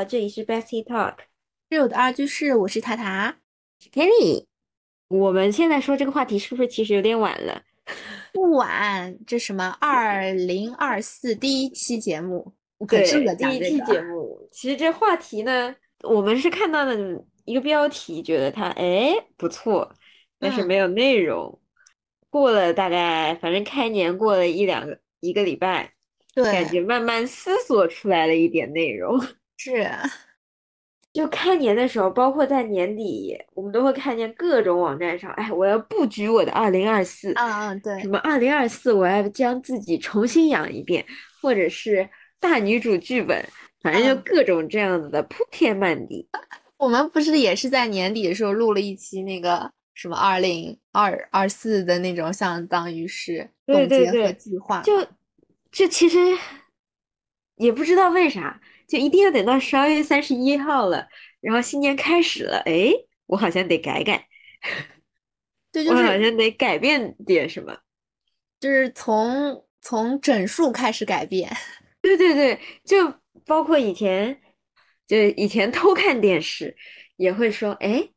[0.00, 1.16] 好，这里是 Bestie Talk，
[1.68, 3.36] 室友的二居室，我是塔塔。
[3.92, 4.46] Kenny。
[5.08, 7.60] 我们现在说这个话题是不是其实有点晚了？
[8.32, 13.60] 不晚，这什么二零二四第一期节目，我可对，值得第一。
[13.60, 16.96] 期节目，其实这话题呢，我们是看到了
[17.44, 19.94] 一个标题，觉得它哎不错，
[20.38, 21.60] 但是嗯没有内容。
[22.30, 25.92] 过了大概，反正开年过了一两个一个礼拜，
[26.34, 29.20] 感觉，慢慢思索出来了一点内容。
[29.62, 29.86] 是，
[31.12, 41.04] 就开年的时候，包括在年底，我们都会看见各种网站上，哎，我要布局我的二零二四，嗯嗯，对什，么二零二四，我要将自己重新养一遍，
[41.42, 43.46] 或者是大女主剧本，
[43.82, 46.26] 反正就嗯各种这样子的铺天漫地。
[46.78, 54.80] 我们不是也是在年底的时候录了一期那个什么二零二二四的那种，相当于是总结和对，计划。
[54.80, 55.06] 就
[55.70, 56.18] 就其实
[57.56, 58.58] 也不知道为啥，
[58.90, 61.06] 就一定要等到十二月三十一号了，
[61.40, 62.92] 然后新年开始了，哎，
[63.26, 64.26] 我好像得改改，
[65.70, 67.78] 对，我就是好像得改变点什么。
[68.58, 71.48] 就是从从整数开始改变。
[72.02, 73.14] 对对对，就
[73.46, 74.40] 包括以前，
[75.06, 76.76] 就以前偷看电视，
[77.16, 78.08] 也会说，哎，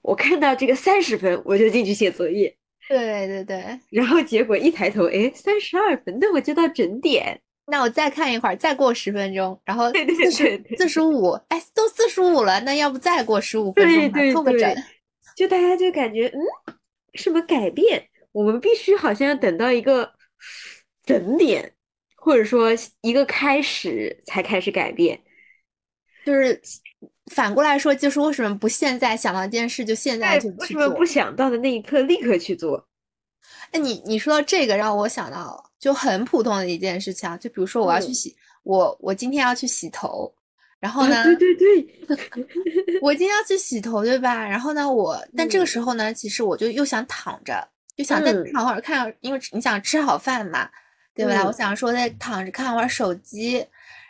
[0.00, 2.56] 我看到这个三十分，我就进去写作业，
[2.88, 7.42] 对对对，然后结果一抬头，哎，三十二分，那我就到整点。
[7.70, 14.74] 那我再看一会儿，再过十分钟，然后四十四十五，哎，都四十五了，那要不再过十五分钟吧，对凑个整。
[15.36, 16.40] 就大家就感觉，嗯，
[17.14, 18.08] 什么改变？
[18.32, 20.12] 我们必须好像要等到一个
[21.04, 21.74] 整点，
[22.16, 22.70] 或者说
[23.02, 25.20] 一个开始才开始改变。
[26.24, 26.60] 就是
[27.32, 30.58] 反过来说，就是为什么不现在想到一件事就现在哎，就去做？
[30.58, 32.87] 为什么不想到的那一刻立刻去做？
[33.72, 38.14] 哎，你你说到这个让我想到就很普通的一件事情啊，就比如说我要去嗯。
[38.14, 40.32] 洗，我我今天要去洗头，
[40.80, 42.08] 然后啊，呢，对对对，
[43.00, 44.46] 我今天要去洗头，对吧？
[44.48, 45.66] 然后呢，我但这个嗯。
[45.66, 47.66] 时候呢，其实我就又想躺着，
[47.96, 48.52] 就想再嗯。
[48.52, 50.68] 躺会儿看，因为你想吃好饭嘛，
[51.14, 51.44] 对吧？
[51.46, 51.54] 我嗯。
[51.54, 53.64] 想说再躺着看会儿手机，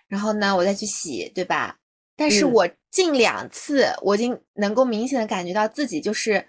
[0.06, 1.76] 然后呢，我再去洗，对吧？
[2.16, 2.52] 但是嗯。
[2.52, 6.44] 我近两次，我已经能够明显的感觉到自己就是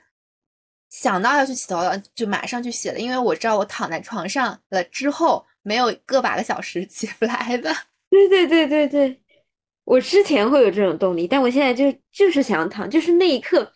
[0.90, 7.74] 想到要去洗头了，就马上去洗了，因为我知道我躺在床上了之后，没有个把个小时 起不来的。
[8.10, 9.22] 对对对对对，
[9.84, 13.72] 我之前会有这种动力，但我现在就就是想躺，就是那一刻，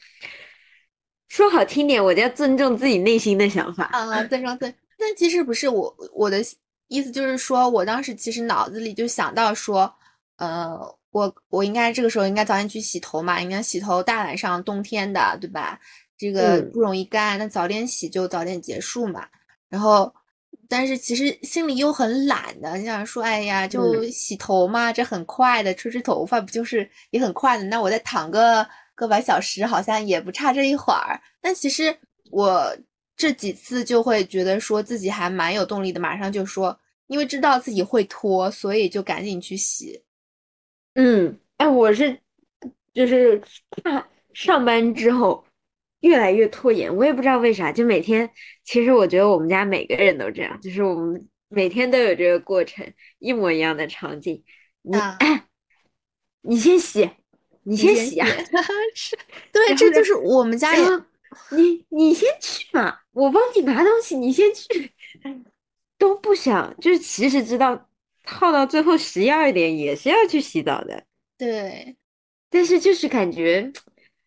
[1.27, 3.85] 说好听点，我就要尊重自己内心的想法。
[3.85, 6.43] 啊，尊重对，但其实不是我我的
[6.87, 9.93] 意思就是说，我当时其实脑子里就想到说，
[10.37, 10.79] 呃，
[11.11, 15.79] 我我应该这个时候应该早点去洗头嘛，应该洗头，大晚上冬天的，对吧？
[16.23, 19.27] 这个嗯不容易干，那早点洗就早点结束嘛。
[19.67, 20.13] 然后，
[20.69, 27.65] 但是其实心里又很懒的，你想说，哎呀，就洗头嘛，这很快的，吹吹头发不就是也很快的？
[27.65, 31.19] 那我再躺个个把小时，好像也不差这一会儿。
[31.41, 31.93] 但其实
[32.31, 32.73] 我
[33.17, 40.01] 这几次就会觉得说自己还蛮有动力的，马上就说，因为知道自己会拖，所以就赶紧去洗。
[40.95, 42.17] 嗯，哎，我是
[42.93, 43.41] 就是
[43.83, 45.43] 看上班之后
[46.03, 48.29] 越来越拖延，我也不知道为啥，就每天，
[48.65, 54.43] 其实我觉得我们家每个人都这样，就是我们每天都有这个过程，一模一样的场景。
[54.81, 54.97] 你
[56.43, 57.09] 你先洗，
[57.63, 58.27] 你你先洗啊，
[58.93, 59.17] 是，
[59.53, 60.85] 对，这就是我们家也
[61.51, 64.91] 你你先去嘛，我帮你拿东西，你先去，
[65.97, 67.89] 都不想，就是其实知道
[68.25, 71.05] 耗到最后十一二点也是要去洗澡的。
[71.37, 71.95] 对，
[72.49, 73.71] 但是就是感觉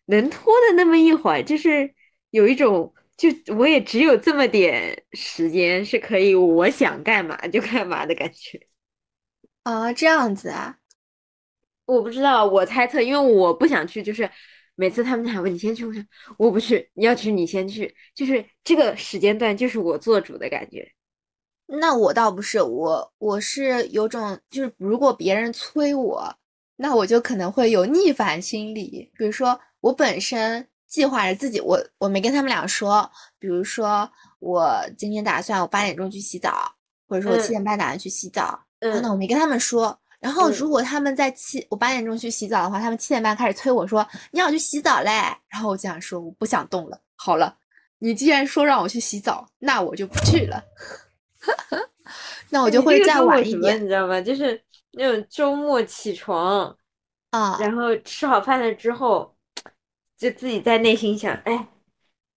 [0.07, 1.93] 能拖的那么一会儿，就是
[2.31, 8.67] 有一种，就我也只有这么点时间是可以我想干嘛就干嘛的感觉。
[9.63, 10.79] 啊，这样子啊，
[11.85, 14.29] 我不知道，我猜测，因为我不想去，就是
[14.75, 16.03] 每次他们喊我你先去，我说
[16.37, 20.89] 我不去，你要去你先去，就是这个时间段就是我做主的感觉。
[21.65, 26.35] 那我倒不是，我我是有种就是如果别人催我，
[26.77, 29.11] 那我就可能会有逆反心理。
[29.17, 36.69] 比如说我本身计划着自己，我我没跟他们俩说，比如说我今天打算我八点钟去洗澡，
[37.07, 39.97] 或者说我七嗯点半打算去洗澡，然后呢嗯我没跟他们说。
[40.19, 45.11] 然后嗯如果他们在七我八点钟去洗澡的话，他们七点半开始催我说你要去洗澡嘞，
[45.47, 46.99] 然后我就想说我不想动了。
[47.15, 47.55] 好了，
[47.99, 50.61] 你既然说让我去洗澡，那我就不去了。
[52.49, 54.19] 那我就会再晚一点你知道吗？
[54.19, 54.61] 就是
[54.91, 56.75] 那种周末起床，
[57.29, 57.57] 啊。
[57.61, 59.36] 然后吃好饭了之后，
[60.17, 61.67] 就自己在内心想，哎，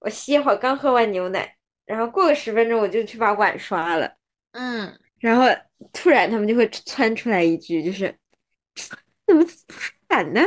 [0.00, 1.56] 我歇会儿，刚喝完牛奶，
[1.86, 4.16] 然后过个十分钟我就去把碗刷了，
[4.52, 5.46] 嗯，然后
[5.92, 8.14] 突然他们就会窜出来一句，就是
[9.26, 10.42] 怎么不刷碗呢？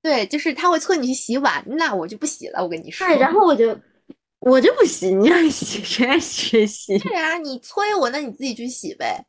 [0.00, 2.62] 对，就是他会催你去洗碗，那我就不洗了。
[2.62, 3.76] 我跟你说，对，然后我就
[4.38, 6.98] 我就不洗，你让洗谁爱洗谁洗。
[7.00, 9.26] 对啊，你催我，那你自己去洗呗。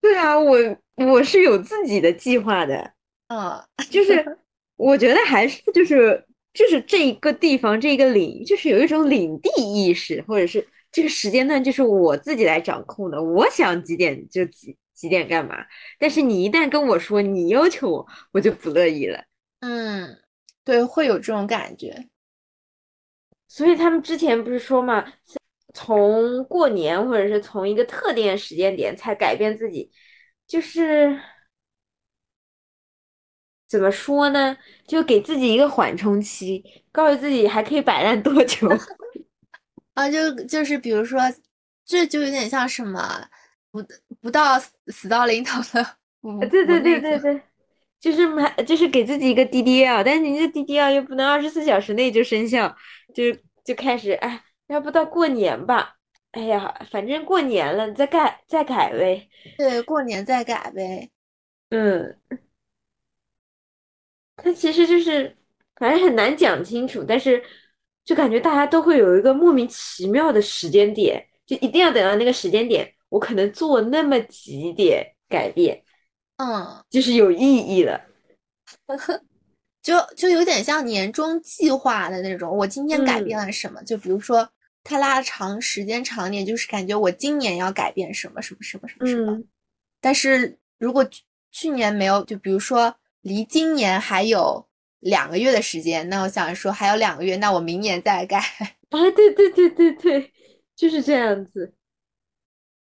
[0.00, 0.58] 对啊，我
[0.96, 2.92] 我是有自己的计划的。
[3.28, 4.38] 嗯，就是
[4.76, 15.56] 我觉得还是就是就是这一个地方这一个领，就是有一种领地意识，或者是这个时间段就是我自己来掌控的，我想几点就几几点干嘛。
[15.98, 19.24] 但是你一旦跟我说你要求我，我就不乐意了。
[19.60, 20.16] 嗯，
[20.64, 22.06] 对，会有这种感觉。
[23.48, 25.04] 所以他们之前不是说嘛，
[25.72, 29.90] 从过年或者是从一个特定时间点才改变自己，
[30.46, 31.20] 就是
[33.68, 34.56] 怎么说呢？
[34.86, 36.62] 就给自己一个缓冲期，
[36.92, 38.68] 告诉自己还可以摆烂多久。
[39.94, 41.20] 啊，就就是比如说，
[41.84, 43.28] 这就有点像什么，
[43.70, 43.84] 不
[44.20, 44.58] 不到
[44.88, 45.96] 死到临头的。
[46.50, 47.42] 对对对对对。
[48.00, 52.76] 就是买，就是给自己一个 DDL，但是你这 DDL 又不能二十四小时内就生效，
[53.14, 53.24] 就
[53.64, 55.96] 就开始哎，要不到过年吧？
[56.32, 59.26] 哎呀，反正过年了，再改再改呗。
[59.56, 61.08] 对，过年再改呗。
[61.70, 62.18] 嗯，
[64.36, 65.36] 它其实就是
[65.76, 67.42] 反正很难讲清楚，但是
[68.04, 75.82] 就感觉大家都会有一个莫名其妙的时间点，就一定要等到那个时间点，我可能做那么几点改变。
[76.36, 78.00] 嗯，就是有意义的，
[79.80, 82.50] 就就有点像年终计划的那种。
[82.56, 83.80] 我今天改变了什么？
[83.84, 84.48] 就比如说，
[84.82, 89.40] 它拉长时间长点，就是感觉我今年要改变什么什么什么什么什么。
[90.00, 91.08] 但是如果
[91.52, 92.94] 去年没有，就比如说
[93.24, 94.66] 离今年还有
[95.00, 98.38] 两个月的时间，那我想说还有两个月，那我明年再改。
[98.90, 100.32] 哎， 对对对对对，
[100.76, 101.74] 就是这样子。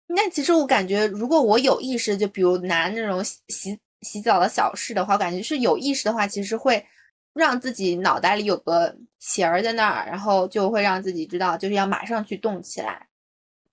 [0.08, 6.86] 那其实我感觉，如果我有意识，就比如拿那种洗洗洗澡的小事的话，我感觉是有意识的话，其实会
[7.34, 13.08] 让自己脑袋里有个弦儿在那儿，然后就会让自己知道，就是要马上去动起来。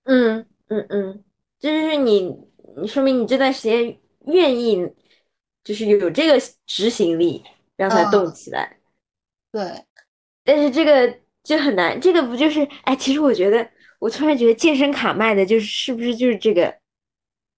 [0.05, 1.23] 嗯嗯嗯，
[1.59, 2.33] 就是你，
[2.77, 4.81] 你说明你这段时间愿意，
[5.63, 7.43] 就是有这个执行力，
[7.77, 8.77] 让它动起来。
[9.51, 9.85] 对，
[10.43, 12.67] 但是这个就很难，这个不就是？
[12.83, 13.69] 哎，其实我觉得。
[13.99, 16.75] 我突然觉得健身卡卖的就是是不是就是这个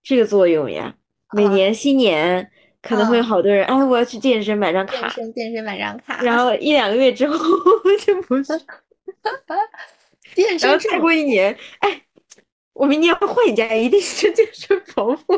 [0.04, 0.96] 这个作用呀？
[1.32, 2.52] 每年新年
[2.84, 7.36] 可能会有好多人，哎，我要去健身买张卡，健身健身买张卡，然后一两个月之后
[8.06, 8.44] 就不是，
[10.36, 12.04] 健身，然后再过一年，哎，
[12.74, 15.36] 我明年要换一家，一定是健身房不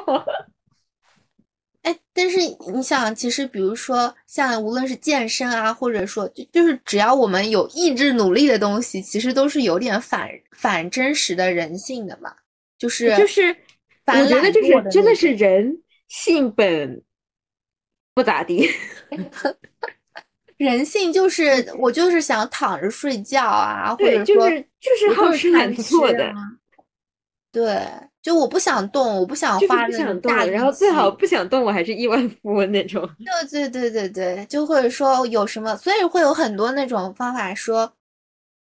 [1.88, 2.38] 哎，但是
[2.70, 12.36] 你想，其实比如说像无论是健身啊，或者说就就是只要我们有意志努力的东西，其实都是有点反反真实的人性的嘛。
[12.78, 13.56] 就是就是，
[14.06, 17.02] 我觉得就是真的是人性本
[18.14, 18.70] 不咋地。
[20.58, 26.34] 人性就是我就是想躺着睡觉啊，或者说就是就是好吃懒做的。
[27.52, 27.82] 对。
[28.22, 33.10] 就我不想动，我不想花那种大，然后最好不想动，我还是亿万 富翁那种。
[33.50, 37.90] 对对对对对，就或者说有什么，所以会有很多那种方法，说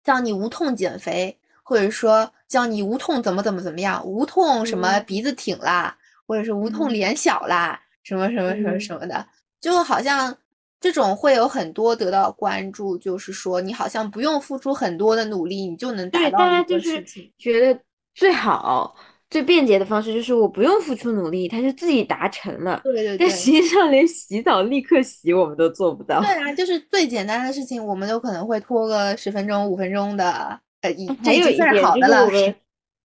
[0.05, 5.93] 叫你无痛减肥，或者说叫你无痛怎么怎么怎么样，无痛什么鼻子挺啦，
[6.25, 9.27] 或者是无痛脸小啦，什么什么什么什么的，
[9.59, 10.33] 就好像
[10.79, 17.77] 这种会有很多得到关注，就是说你好像不用付出很多的努力，你就能达到一个事情，觉得
[18.17, 18.95] 最好。
[19.29, 22.79] 最便捷的方式就是我不用付出努力，它就自己达成了。
[22.81, 23.17] 对对对。
[23.17, 26.21] 但实际上连洗澡立刻洗我们都做不到。
[26.21, 30.57] 对啊，就是最简单的事情，我们都可能会拖个十分钟、五分钟的。
[30.79, 31.95] 呃，已还有一点就是我
[32.29, 32.55] 们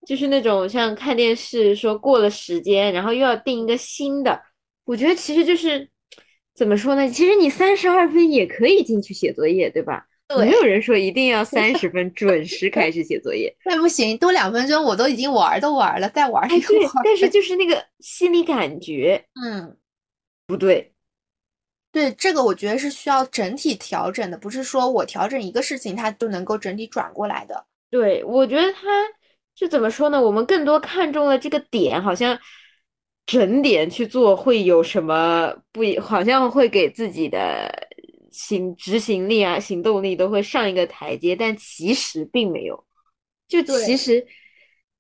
[0.07, 4.41] 就是那种像看电视说过了时间，然后又要定一个新的。
[4.85, 5.91] 我觉得其实就是
[6.55, 7.09] 怎么说呢？
[7.09, 10.05] 其实你三十二分也可以进去写作业，对吧？
[10.39, 17.03] 没有人说一定要 三十分准时开始写作业， 那不行，多两分钟我都已经玩都玩了，再玩一会儿。
[17.05, 19.77] 但是 就是那个心理感觉，嗯，
[20.47, 20.93] 不对，
[21.91, 27.67] 对这个我觉得是需要整体调整的，不是说我调整一个事情它就能够整体转过来的。
[27.91, 28.81] 对，我觉得他
[29.55, 30.21] 就怎么说呢？
[30.21, 32.39] 我们更多看中了这个点，好像
[33.27, 35.83] 整点去做会有什么不？
[36.01, 37.91] 好像会给自己的。
[38.33, 42.85] 行执行力啊，行动力都会上一个台阶，但其实并没有。
[43.47, 44.27] 就其实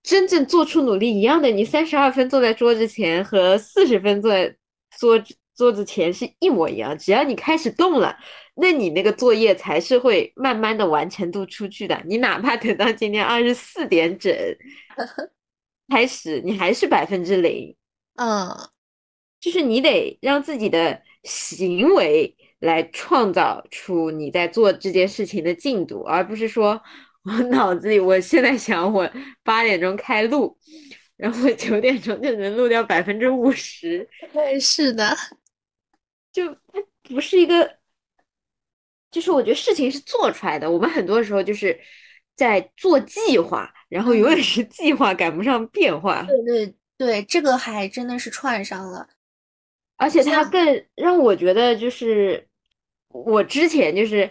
[0.02, 4.54] 真正做出努力一样的，你三十二分坐在桌子前和四十分坐在
[4.98, 5.22] 桌
[5.56, 6.98] 桌子前是一模一样。
[6.98, 8.16] 只要你开始动了，
[8.54, 12.02] 那你那个作业才是会慢慢的完成度出去的。
[12.06, 14.34] 你哪怕等到今天二十四点整
[15.88, 17.74] 开始，你还是百分之零。
[18.16, 18.54] 嗯，
[19.40, 22.36] 就是你得让自己的行为。
[22.62, 26.80] 来创造出你在做这件事情的进度，而不是说
[27.24, 29.10] 我 脑子里我现在想我
[29.42, 30.56] 八点钟开录，
[31.16, 34.08] 然后我九点钟就能录掉百分之五十。
[34.32, 35.16] 对，是的，
[36.32, 37.78] 就它不是一个，
[39.10, 40.70] 就是我觉得事情是做出来的。
[40.70, 41.76] 我们很多时候就是
[42.36, 46.22] 在做计划，然后永远是计划赶不上变化。
[46.22, 49.08] 对对对，这个还真的是串上了。
[49.96, 52.48] 而且它更让我觉得，就是
[53.12, 54.30] 我之前就是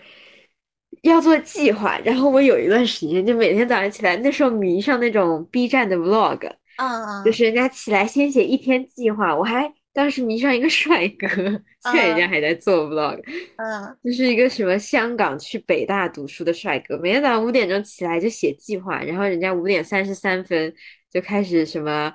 [1.03, 13.21] 要做计划，然后我有一段时间就每天早上起来，那时候迷上那种 B 站的 Vlog，嗯，就是人家起来先写一天计划，我还当时迷上一个 帅哥，现在人家还在做 Vlog，
[13.57, 20.73] 嗯，就是一个什么香港去北大读书的帅哥，每天早上五点钟起来就写计划，然后人家五点三十三分
[21.11, 22.13] 就开始什么。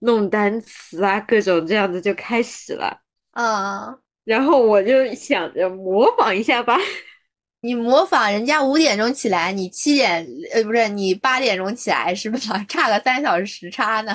[0.00, 3.00] 弄单词啊，各种这样子就开始了，
[3.32, 6.76] 嗯，然后我就想着模仿一下吧。
[7.62, 12.38] 你模仿人家五点钟起来，你七点呃不是你八点钟起来是吧？
[12.68, 14.12] 差个三小时时差呢。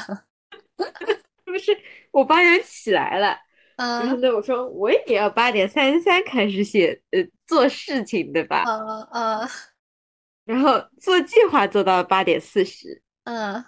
[1.44, 1.76] 不是
[2.12, 3.36] 我八点起来了，
[3.78, 8.64] 嗯，然后呢我说我也要八点三十三开始写呃做事情对吧？
[8.68, 9.50] 嗯嗯，
[10.46, 13.64] 然后做计划做到八点四十，嗯，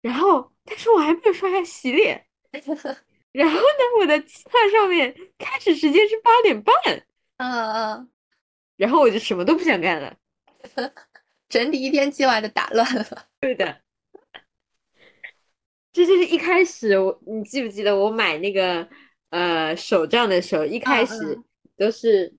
[0.00, 0.50] 然后。
[0.64, 2.24] 但是我还没有刷牙洗脸，
[3.32, 6.74] 然后呢，我的计划上面开始时间是八点半，
[7.38, 8.10] 嗯嗯，
[8.76, 10.14] 然后我就什么都不想干了，
[11.48, 13.04] 整体一天计划就打乱了。
[13.40, 13.80] 对的，
[15.92, 18.88] 这就是一开始，我你记不记得我买那个
[19.30, 21.38] 呃手账的时候，一开始
[21.76, 22.34] 都是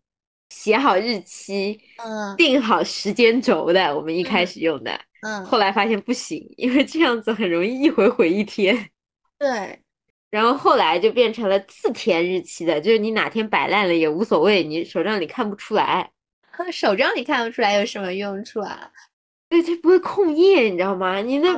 [0.50, 5.00] 写好日期，嗯，定好时间轴的，我们一开始用的。
[5.22, 8.90] 嗯，后来发现不行，因为这样子很容易一回毁一天。
[9.40, 9.83] 对，
[10.34, 16.10] 然后后来就变成了自填日期的，就是你哪天摆烂了也无所谓，你手账里看不出来。
[16.74, 18.90] 手账里看不出来有什么用处啊？
[19.48, 21.22] 对，它不会空页，你知道吗？
[21.22, 21.54] 你那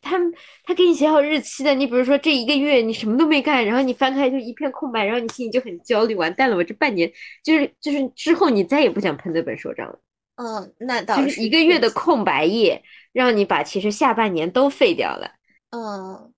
[0.00, 0.16] 他
[0.62, 7.12] 他给你写好日期的，你比如说这一个月你什么都没干，然后你翻开就一片空白，然后你心里就很焦虑，完蛋了，我这半年
[7.42, 9.98] 就是就是之后你再也不想碰那本手账了。
[10.36, 12.84] 嗯，那倒是一个月的空白页。
[13.12, 15.32] 让你把其实下半年都废掉了，
[15.68, 16.32] 嗯，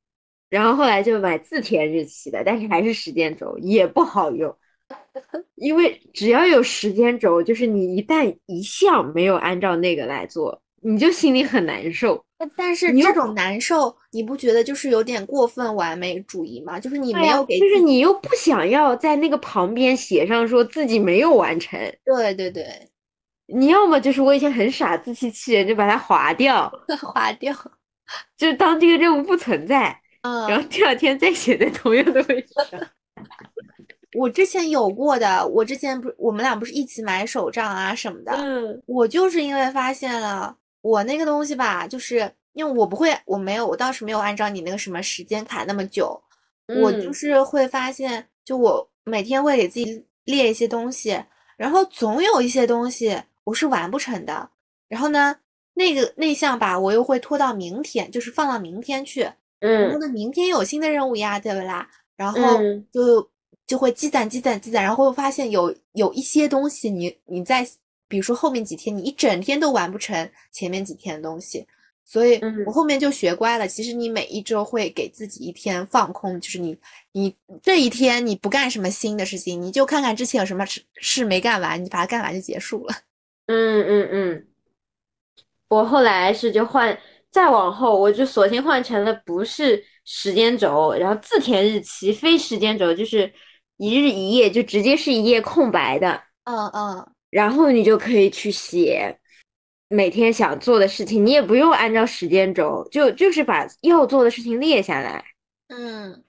[0.54, 4.56] 然后后来就买自填日期的，但是还是时间轴也不好用，
[5.56, 12.24] 因为只要有时间轴，就是你一旦一项没有按照那个来做，你就心里很难受。
[12.56, 16.78] 但是这种难受，你不觉得就是有点过分完美主义吗？
[16.78, 21.80] 就是你没有给，就是你又不想要在那个旁边写上说自己没有完成。
[22.04, 22.64] 对对对。
[23.46, 26.70] 你要么就是我以前很傻，自欺欺人，就把它划掉，
[27.02, 27.52] 划掉，
[28.36, 30.00] 就当这个任务不存在。
[30.24, 32.80] 嗯，然后第二天再写在同样的位置上。
[34.16, 38.32] 我之前有过的，我之前不，我们俩不是一起买手账啊什么的。
[38.32, 46.18] 嗯，我就是因为发现了我那个东西吧，就是因为我不会，我没有，我倒是没有按照你那个什么时间卡那么久。
[46.80, 51.22] 我就是会发现，就我每天会给自己列一些东西，
[51.58, 53.20] 然后总有一些东西。
[53.44, 54.48] 我是完不成的，
[54.88, 55.36] 然后呢，
[55.74, 59.30] 那个那项吧，我又会拖到明天，就是放到明天去。
[59.64, 61.88] 嗯，然后呢，明天有新的任务呀，对不啦？
[62.16, 62.38] 然后
[62.92, 63.26] 就
[63.66, 67.66] 就会积攒、积攒、积攒，然后会发现有有一些东西，你你在
[68.06, 71.66] 比如说后面几天，你一整天都完不成前面几天的东西，
[72.04, 73.66] 所以我后面就学乖了。
[73.66, 76.76] 其实你每一周会给自己一天放空，就是你
[77.12, 82.94] 你这一天你不干什么新的事情，你就看看之前有什么事事没干完，你把它干完就结束了。
[83.46, 84.46] 嗯嗯嗯，
[85.68, 86.96] 我后来是就换，
[87.34, 93.32] 再往后我就索性换成了不是时间轴，然后自填日期，非时间轴就是
[93.76, 96.22] 一日一夜，就直接是一页空白的。
[96.44, 99.18] 嗯嗯，然后你就可以去写
[99.88, 105.24] 每天想做的事情，你也不用按照时间轴，就就是把要做的事情列下来。
[105.66, 106.22] 嗯，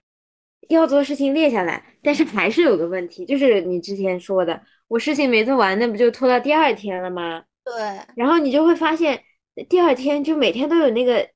[0.70, 4.60] 要做的事情列下来，但是还是有个问题，就是你之前说的。
[4.88, 7.44] 我事情没做完，那不就拖到第二天了吗？
[7.64, 7.74] 对。
[8.16, 9.22] 然后你就会发现，
[9.64, 11.32] 第二天就每天都有那个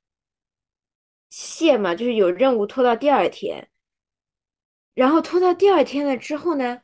[1.30, 3.70] 线嘛，就是有任务拖到第二天。
[4.94, 6.82] 然后拖到第二天了之后呢，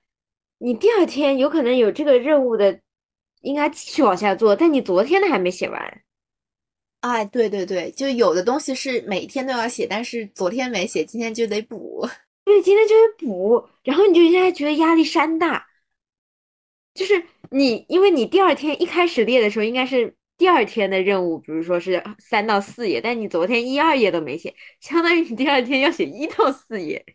[0.57, 2.79] 你第二天有可能有这个任务的，
[3.41, 6.01] 应该继续往下做，但你昨天的还没写完。
[7.01, 12.07] 哎，对对对，就有的东西是每天都要写，但是昨天没写，今天就得补。
[12.45, 15.67] 对，今天就得补，然后你就现在觉得压力山大。
[16.93, 27.05] 就是你，因为你第二天一开始列的时候，应该是第二天的任务，比如说是三到四页，但你昨天一二页都没写，相当于你第二天要写一到四页。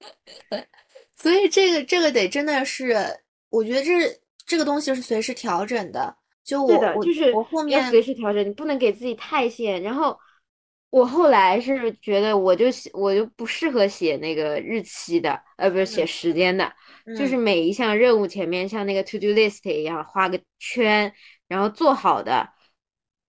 [1.16, 2.94] 所以这个这个得真的是
[3.50, 3.92] 我觉得这
[4.46, 6.16] 这个东西是随时调整的。
[6.44, 9.82] 就我我就是我后面随时调整，你不能给自己太限。
[9.82, 10.18] 然后
[10.88, 16.72] 我后来是觉得，我就写我就不适合写那个日期的，呃，不是写时间的，
[17.18, 21.12] 就是每一项任务前面像那个 to do list 一样画个圈，
[21.48, 22.48] 然后做好的，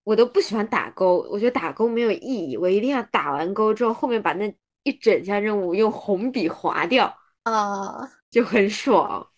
[0.09, 4.51] 我都不喜欢打勾，我觉得打勾没有意义，我一定要打完勾之后，后面把那
[4.81, 9.29] 一整项任务用红笔划掉，啊，就很爽。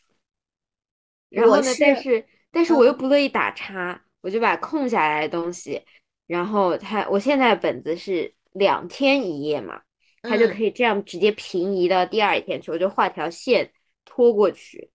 [1.27, 2.25] 然后呢，但是。
[2.53, 5.81] 但是我又不乐意打叉，我就把空下来的东西，
[6.27, 9.81] 然后它我现在本子是两天一页嘛，
[10.21, 13.71] 它就可以这样直接平移到第二天去，我就画条线
[14.03, 14.91] 拖过去。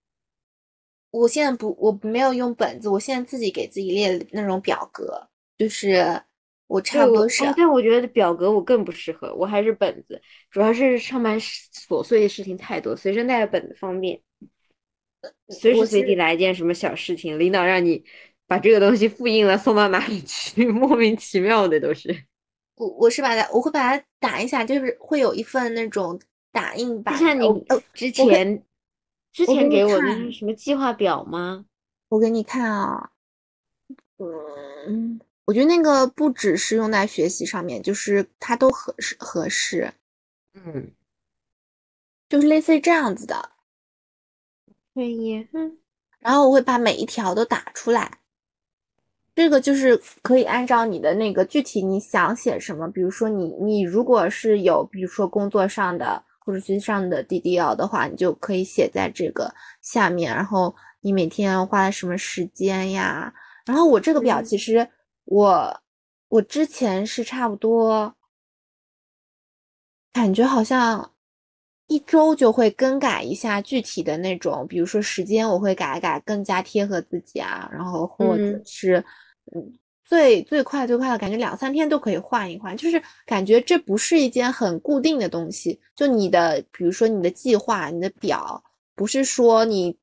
[1.11, 5.27] 我现在不，我没有用本子，我现在自己给自己列那种表格，
[5.59, 6.23] 就是
[6.67, 7.45] 我差不多是。
[7.57, 10.21] 但我觉得表格我更不适合，我还是本子，
[10.51, 14.21] 主要是上班琐碎的事情太多，随身带着本子方便。
[15.49, 18.05] 随时随地来一件什么小事情，领导让你
[18.47, 22.25] 把这个东西复印了送到哪里去， 莫名其妙的都是。
[22.77, 26.21] 我我是把它，我会把它打一下，就是会有一份那种
[26.53, 27.17] 打印版。
[27.17, 27.45] 像你
[27.93, 28.63] 之前
[29.33, 31.65] 之前给我的是什么计划表吗？
[32.09, 33.11] 我给你看啊，
[34.19, 39.95] 嗯，我觉得那个不只是用在学习上面，就是它都合适合适。
[40.53, 40.93] 嗯，
[42.29, 43.51] 就是类似于这样子的。
[44.93, 45.79] 可以，嗯，
[46.19, 48.19] 然后我会把每一条都打出来，
[49.35, 63.33] 这个就是可以按照你的那个具体你想写什么，比如说你你如果是有，比如说工作上的或者学习上的 DDL 的话，你就可以写在这个下面，然后你每天花了什么时间呀？
[63.67, 64.89] 然后我这个表其实
[65.27, 65.81] 我
[66.29, 68.17] 我之前是差不多，
[70.13, 71.13] 感觉好像。
[71.89, 77.71] 一周就会更改一下具体的那种，比如说时间我会改改，更加贴合自己啊。
[77.73, 78.97] 然后或者是，
[79.55, 85.81] 嗯，最最快最快的感觉两三天都可以换一换，就是感觉这不是一件很固定的东西。
[85.95, 88.61] 就你的，比如说你的计划、你的表，
[88.97, 89.97] 不是说你，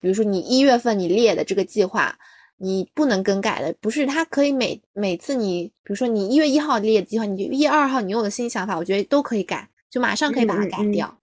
[0.00, 2.18] 比如说你一月份你列的这个计划，
[2.58, 9.68] 你不能更改的，不是它可以每每次你，比如说你一月一号列的计划，你就一月二号你有了新想法，我觉得都可以改。
[9.90, 11.18] 就马上可以把它改掉，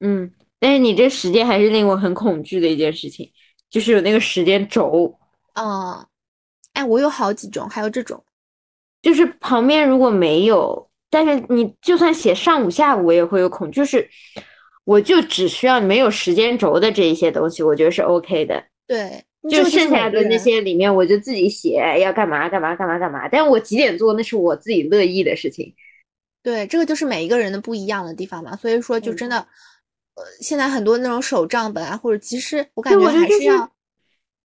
[0.00, 3.30] 嗯，但是你这时间还是令我很恐惧的一件事情，
[3.68, 5.14] 就是有那个时间轴，
[5.52, 6.06] 嗯，
[6.72, 8.24] 哎，我有好几种，还有这种，
[9.02, 14.08] 就是旁边如果没有，但是你就算写上午下午，我也会有恐，就是
[14.84, 25.74] 我就只需要没有时间轴的这一些东西，我觉得是 OK 的，对，就剩下的那些里面，我就自己写要干嘛干嘛干嘛干嘛，但我几点做那是我自己乐意的事情。
[26.42, 29.36] 对，这个就是每一个人的不一样的地方嘛，所以说就真的，
[30.14, 33.68] 呃，现在很多那种手账本啊，或者其实我感觉还是要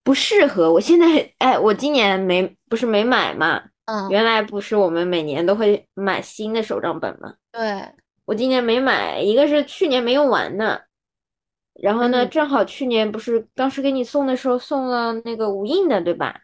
[0.04, 0.74] 不适合。
[0.74, 7.88] 我现在哎，我今年没不是没买嘛，嗯，原来不是我们每年都会买新的手账本嘛，对，
[8.26, 10.80] 我今年没买，一个是去年没用完呢，
[11.82, 16.41] 然后呢，正好去年不是当时给你送的时候送了那个无印的，对吧？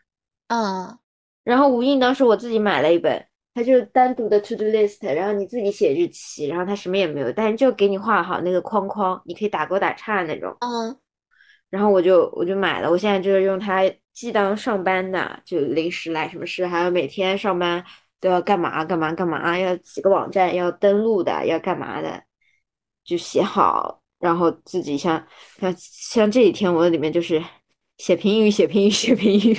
[0.47, 0.97] 嗯，
[1.43, 3.25] 然后无印当时我自己买了一本。
[3.53, 10.55] 它就是单独的 to do list，然后你自己写日期，然后它什么也没有，但是就给你画好那个框框，你可以打勾打叉那种。
[10.59, 10.95] 嗯，
[11.71, 13.81] 然后我就我就买了，我现在就是用它
[14.13, 17.83] 既当上班的，就临时来什么事，还有每天上班
[18.21, 22.25] 都要干嘛干嘛干嘛，要几个网站要登录的，要干嘛的，
[23.03, 25.27] 就写好，然后自己像
[25.59, 27.43] 像像这几天我里面就是
[27.97, 29.57] 写评语，写评语，写评语。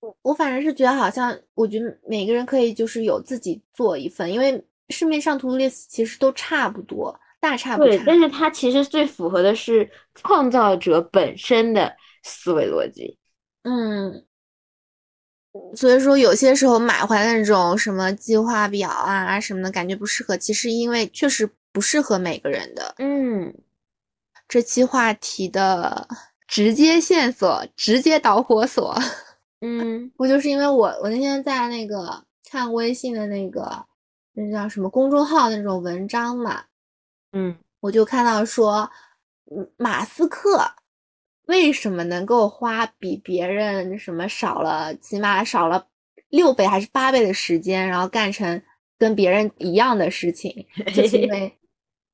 [0.00, 7.90] 我我反正是觉得好像，我觉得每个人可以就是有自己做一份，因为市面上 to do list 其实都差不多，大差不差。
[7.90, 13.18] 对，但是它其实最符合的是创造者本身的思维逻辑。
[13.62, 14.24] 嗯，
[15.74, 22.94] 所以说有些时候买回来那种什么计划表啊什么的，感觉不适合，其实因为确实不适合每个人的。
[22.98, 23.54] 嗯，
[24.48, 26.08] 这期话题的
[26.46, 28.96] 直接线索，直接导火索。
[29.60, 33.86] 嗯， 不就是因为我我那天在那个看微信的那个
[34.32, 36.64] 那叫什么公众号那种文章嘛，
[37.32, 38.90] 嗯，我就看到说，
[39.76, 40.72] 马斯克
[41.46, 45.86] 为什么能够花比别人什么少了起码少了
[46.28, 48.62] 六倍还是八倍的时间，然后干成
[48.98, 51.52] 跟别人一样的事情，就是因 为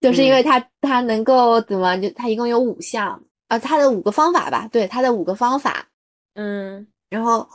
[0.07, 5.89] 就是因为它它能够怎么就它一共有五项啊，它的五个方法吧，对它的五个方法，
[6.35, 6.87] 嗯。
[7.09, 7.49] 然后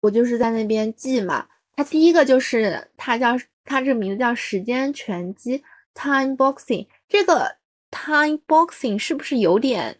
[0.00, 5.62] 我就是在那边记嘛，它第一个就是它叫它这名字叫时间拳击
[5.94, 6.86] （time boxing）。
[7.08, 7.56] 这个
[7.90, 9.98] time boxing 是不是有点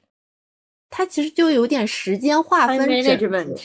[0.90, 3.60] 它其实就有点时间划分 management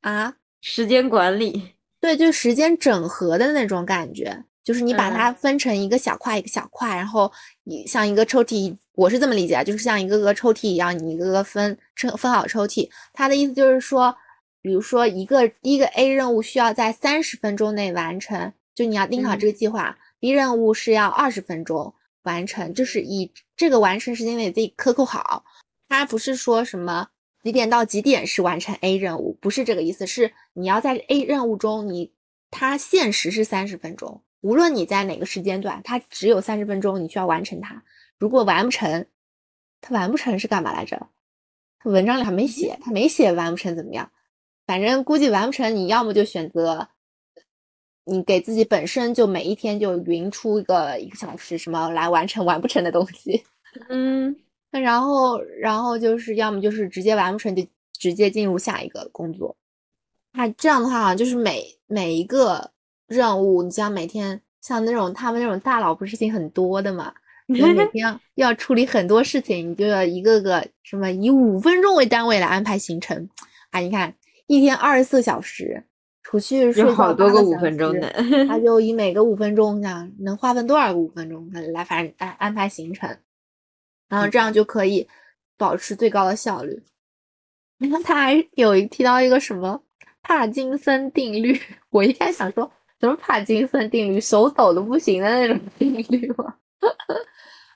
[0.00, 7.28] 啊，时间管理，对，就时间整合的那种感觉，就是你把嗯它分成一个小块一个小块，然后
[7.64, 12.88] 你像一个抽屉，我是这么理解啊，就是像一个个抽屉一样，你一个个分分分好抽屉。
[13.12, 14.14] 他的意思就是说，
[14.62, 19.98] 比如说一个第一个 A 任务需要在三十分钟内完成，就你要定好这个计划。
[20.20, 25.44] B 任务是要二十分钟完成，就是以这个完成时间内自己克扣好。
[25.88, 27.08] 它不是说什么
[27.42, 32.12] 几点到几点是完成 A 任务，不是这个意思，是你要在 A 任务中，你
[32.50, 37.82] 它限时是三十分钟，无论你在哪个时间段，它只有三十分钟，你需要完成它。
[38.18, 39.06] 如果完不成，
[39.80, 41.08] 它完不成是干嘛来着？
[41.78, 44.10] 它文章里还没写，它没写完不成怎么样。
[44.66, 46.88] 反正估计完不成，你要么就选择
[48.04, 53.44] 你给自己本身就每一天就匀出一个一个小时什么来完成完不成的东西。
[53.88, 54.34] 嗯，
[54.70, 59.56] 那然后，然后就是要么就是直接完不成就直接进入下一个工作。
[60.32, 62.70] 那这样的话，就是每每一个
[63.10, 67.12] 任务，你像每天像那种他们那种大佬不是事情很多的嘛，
[67.46, 73.28] 你每天要要处理很多事情，你就要一个个什么以五分钟为单位来安排行程。
[73.70, 74.14] 啊，你看
[74.46, 75.82] 一天二十四小时，
[76.22, 78.08] 除去睡好多个五分钟的，
[78.46, 83.08] 他 就以每个五分钟，想能划分多少个五分钟来来反正安安排行程，
[84.08, 85.08] 然后这样就可以
[85.58, 86.80] 保持最高的效率。
[87.78, 89.82] 你看他还有一提到一个什么
[90.22, 91.58] 帕金森定律，
[91.90, 92.70] 我一开始想说
[93.00, 96.54] 什么帕金森定律，手抖的不行的那种定律吗？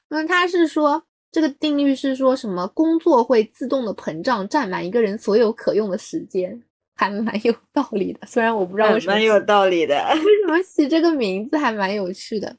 [0.09, 6.63] 那 他是说这个定律是说什么工作会自动的膨胀，占满一个人所有可用的时间，
[6.95, 8.21] 还蛮有道理的。
[8.29, 9.97] 虽然我不知道为什么蛮有道理的。
[10.15, 12.57] 为什么起这个名字还蛮有趣的？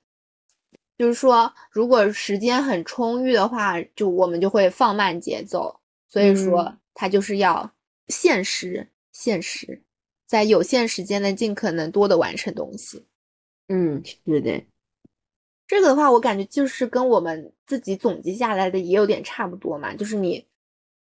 [0.98, 5.80] 就是说，如果时间很充裕的话，就我们就会放慢节奏。
[6.08, 7.70] 所以说嗯，它就是要
[8.08, 9.84] 限时，限时，
[10.36, 13.06] 在有限时间内尽可能多的完成东西。
[13.68, 14.64] 嗯，是的，
[15.66, 19.96] 这个的话，我感觉就是跟我们自己总结下来的也有点差不多嘛。
[19.96, 20.46] 就是你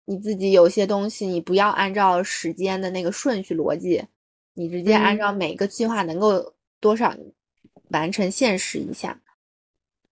[0.05, 4.05] 你自己有些东西，你不要按照时间的那个顺序逻辑，
[4.53, 7.17] 你直接按照每个计划能够多少
[7.89, 9.21] 完成现实一下。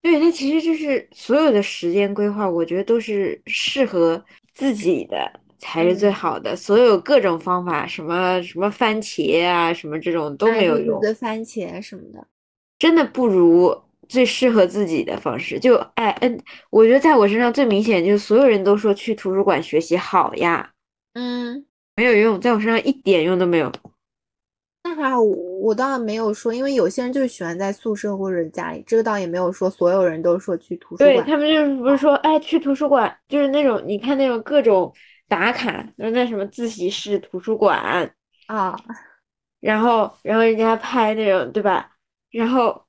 [0.01, 6.55] 对，那其实就是所有的时间规划，我觉得都是适合自己的才是最嗯好的。
[6.57, 12.27] 所有各种方法，什么什么番茄啊，什么这种都没有用，的番茄什么的。
[12.79, 13.75] 真的不如
[14.09, 15.59] 最适合自己的方式。
[15.61, 20.73] 就哎嗯，我觉得在我身上最明显就是所有人都说去图书馆学习好呀，
[21.15, 21.65] 嗯，
[21.97, 23.71] 没有用，在我身上一点用都没有。
[24.85, 31.15] 那还好，我我倒没有说，因为有些人就是喜欢在宿舍或者家里，这个倒也没有说所有人都说去图书馆。
[31.15, 34.93] 对他们就是不是说，哎，去图书馆就是那种你看那种各种
[35.33, 38.15] 打卡，就是那什么自习室、图书馆，
[38.49, 38.77] 啊，
[39.61, 41.97] 然后然后人家拍那种对吧？
[42.31, 42.85] 然后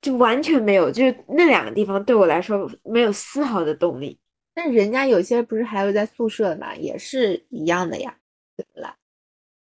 [0.00, 4.18] 就完全没有，就是那两个地方对我来说没有丝毫的动力。
[4.54, 8.16] 但人家有些不是还有在宿舍嘛，也是一样的呀，
[8.56, 8.96] 对不啦？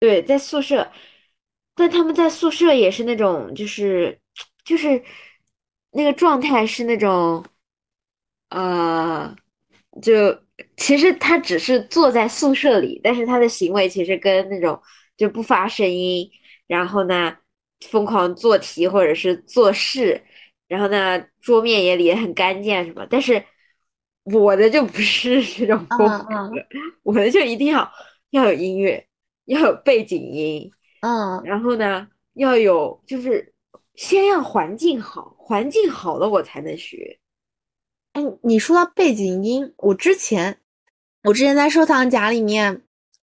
[0.01, 0.91] 对，在宿舍，
[1.77, 4.21] 但他们在宿舍也是那种，就是
[4.65, 5.05] 就是
[5.93, 7.45] 那个状态是那种，
[8.49, 9.37] 呃，
[10.03, 10.44] 就
[10.77, 14.81] 其实他只是坐在宿舍里，但是他的行为其实跟那种
[15.17, 16.31] 就不发声音，
[16.67, 17.37] 然后呢
[17.89, 20.23] 疯狂做题或者是做事，
[20.69, 23.45] 然后呢桌面也理得很干净啊什么，但是
[24.25, 26.53] 我的就不是这种风格，嗯
[27.03, 27.93] 我的就一定要
[28.31, 29.07] 要有音乐，
[29.45, 30.71] 要有背景音。
[31.01, 33.53] 嗯然后呢，要有就是
[33.95, 37.19] 先要环境好，环境好了我才能学。
[38.15, 40.59] 哎，你说到背景音，我之前
[41.25, 42.83] 我之前在收藏夹里面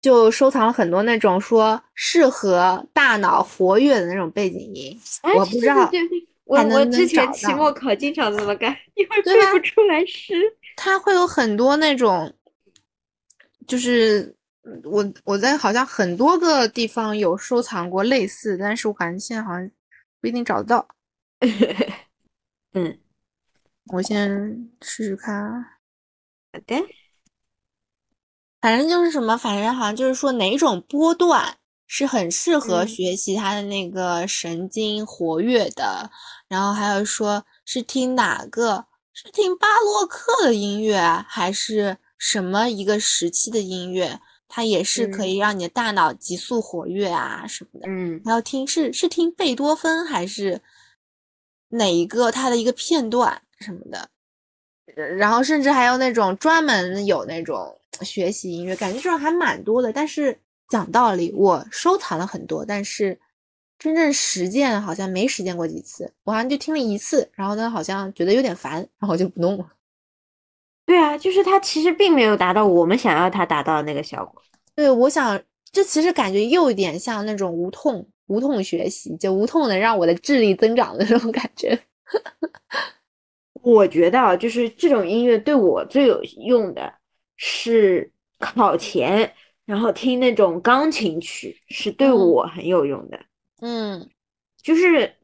[0.01, 10.35] 就收藏了很多那种说适合大脑活跃的那种背景音，哎，我不知道对对对，我我之前期末考经常这么干， 因为背不出来诗。
[10.75, 12.31] 它会有很多那种，
[13.65, 19.71] 就是嗯我我在好像很多个地方有收藏过类似，但是我感觉现在好像
[20.19, 20.87] 不一定找得到。
[22.73, 22.97] 嗯，
[23.87, 25.77] 我先试试看啊。
[26.51, 26.75] 好的，
[28.65, 32.87] 反正就是什么，反正好像就是说哪种波段是很适合嗯。
[32.87, 36.09] 学习他的那个神经活跃的，
[36.47, 45.27] 然后还有说是听哪个，是听巴洛克的音乐啊，还是什么一个时期的音乐，它也是可嗯。
[45.27, 47.87] 以让你的大脑急速活跃啊什么的。
[47.87, 48.19] 嗯。
[48.23, 50.59] 还要听是是听贝多芬还是
[51.69, 54.09] 哪一个他的一个片段什么的，
[54.95, 59.93] 呃然后甚至还有那种专门有那种学习音乐，感觉这种还蛮多的。
[59.93, 63.19] 但是讲道理，我收藏了很多，但是
[63.77, 66.11] 真正实践好像没实践过几次。
[66.23, 69.67] 我好像就听了一次，然后呢，好像觉得有点烦，然后我就不弄了。
[70.85, 74.41] 对啊，就是它其实并没有达到我们想要它达到的那个效果。
[74.75, 81.79] 对，我想这其实感觉又有点像那种无痛无痛学习，就无痛的让我的智力增长的那种感觉。
[83.61, 86.93] 我觉得啊，就是这种音乐对我最有用的
[87.37, 89.33] 是考前，
[89.65, 93.25] 然后听那种钢琴曲是对我很有用的。
[93.59, 94.09] 嗯，
[94.61, 95.15] 就是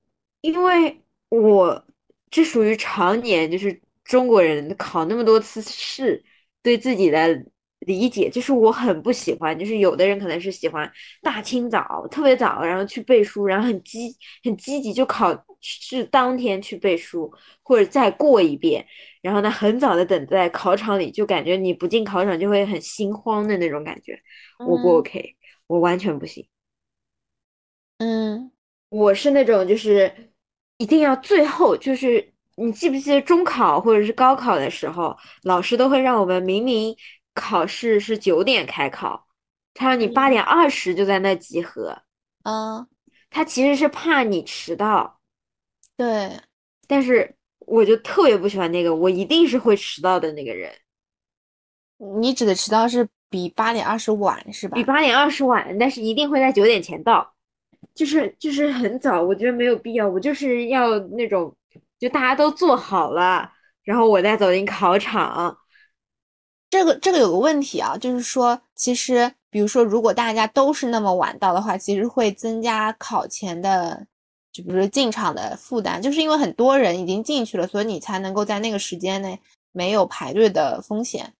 [0.41, 1.86] 因为我
[2.30, 6.24] 这属于常年就是中国人考那么多次试，
[6.62, 7.45] 对自己的。
[7.82, 10.91] 理解就是我很不喜欢，就是有的人可能是喜欢
[11.24, 18.86] 大清早特别早，然后去背书，然后很积很积极，就考试当天去背书，或者再过一遍，
[19.24, 24.20] 然后呢很早的等在考场里，就感觉你不进考场就会很心慌的那种感觉，
[24.60, 26.48] 我不 OK，我完全不行。
[27.98, 28.52] 嗯，
[28.89, 30.13] 我是那种就是
[30.78, 36.96] 一定要最后，就是你记不记得中考或者是高考的时候，老师都会让我们明明。
[37.34, 39.28] 考试是九点开考，
[39.74, 42.02] 他让你八点二十就在那集合。
[42.44, 42.88] 嗯，
[43.30, 45.20] 他其实是怕你迟到。
[45.96, 46.39] 对，
[46.88, 50.74] 但是我就特别不喜欢那个，我一定是会迟到的那个人。
[52.20, 54.76] 你指的迟到是比八点二十晚是吧？
[54.76, 57.34] 比八点二十晚，但是一定会在九点前到，
[57.94, 59.22] 就是就是很早。
[59.22, 61.56] 我觉得没有必要，我就是要那种，
[62.00, 63.52] 就大家都做好了，
[63.84, 65.56] 然后我再走进考场。
[66.71, 74.07] 这个这个有个问题啊，就是说，其实比如说，如果大家都是那么晚到的话，其实会增加考前的，
[74.53, 79.38] 就比如说进场的负担，就是因为很多人已经进去了，所以你才能够在那个时间内
[79.73, 81.34] 没有排队的风险，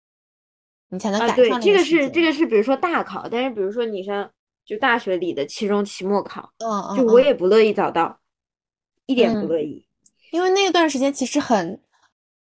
[0.90, 4.30] 你才能赶上对，这个是这个是，比如说大考，但是比如说你像
[4.66, 8.20] 就大学里的期中、期末考，嗯嗯，就我也不乐意早到，
[9.06, 9.86] 一点不乐意，
[10.32, 11.80] 因为那段时间其实很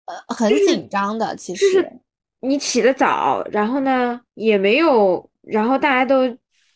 [0.04, 2.00] 呃很紧张的，其实。
[2.46, 6.28] 你起得早，然后呢也没有，然后大家都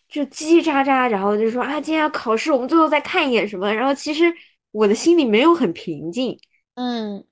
[0.08, 3.72] 就叽叽喳喳，然后就说啊，今天要考试，我们最后再看一眼什么。
[3.72, 4.24] 然后其实
[4.72, 6.38] 我的心里没有很平静，
[6.74, 7.24] 嗯。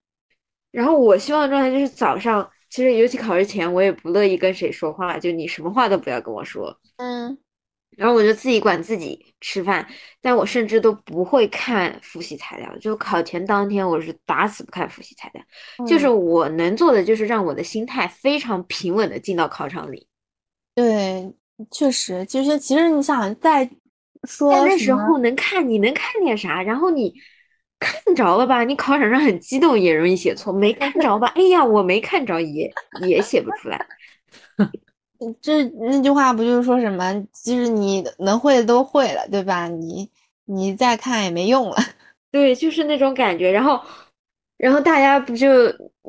[0.71, 7.39] 然后我希望的状态就是早上，其实尤其考试前，我也不乐意跟谁说话，就你什么话都不要跟我说，嗯。
[7.99, 9.85] 然后我就自己管自己吃饭，
[10.23, 12.79] 但我甚至都不会看复习材料。
[12.79, 15.43] 就考前当天，我是打死不看复习材料。
[15.85, 20.07] 就是我能做的，就是让我的心态非常平稳的进到考场里。
[20.77, 21.35] 对，
[21.73, 23.69] 确实，其实其实你想在
[24.23, 26.63] 说那时候能看，你能看点啥？
[26.63, 27.13] 然后你
[27.81, 28.63] 看着了吧？
[28.63, 31.27] 你考场上很激动，也容易写错；没看着吧？
[31.35, 32.73] 哎呀，我没看着，也
[33.09, 33.85] 也写不出来。
[35.41, 37.13] 这那句话不就是说什么？
[37.45, 39.67] 就是你能会的都会了，对吧？
[39.67, 40.09] 你
[40.45, 41.77] 你再看也没用了。
[42.31, 43.51] 对，就是那种感觉。
[43.51, 43.81] 然后，
[44.57, 45.49] 然后大家不就，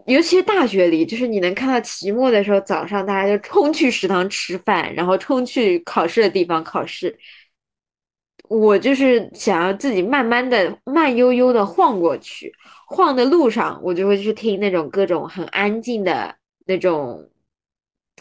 [0.06, 7.18] 尤其是大学里，就是你能看到期末的时候，早上大家就冲去食堂吃饭，然后冲去考试的地方考试。
[8.48, 12.54] 我就是想要自己慢慢的、慢悠悠的晃过去。
[12.86, 16.36] 晃的路上，我就会去听那种各种很安静的
[16.68, 17.28] 那种。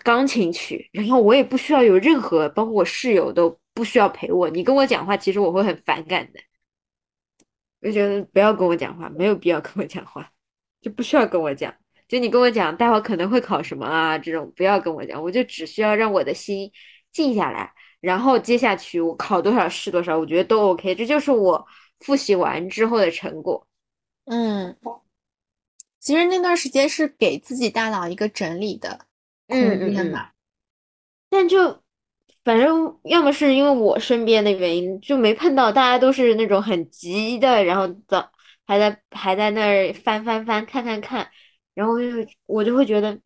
[0.03, 4.49] 钢琴曲，然后我也不需要有任何，包括我室友都不需要陪我。
[4.51, 6.41] 你跟我讲话，其实我会很反感的。
[7.81, 10.33] 我觉得不要跟我讲话，没有必要跟我讲话，
[10.81, 11.75] 就不需要跟我讲。
[12.09, 14.19] 就你跟我讲，待会可能会考什么啊？
[14.19, 16.73] 这种不要跟我讲，我就只需要让我的心
[17.13, 20.95] 静下来，然后接下去我考多少是多少，我觉得都 OK。
[20.95, 21.67] 这就是我
[22.01, 23.67] 复习完之后的成果。
[24.25, 24.77] 嗯，
[26.01, 29.07] 其实那段时间是给自己大脑一个整理的。
[29.49, 30.29] 嗯嗯嗯，
[31.31, 31.83] 但就
[32.45, 38.31] 反正要么是因为我身边的原因，就没碰到大家都是那种很急的，然后早
[38.67, 41.31] 还在还在那儿翻翻翻看看看，
[41.75, 42.07] 然后就
[42.47, 43.19] 我就会觉得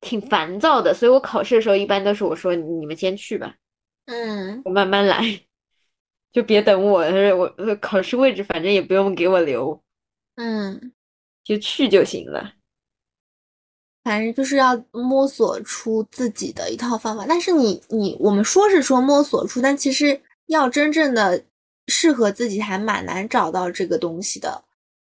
[0.00, 3.54] 挺烦躁的，所以我考试的时候一般都是我说你们先去吧，
[4.06, 5.20] 嗯，我慢慢来，
[6.32, 9.82] 就别等我，我考试位置反正也不用给我留，
[10.36, 10.92] 嗯，
[11.44, 12.54] 就去就行了。
[14.04, 21.42] 反正就是要摸索出自己的一套方法，但是你你我们说是说摸索出，但其实要真正的
[21.86, 24.62] 适合自己还蛮难找到这个东西的，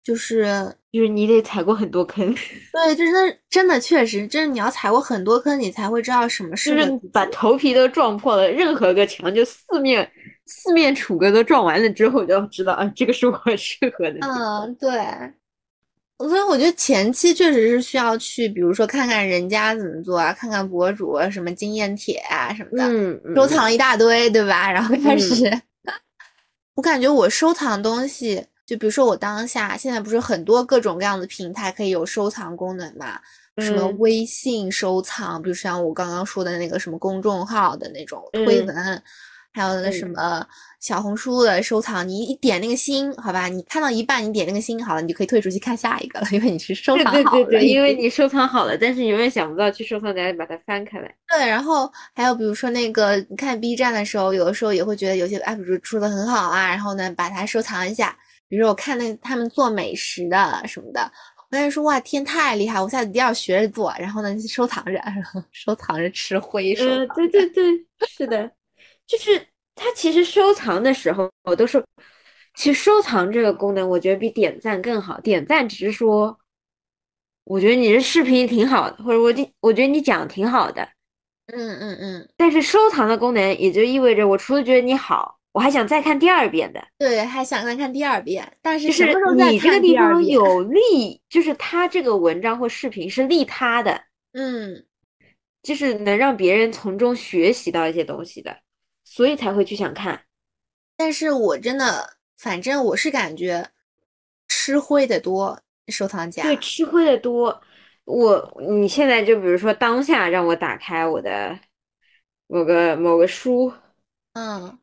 [0.03, 2.33] 就是就是你得踩过很多坑，
[2.73, 10.09] 对，就是那真的确实，就是你要踩过很多坑，你才会知道什么是就是把头皮都撞破了，任何个墙就四面
[10.47, 14.19] 四面楚歌都撞完了之后，就要知道啊，这个是我 适合的。
[14.23, 14.91] 嗯，对。
[16.29, 24.71] 所以我觉得前期确实是需要去，比如说看看人家怎么做啊，看看博主什么经验帖啊什么的，嗯，收藏一大堆，对吧？
[24.71, 25.51] 然后开始，
[26.75, 33.19] 我感觉我收藏东西，就比如说我当下现在不是很多各种各样的平台可以有收藏功能嘛？
[33.59, 39.03] 什么微信收藏，比如像我刚刚说的那个什么公众号的那种推文。
[39.57, 40.45] 还有那什么
[40.85, 47.23] 小红书的收藏，你一点那个心，好吧，你看到一半，你点那个心好了，你就可以退出去看下一个了，因为你是收藏好了。
[47.25, 51.11] 对对对，因为你收藏好了，但是永远想不到去收藏夹里把它翻开来。
[51.27, 58.15] 对，然后还有比如说那个你看 B 站的时候，有的时候也会觉得有些 UP 主出的很好啊，然后呢把它收藏一下。
[58.47, 61.01] 比如说我看那他们做美食的什么的，
[61.39, 63.91] 我跟你说哇天太厉害，我下次一定要学着做。
[63.99, 66.75] 然后呢收藏着，然 后收藏着吃灰。
[66.75, 67.65] 嗯，对对对，
[68.07, 68.51] 是的。
[69.09, 71.85] 就是它其实收藏的时候，我都是，
[72.55, 75.21] 其实收藏这个功能，我觉得比点赞更好。
[75.21, 76.39] 点赞只是说，
[77.45, 80.89] 我觉得你这视频挺好的，或者我我觉得你讲挺好的，
[81.47, 82.29] 嗯嗯嗯。
[82.37, 86.83] 但是收藏的功能也就意味着，我除了觉得你好，我还想再看第二遍的。
[86.97, 88.57] 对，还想再看第二遍。
[88.63, 94.01] 但是就是你这个地方有 利，就是他这个文章或视频是利他的，
[94.33, 94.85] 嗯，
[95.63, 98.57] 就是能让别人从中学习到一些东西的。
[99.05, 100.23] 所以才会去想看，
[100.97, 103.71] 但是我真的，反正我是感觉
[104.49, 107.63] 吃灰的多，收藏夹对吃灰的多。
[108.05, 111.59] 我你现在就比如说当下让我打开我的
[112.47, 113.73] 某个某个书，
[114.33, 114.79] 嗯，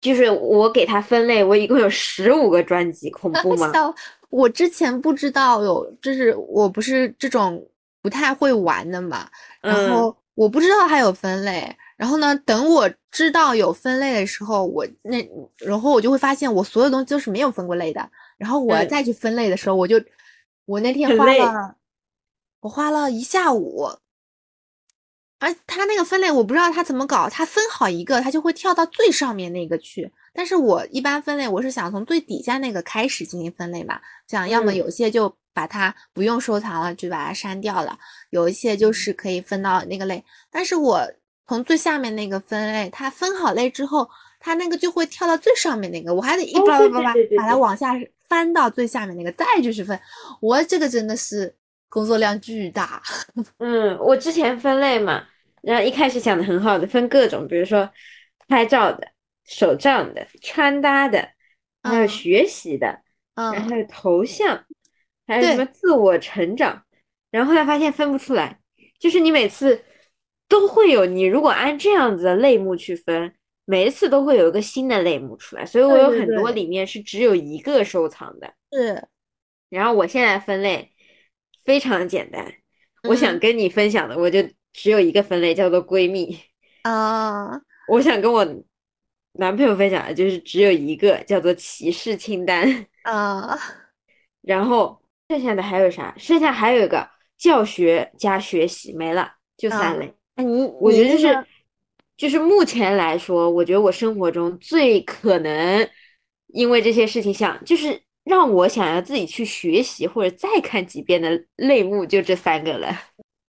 [0.00, 3.72] 就是我给它分类，我一共有十五个专辑，恐怖吗？
[4.30, 7.68] 我之前不知道有，就是我不是这种
[8.02, 9.28] 不太会玩的嘛，
[9.60, 11.76] 然后我不知道它有分类。
[11.98, 12.32] 然后呢？
[12.46, 18.08] 等我知道有分类的时候，我那然后我就会发现我所有东西都是没有分过类的。
[18.36, 20.00] 然后我再去分类的时候，我就
[20.64, 21.74] 我那天花了
[22.60, 23.88] 我花了一下午，
[25.40, 30.12] 而他那个分类我不知道他怎么搞，他分好一个，他就会跳到最上面那个去。
[30.32, 37.98] 但是我一般分类，我是想从最底下那个开始进行分类嘛，想要么有些就把它不用收藏了，就把它删掉了；
[38.30, 41.04] 有一些就是可以分到那个类，但是我。
[41.48, 44.06] 从最下面那个分类，它分好类之后，
[44.38, 47.94] 它那个就会跳到最上面那个，我还得一叭叭叭叭把它往下
[48.28, 49.98] 翻到最下面那个，再继续分。
[50.42, 51.56] 我这个真的是
[51.88, 53.02] 工作量巨大。
[53.58, 55.24] 嗯，我之前分类嘛，
[55.62, 57.90] 然后一开始想的很好的，分各种，比如说
[58.46, 59.08] 拍照的、
[59.46, 61.30] 手账的、穿搭的，
[61.82, 63.00] 还有学习的，
[63.34, 64.66] 然后还有头像，
[65.26, 66.82] 还有什么自我成长，
[67.30, 68.60] 然后后来发现分不出来，
[69.00, 69.82] 就是你每次。
[70.48, 73.34] 都会有你如果按这样子的类目去分，
[73.64, 78.54] 每一次都会有一个新的类目出来，所以我有很多里面是只有一个收藏的。
[78.72, 79.06] 是，
[79.68, 80.90] 然后我现在分类
[81.64, 82.52] 非常简单，
[83.02, 86.38] 我想跟你分享的，我就只有一个分类，叫做闺蜜
[86.82, 87.60] 啊。
[87.88, 88.44] 我想跟我
[89.32, 93.58] 男朋友分享的就是只有一个，叫做骑士清单啊。
[94.40, 96.14] 然后剩下的还有啥？
[96.16, 97.06] 剩下还有一个
[97.36, 100.14] 教学加学习，没了，就三类。
[100.38, 101.46] 你我觉得就是，
[102.16, 105.88] 就是目前来说，我觉得我生活中最可能
[106.48, 112.88] 因为这些事情想，就是让我想要自己去学习或者再看几遍的类目，就这三个了。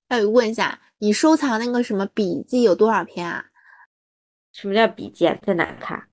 [0.07, 3.45] 哎，问一下，你收藏那个什么笔记有多少篇啊？
[4.51, 5.37] 什么叫笔记啊？
[5.45, 6.07] 在哪看？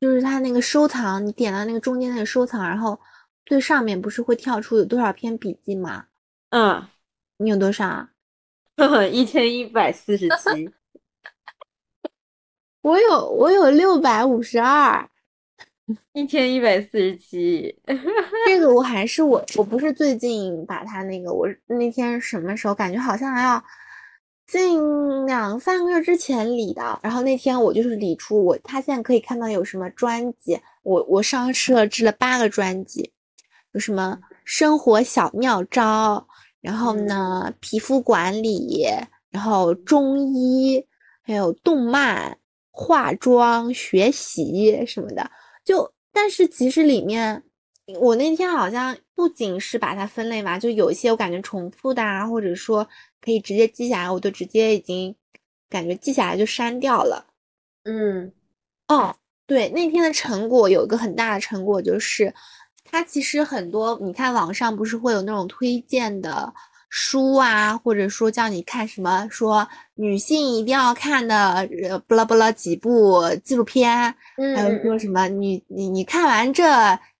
[0.00, 3.00] 就是它那个收藏，你点到那个中间那个收藏，然后
[3.46, 6.06] 最上面不是会跳出有多少篇笔记吗？
[6.50, 6.86] 嗯，
[7.38, 8.08] 你有多少？
[9.12, 10.68] 一千一百四十七，
[12.82, 15.08] 我有我有六百五十二，
[16.12, 17.80] 一千一百四十七，
[18.46, 23.62] 这个我还是我我不是最近把它那个我那天什么时候感觉好像还要
[24.46, 33.12] 近两三个月之前理的，然后那天我就是理出我他现在可以看到有什么专辑，我我上设置了八个专辑，
[33.70, 36.26] 有什么生活小妙招。
[36.64, 38.86] 然后呢，皮肤管理，
[39.28, 40.82] 然后中医，
[41.20, 42.38] 还有动漫、
[42.70, 45.30] 化妆、学习什么的，
[45.62, 47.42] 就但是其实里面，
[48.00, 52.88] 我那天好像不仅是把它分类嘛，就有一些我感觉重复的啊，或者说
[53.20, 55.14] 可以直接记下来，我就直接已经
[55.68, 57.26] 感觉记下来就删掉了。
[57.84, 58.32] 嗯，
[58.88, 59.14] 哦，
[59.46, 62.34] 对，那天的成果有一个很大的成果就是。
[62.90, 66.52] 它其实很多，你看网上不是会有那种推荐的
[66.88, 74.14] 书啊，或者说叫你看什么，说女性一定要看的，呃，不啦不啦几部纪录片，
[74.54, 76.64] 还有说什么你你你看完这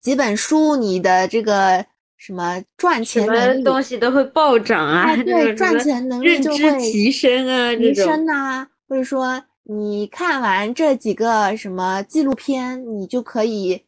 [0.00, 1.84] 几本书，你的这个
[2.16, 13.82] 什么赚钱什能力，东西都会暴涨啊，哎，对，赚钱能力就会提升啊，这提升呐、或者说你看完这几个什么纪录片，你就可以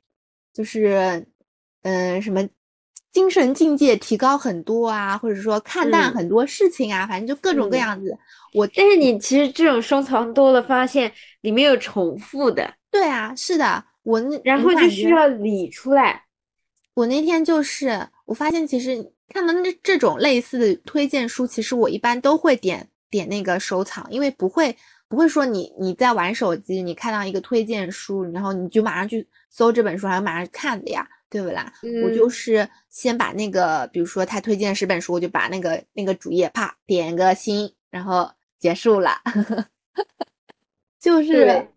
[0.53, 1.24] 就是
[1.87, 2.47] 嗯、呃什么
[3.12, 8.18] 精神境界提高很多啊，或者说看淡嗯很多事情啊，反正就各种各嗯样子。
[8.53, 11.11] 我但是你其实这种收藏多了，发现
[11.43, 16.24] 里面有重复的，对啊，是的，我那然后就需要理出来。
[16.95, 24.76] 我那天就是我发现，其实看到那这种类似的推荐书，其实我一般都会点点那个收藏，因为不会
[25.09, 31.72] 不会说你你在玩手机，你看到一个推荐书，然后你就马上去搜这本书，还要马上看的呀，对不啦？
[32.05, 39.12] 我就嗯是先把那个，比如说他推荐十本书，我就把那个那个主页啪点个心，然后结束了，
[41.01, 41.68] 就是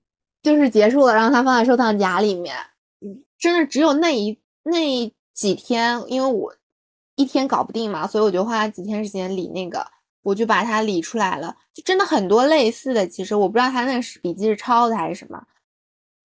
[0.42, 2.56] 就是结束了，然后他放在收藏夹里面。
[3.02, 6.56] 嗯，真的只有那一那几天，因为我
[7.16, 9.86] 一天搞不定嘛，所以我就花了几天时间理那个，
[10.22, 11.56] 我就把它理出来了。
[11.74, 15.42] 就真的很多类似的，其实我不知道他那个是笔记是抄的还是什么，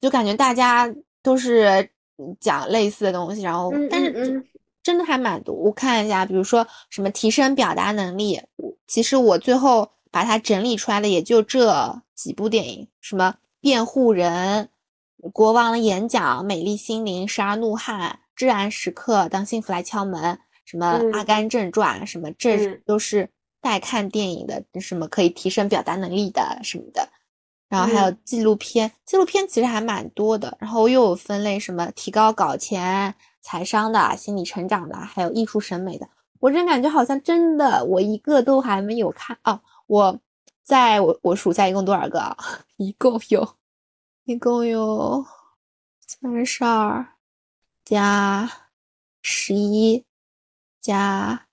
[0.00, 1.90] 就感觉大家都是嗯
[2.40, 4.44] 讲类似的东西，然后嗯但是
[4.82, 5.54] 真的还蛮多。
[5.54, 8.40] 我看一下，比如说什么提升表达能力，
[8.86, 14.68] 其实我最后把它整理出来的也就这几部电影，什么辩护人、
[15.32, 23.28] 国王的演讲、美丽心灵、十二怒汉、至暗时刻、当幸福来敲门，什么嗯阿甘正传，什么这嗯都是
[23.62, 27.08] 带看电影的，什么可以提升表达能力的什么的。
[27.74, 30.56] 然后还有嗯纪录片，纪录片其实还蛮多的。
[30.60, 36.08] 然后又有分类，什么提高稿钱、财商的、心理成长的，还有艺术审美的。
[36.38, 39.60] 我真感觉好像真的我一个都还没有看哦。
[39.86, 40.20] 我
[40.62, 42.36] 在我我数下一共多少个啊？
[42.76, 43.56] 一共有，
[44.24, 45.24] 一共有
[46.06, 47.06] 三十二
[47.84, 48.50] 加
[49.22, 50.04] 十一
[50.80, 51.46] 加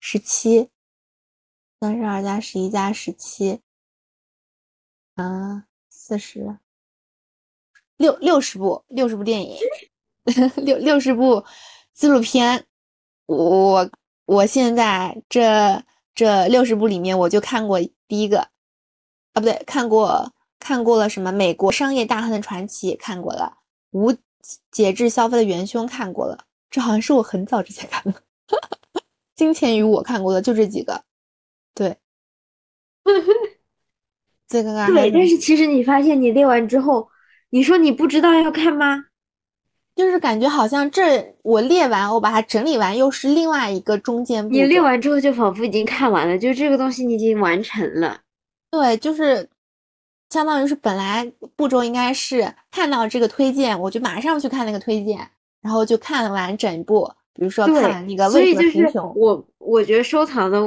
[0.00, 0.70] 十七，
[1.80, 3.60] 三十二加十一加十七，
[5.14, 6.58] 啊，四十
[7.96, 9.56] 六六十部六十部电影，
[10.56, 11.44] 六六十部
[11.92, 12.66] 纪录片。
[13.26, 13.90] 我
[14.26, 15.82] 我现在这
[16.14, 18.50] 这六十部里面，我就看过第一个，啊
[19.34, 23.58] 不对，看过看过了什么《美国商业大亨的传奇》看过了，
[23.98, 24.14] 《无
[24.70, 28.12] 节制消费的元凶》看过了，这好像是我很早之前看的，
[29.36, 31.04] 《金钱与我》看过的，就这几个，
[31.72, 31.96] 对。
[34.46, 37.08] 再看看还对，但是其实你发现你列完之后，
[37.50, 39.04] 你说你不知道要看吗？
[39.94, 44.80] 就是感觉好像这我列完，我把它整理完，又是另外一个中间你列。
[44.80, 48.20] 完之后就仿佛已经看完了，就这个东西你已经完成了。
[48.70, 49.48] 对，就是
[50.30, 55.18] 相当于是本来步骤应该是看到这个推荐，我就马上去看那个推荐，
[55.62, 57.08] 然后就看完整部。
[57.36, 60.60] 比如说看那个所为什么贫穷，我我觉得收藏的，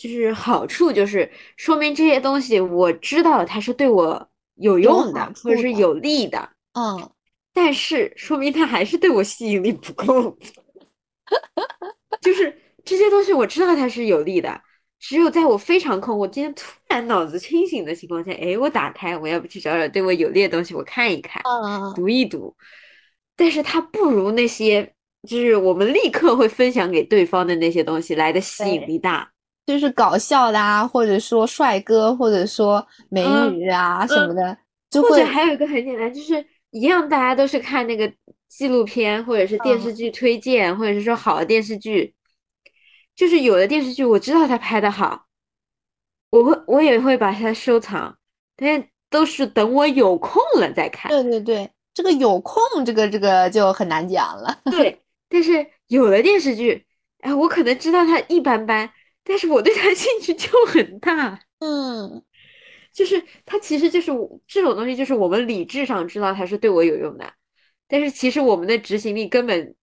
[0.00, 7.10] 就是好处就是说明这些东西我知道它是对我有有用的，或者是有利的，嗯，
[7.52, 10.38] 但是说明它还是对我吸引力不够。
[12.22, 14.58] 就是这些东西我知道它是有利的，
[14.98, 21.42] 只有在我非常空，我今天突然脑子清醒的情况下，哎，我打开，我要不去找找对我有利的东西，我看一看。
[21.44, 22.56] 嗯，读一读，
[23.36, 24.94] 但是它不如那些
[25.28, 29.30] 就是我们立刻会分享给对方的那些东西来的吸引力大。
[29.70, 34.58] 就是搞笑的啊，或者说帅哥，或者说美嗯女啊什嗯么的，
[34.90, 38.12] 就或会者还有一个很简单，就是一样，大家都是看那个
[38.48, 42.12] 纪录片或者是电嗯视剧推荐，或者是说好的电视剧，
[43.14, 45.26] 就是有的电视剧我知道它拍的好，
[46.30, 48.16] 我会我也会把它收藏，
[48.56, 51.10] 但是都是等我有空了再看。
[51.10, 54.58] 对对对，这个有空，这个这个就很难讲了。
[54.70, 56.86] 对，但是有的电视剧，
[57.20, 58.90] 哎，我可能知道它一般般，
[59.30, 61.38] 但是我对他 兴趣就很大。
[61.60, 62.20] 嗯，
[62.92, 64.10] 就是他其实就是
[64.48, 67.32] 这种东西，就是我们理智上知道它是对我有用的，
[67.86, 69.76] 但是其实我们的执行力根本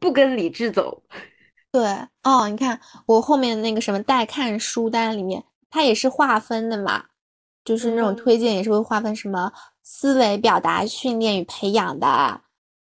[0.00, 1.04] 不跟理智走。
[1.70, 1.82] 对
[2.24, 7.04] 哦，你看我后面那个什么待看书单里面，它也是划分的嘛，
[7.64, 9.52] 就是那种嗯推荐也是会划分什么
[9.84, 12.40] 思维表达训练与培养的，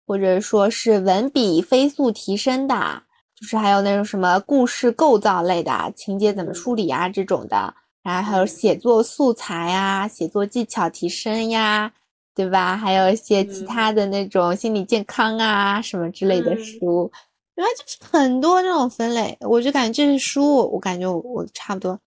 [0.06, 3.04] 或者说是文笔飞速提升的，
[3.44, 11.92] 就是还有那种什么故事构造类的，情节怎么嗯处理啊这种的，然后还有嗯写作素材呀、写作技巧提升呀，
[12.34, 12.78] 对吧？
[12.78, 17.12] 还有一些其嗯他的那种心理健康啊什么之类的嗯书。
[17.54, 22.00] 然后就是很多这种分类，我就感觉这些书，我感觉我我差不多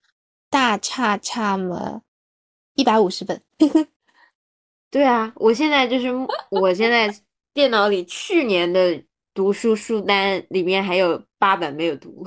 [0.50, 2.00] 大差差么
[2.74, 3.40] 一百五十本。
[4.90, 6.08] 对啊，我现在就是
[6.50, 7.14] 我现在
[7.52, 9.00] 电脑里去年的
[9.36, 12.26] 读书书单里面还有八本没有读，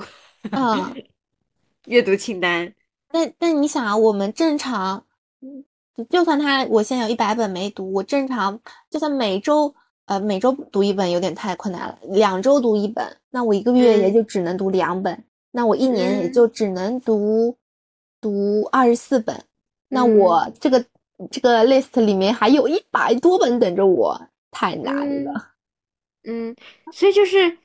[0.52, 0.94] 嗯，
[1.86, 2.72] 阅读清单。
[3.10, 5.04] 但但你想啊，我们正常，
[6.08, 8.58] 就算他我现在有一百本没读，我正常
[8.88, 9.74] 就算每周
[10.06, 17.56] 呃每周读一本有点太困难了，两周读一本，那我一个月也就只能读两本，那我一年也就只能读
[18.20, 19.44] 读二十四本，
[19.88, 20.84] 那我这个
[21.28, 24.20] 这个 list 里面还有一百多本等着我，
[24.52, 25.48] 太难了。
[26.24, 26.54] 嗯，
[26.92, 27.58] 所以就是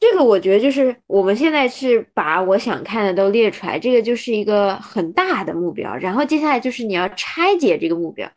[0.00, 5.94] 这个，我觉得就是我们现在是把我想看的都列出来，这个就是一个很大的目标。
[5.96, 8.28] 然后接下来就是你要拆解这个目标，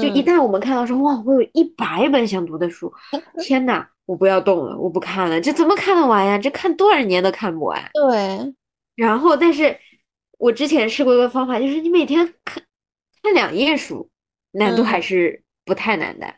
[0.00, 2.92] 就一旦我们看到说哇，我有一百本想读的书，
[3.42, 6.38] 天呐，我不要动了，我不看了，这怎么看得完呀？
[6.38, 7.90] 这看多少年都看不完。
[7.94, 8.54] 对。
[8.94, 9.78] 然后，但是
[10.38, 12.62] 我之前试过一个方法，就是你每天看
[13.22, 14.10] 看两页书，
[14.50, 16.34] 难度还是不太难的。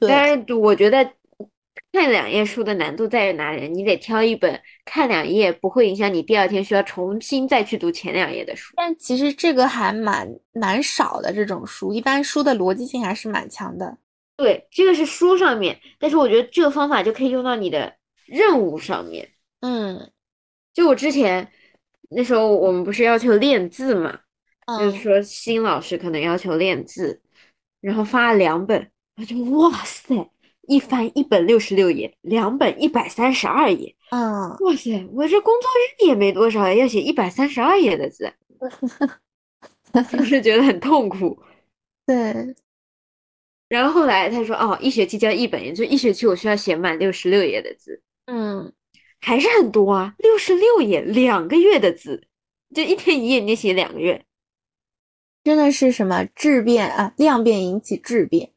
[0.00, 1.12] 但是我觉得。
[1.92, 3.68] 看两页书的难度在于哪里？
[3.68, 8.72] 你得挑一本看两页不会影响你第二天需要重新再去读前两页的书。
[8.76, 13.96] 但其实这个还蛮蛮少的，这种书一般书的逻辑性还是蛮强的。
[14.36, 17.94] 对，这个是书上面，但是我觉得这个方法就可以用到你的
[18.26, 19.30] 任务上面。
[19.60, 20.10] 嗯，
[20.72, 21.48] 就我之前
[22.10, 24.18] 那时候我们不是要求练字嘛，
[24.78, 27.22] 就是说新老师可能要求练字，
[27.80, 30.30] 然后发了两本，我就哇塞。
[30.68, 33.94] 一翻一本六十六页，两本一百三十二页。
[34.10, 38.32] 嗯，哇塞，我这工作日也没多少，要写一百三十二页的字，
[40.10, 41.38] 是不是觉得很痛苦？
[42.06, 42.54] 对。
[43.68, 48.72] 然后后来他说：“哦，一学期交一本，也就一学期我需要写满六十六页的字。”嗯，
[49.20, 52.28] 还是很多啊，六十六页，两个月的字，
[52.74, 54.24] 就一天一页，你写两个月，
[55.42, 57.14] 真的是什么质变啊？
[57.16, 58.52] 量变引起质变。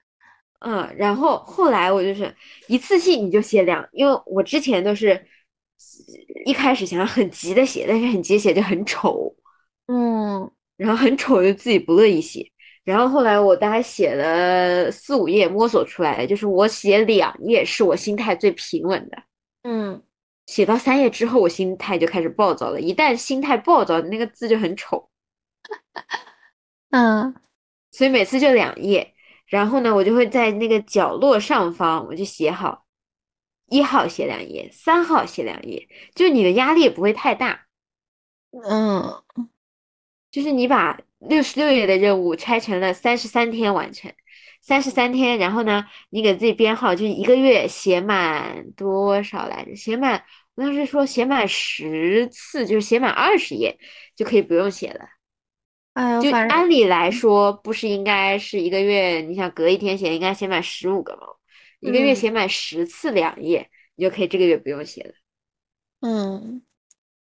[0.59, 2.35] 嗯，然后后来我就是
[2.67, 5.27] 一次性你就写两，因为我之前都是
[6.45, 9.35] 一开始想要很急的写，但是很急写就很丑，
[9.85, 12.51] 嗯，然后很丑就自己不乐意写，
[12.83, 19.23] 然后后来我大概写了四五页摸索出来的，就是我写两页是我心态最平稳的，
[19.61, 20.01] 嗯，
[20.47, 25.07] 写到三页之后我心态就开始暴躁了，一旦心态暴躁，那个字就很丑，
[26.89, 27.35] 嗯，
[27.91, 29.13] 所以每次就两页。
[29.47, 32.85] 然后呢，我就会在那个角落上方，我就写好，
[33.67, 37.65] 一号写两页，三号写两页，就你的压力也不会太大。
[38.51, 39.23] 嗯，
[40.31, 44.13] 就是你把六十六页的任务拆成了三十三天完成，
[44.61, 49.75] 三十三天，然后呢，你给自己编号，就一个月写满多少来着？
[49.75, 50.23] 写满，
[50.55, 53.77] 我当时说写满十次，就是写满二十页
[54.15, 55.16] 就可以不用写了。
[56.21, 59.21] 就按理来说，不是应该是一个月？
[59.21, 61.21] 你想隔一天写，应该写满十五个吗？
[61.79, 65.11] 一个月写满十次两页，你就可以这个月不用写了。
[66.01, 66.61] 嗯，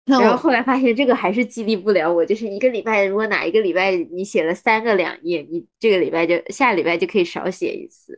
[0.05, 8.17] 然后后来发现这个还是激励不了我，就是一个礼拜，如果哪一个礼拜你写了三个两页，你这个礼拜就下礼拜就可以少写一次。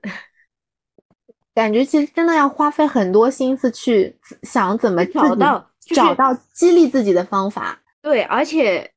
[1.56, 7.82] 感觉其实真的要花费很多心思去想怎么找到找到激励自己的方法。
[8.02, 8.92] 对，而且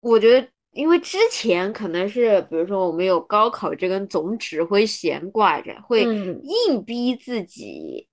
[0.00, 0.48] 我觉得。
[0.76, 8.06] 因为之前可能是，比如说我们有高考这根总指挥弦挂着，会硬逼自己，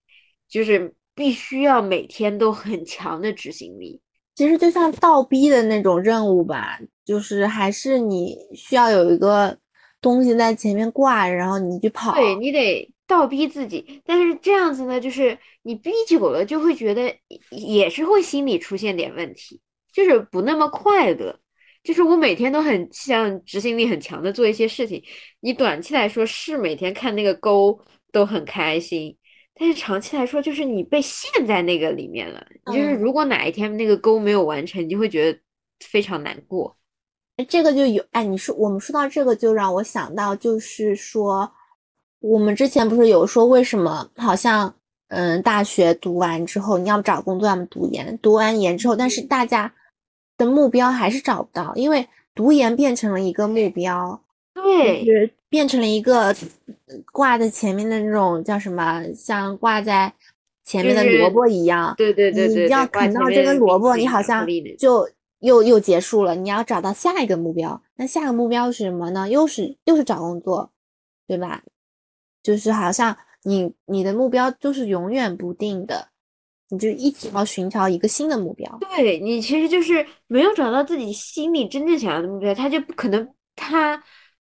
[0.47, 3.99] 就是必须要每天都很强的执行力。
[4.35, 9.55] 其实就像倒逼的那种任务吧，就是还是你需要有一个
[10.01, 12.15] 东西在前面挂着，然后你去跑。
[12.15, 17.13] 对你得倒逼自己，但是这样子呢，就是你逼久了就会觉得
[17.51, 19.61] 也是会心里出现点问题，
[19.93, 21.39] 就是不那么快乐。
[21.83, 25.03] 就是我每天都很像执行力很强的做一些事情，
[25.41, 27.77] 你短期来说是每天看那个勾
[28.09, 29.13] 都很开心，
[29.53, 32.41] 但是长期来说就是你被陷在那个里面了。
[32.67, 35.37] 就是如果哪一天那个勾没有完成，你就会觉得
[35.81, 36.73] 非常难过。
[37.49, 41.51] 这个就有哎，你说我们说到这个，就让我想到，就是说
[42.21, 44.73] 我们之前不是有说为什么好像
[45.09, 49.73] 嗯大学读完之后你要么找工作，要么读研，读完研之后，但是大家。
[50.37, 54.21] 的目标还是找不到，因为读研变成了一个目标，
[54.53, 56.35] 对，是变成了一个
[57.11, 60.13] 挂在前面的那种叫什么，像挂在
[60.63, 61.93] 前面的萝卜一样。
[61.97, 65.07] 对对对对，你要啃到这根萝卜，你好像就
[65.39, 66.35] 又又结束了。
[66.35, 69.29] 你要找到下一个目标，那下个目标是什么呢？
[69.29, 70.71] 又是又是找工作，
[71.27, 71.61] 对吧？
[72.41, 76.09] 就是好像你你的目标就是永远不定的。
[76.73, 83.33] 你就一直要寻找一个新的目标，对你其实就是没有找到自己心里真正想要的目标，他就不可能。
[83.55, 84.03] 他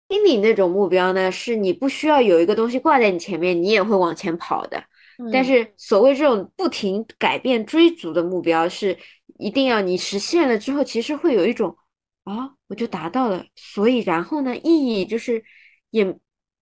[0.08, 4.84] 心里那种目标呢，是你不需要有一个东西挂在你前面，你也会往前跑的。
[5.32, 8.96] 但是所谓这种不停改变追逐的目标，是
[9.38, 11.76] 一定要你实现了之后，其实会有一种
[12.22, 15.42] 啊，我就达到了，所以然后呢，意义就是
[15.90, 16.16] 也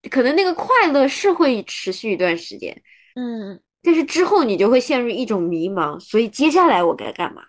[0.09, 2.81] 可能那个快乐是会持续一段时间，
[3.15, 7.43] 嗯，但是之后你就会陷入一种迷茫，所以接下来我该干嘛？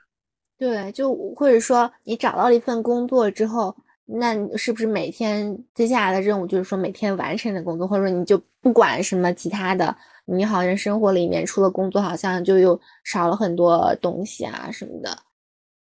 [0.58, 3.74] 对，就或者说你找到了一份工作之后，
[4.04, 9.96] 那是不是每天接下来的任务就是说每天完成的工作，或者说你就不管什么其他的？
[10.26, 15.18] 你好像生活里面除了工作，好像就又少了很多东西啊什么的。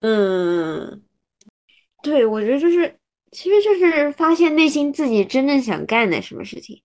[0.01, 1.03] 嗯，
[2.03, 2.99] 对，我觉得就是，
[3.31, 6.83] 其实就是发现内心自己真正想干的什么事情。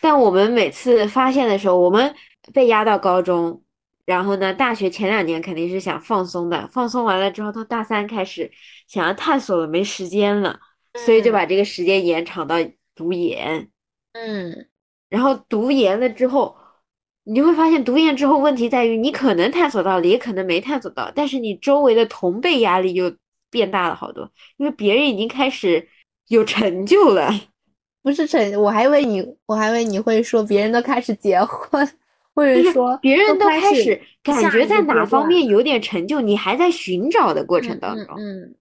[0.00, 2.14] 但我们每次发现的时候，我们
[2.52, 3.62] 被压到高中，
[4.04, 8.50] 然后呢，大学前两年肯定是想放松的，放松完了之后，到大三开始
[8.88, 10.58] 想要探索了，没时间了，
[11.04, 12.56] 所以就把这个时间延长到
[12.94, 13.68] 读研。
[14.12, 14.66] 嗯。
[15.08, 16.56] 然后读研了之后，
[17.24, 23.12] 你就会发现，读研之后问题在于，你可能探索到了，也可能没探索到，但是你周围的同辈压力又
[23.50, 25.88] 变大了好多，因为别人已经开始
[26.28, 27.28] 有成就了，
[28.02, 31.84] 不是成，我还以为你，我还以为你会说别人都开始结婚，
[32.40, 38.54] 或者说别人都开始感觉在哪方面有点成就，你还在寻找的过程当中，嗯，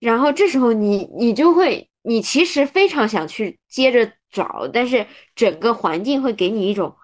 [0.00, 4.12] 然后这时候你你就会，你其实非常想去接着。
[4.32, 6.94] 找，但是整个环境会给你一种，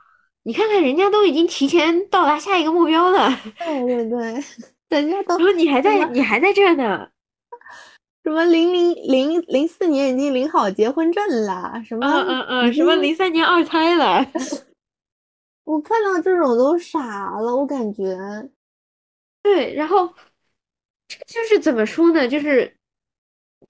[0.42, 3.30] 你看看人家都已经提前到达下一个目标了，
[3.64, 4.18] 对对对，
[4.90, 7.08] 人家都，然后你还在你还在这呢，
[8.22, 14.26] 什么零零零零四年已经领好结婚证了，什么嗯嗯嗯，什么零三年二胎了，
[15.64, 18.16] 我看到这种都傻了，我感觉，
[19.42, 20.08] 对，然后
[21.26, 22.76] 就是怎么说呢，就是。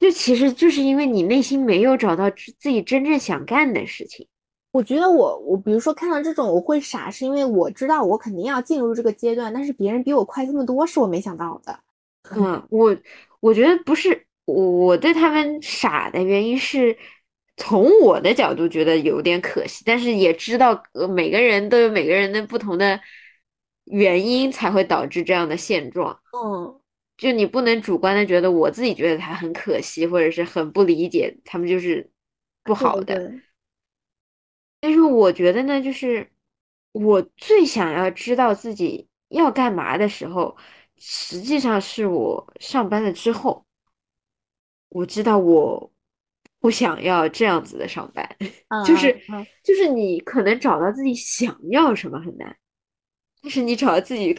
[0.00, 4.26] 就其实就是因为你内心没有找到自己真正想干的事情。
[4.72, 11.78] 我觉得我我比如说看到这种我会傻，是因为我知道我肯定要进入这个阶段，但是别人比我快这么多，是我没想到的。
[12.34, 12.96] 嗯，我
[13.38, 16.96] 我觉得不是我对他们傻的原因是
[17.56, 20.82] 从我的角度觉得有点可惜，但是也知道
[21.14, 23.00] 每个人都有每个人的不同的
[23.84, 26.20] 原因才会导致这样的现状。
[26.32, 26.78] 嗯。
[27.18, 32.10] 就你不能主观的觉得我自己觉得他很可惜，或者是很不理解他们就是
[32.64, 33.32] 不好的。
[34.80, 36.32] 但是我觉得呢，就是
[36.90, 40.56] 我最想要知道自己要干嘛的时候，
[40.98, 43.64] 实际上是我上班了之后，
[44.88, 45.92] 我知道我
[46.62, 48.26] 不想要这样子的上班，
[48.86, 49.12] 就是
[49.62, 52.56] 就是你可能找到自己想要什么很难。
[53.42, 54.32] 但是你找到自己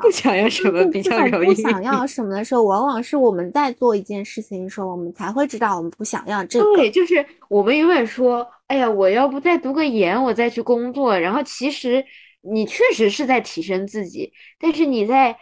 [0.00, 1.46] 不想要什么比较容易。
[1.48, 6.76] 不想要什么的时候，往往是我们在做一件事情的时候，我们才会知道我们不想要这个。
[6.76, 12.02] 对，就是我们永远说：“哎呀，我要不再读个研，我再去工作。”然后其实
[12.40, 15.36] 你确实是在提升自己，但是你在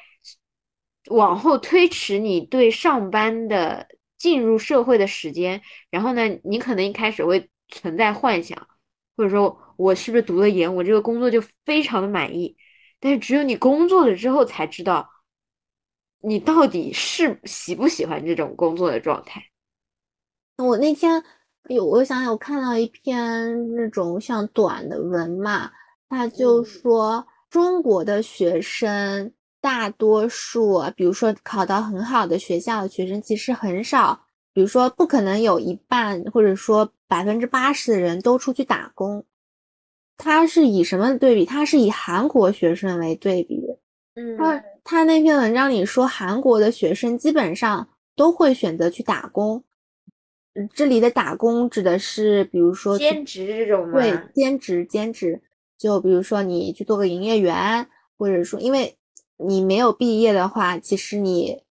[1.10, 3.86] 往后推迟你对上班的
[4.18, 5.62] 进入社会的时间。
[5.90, 8.68] 然后呢，你可能一开始会存在幻想，
[9.16, 12.56] 或者说我是不是读了研，我这个工作就非常的满意。
[13.00, 15.08] 但是只有你工作了之后才知道，
[16.20, 19.44] 你到底是喜不喜欢这种工作的状态。
[20.56, 21.22] 我那天
[21.68, 25.70] 有，我想想，我看到一篇那种像短的文嘛，
[26.08, 39.24] 他就说中国的学生大多数，比如说考到很好的学校的学生其实很少，比如说不可能有一半或者说百分之八十的人都出去打工。
[40.16, 41.44] 他是以什么对比？
[41.44, 43.62] 他是以韩国学生为对比。
[44.14, 49.62] 嗯，他他那篇文章里说，韩国的学生基本上都会选择去打工。
[50.74, 54.00] 这里的打工指的是，比如说兼职这种吗？
[54.00, 55.40] 对，兼职兼职。
[55.78, 57.88] 就比如说你去做个营业员，
[58.18, 58.97] 或者说，因为
[59.39, 61.62] 你没有毕业的话，其实你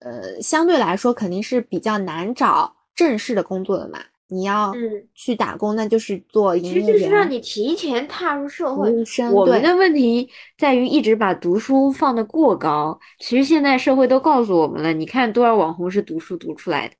[0.00, 3.98] 呃相对来说肯定是比较难找正式的工作的嘛。
[4.28, 4.74] 你要
[5.14, 6.84] 去打工，那就是做营业员。
[6.84, 8.90] 其实就是让你提前踏入社会。
[9.32, 12.98] 我们的问题在于一直把读书放得过高。
[13.20, 16.94] 其实现在社会都告诉我们了，你看多少网红是读书读出来的。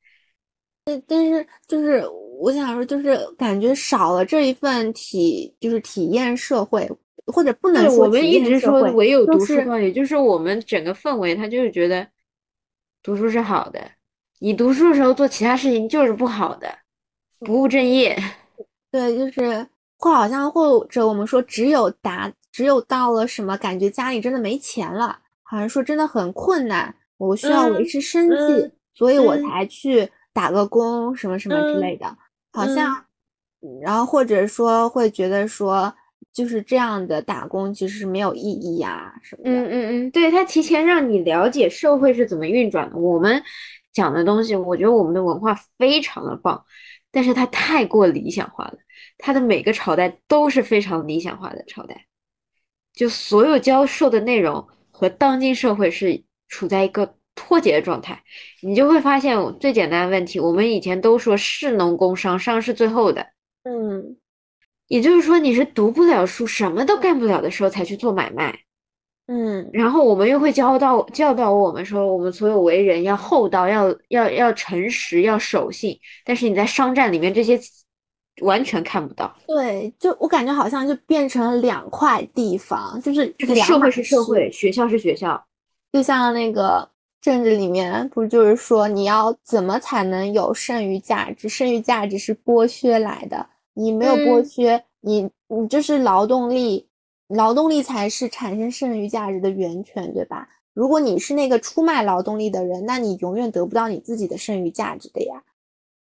[0.85, 2.05] 但但是就是
[2.39, 6.89] 我想说，就是感觉少了这一份体，就是体验社会，
[7.27, 12.07] 或者不能说我们一直说唯有读书高，也就是我们整个氛围，他就是觉得
[13.03, 13.81] 读书是好的，
[14.39, 16.68] 你读书的时候做其他事情就是不好的。
[17.41, 18.16] 不务正业，
[18.91, 19.66] 对，就是
[19.99, 32.16] 或好像或者我们说，只有达，只有到了什么感觉家里真的没钱了，好像说真的很困难，我需要维持生计，所以我才去打个工，什么什么之类的，
[32.53, 33.05] 好像，
[33.83, 35.95] 然后或者说会觉得说，
[36.32, 39.50] 就是这样的打工其实是没有意义呀什么的。
[39.50, 42.96] 嗯嗯嗯，对，他提前让你了解社会是怎么运转的。
[42.96, 43.42] 我们
[43.92, 46.64] 讲的东西，我觉得我们的文化非常的棒，
[47.10, 48.78] 但是它太过理想化了。
[49.18, 52.06] 它的每个朝代都是非常理想化的朝代，
[52.92, 58.22] 就所有教授的内容和当今社会是处在一个脱节的状态。
[58.60, 63.26] 你就会发现最简单的问题，我们以前都说士农工商，商是最后的。
[63.64, 64.16] 嗯，
[64.89, 68.57] 也就是说，你是读不了书，什么都干不了的时候才去做买卖。
[69.28, 75.99] 嗯，然后我们又会教到教导我们说，我们所有为人要厚道，要要要诚实，要守信。
[76.24, 77.59] 但是你在商战里面这些
[78.43, 79.34] 完全看不到。
[79.49, 83.34] 对，就我感觉好像就变成了两块地方，就是
[83.64, 85.45] 社会是社会，学校是学校。
[85.93, 86.89] 就像那个
[87.20, 91.49] 政治里面，不就是说你要怎么才能有剩余价值？
[91.49, 93.45] 剩余价值是剥削来的。
[93.79, 96.89] 你没有剥削，你你就是劳动力，
[97.29, 100.49] 劳动力才是产生剩余价值的源泉，对吧？
[100.72, 105.43] 如果你是那个出卖劳动力的人，那你永远得不到你自己的剩余价值的呀，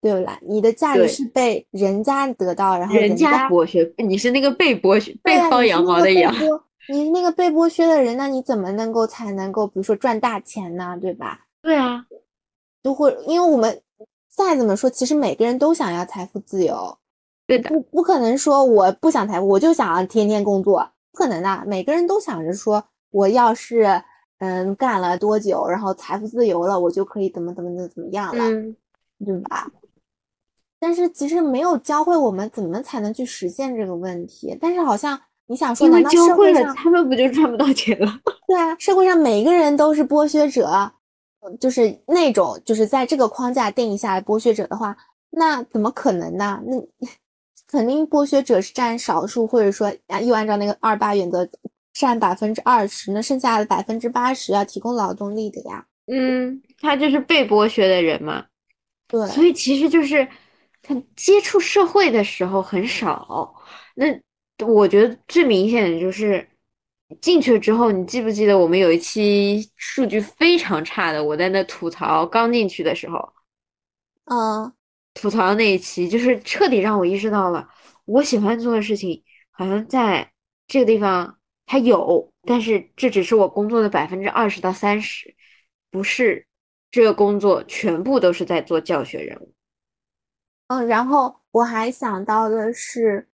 [0.02, 0.40] 对不啦？
[0.42, 6.34] 你的价值是被人家得到，然后人家剥削，你是那个被剥削、被薅羊毛的羊。
[6.88, 10.98] 你是那个被剥削的人，那你怎么能够才能够，比如说赚大钱呢？
[11.00, 11.46] 对吧？
[11.62, 12.06] 对啊，
[12.84, 13.82] 就会因为我们
[14.28, 16.99] 再怎么说，其实每个人都想要财富自由。
[17.50, 21.64] 对的，不不可能说我不想财富，我就想要天天工作，不可能的。
[21.66, 24.02] 每个人都想着说，我要是
[24.38, 28.43] 嗯干了多久，然后财富自由了，我就可以怎么怎么怎么怎么样了，
[29.26, 29.68] 对吧？
[30.80, 34.56] 但是其实没有教会我们怎么才能去实现这个问题。
[34.62, 38.08] 但是好像你想说，难道教会了他们不就赚不到钱了？
[38.47, 40.91] 对啊，社会上每个人都是剥削者，
[41.60, 44.95] 就是那种就是在这个框架定义下来剥削者的话，
[45.32, 46.62] 那怎么可能呢？
[46.64, 46.78] 那。
[47.72, 51.48] 肯定剥削者是占少数，或者说啊，又按照那个二八原则
[51.94, 55.86] 占百分之二十，那剩下的百分之八十要提供劳动力的呀。
[56.08, 58.44] 嗯，他就是被剥削的人嘛。
[59.08, 60.28] 对，所以其实就是
[60.82, 63.56] 他接触社会的时候很少。
[63.94, 64.06] 那
[64.66, 66.50] 我觉得最明显的就是
[67.22, 73.32] 进去了之后，你记不记得我们有一期数据非常差的，我在那吐槽刚进去的时候。
[74.26, 74.74] 嗯。
[75.22, 77.68] 吐槽的那一期，就是彻底让我意识到了，
[78.06, 80.32] 我喜欢做的事情好像在
[80.66, 85.36] 这个地方它有，但是这只是我工作的百分之二十到三十，
[85.92, 86.48] 不是
[86.90, 89.52] 这个工作全部都是在做教学任务。
[90.68, 93.28] 嗯，然后我还想到的是，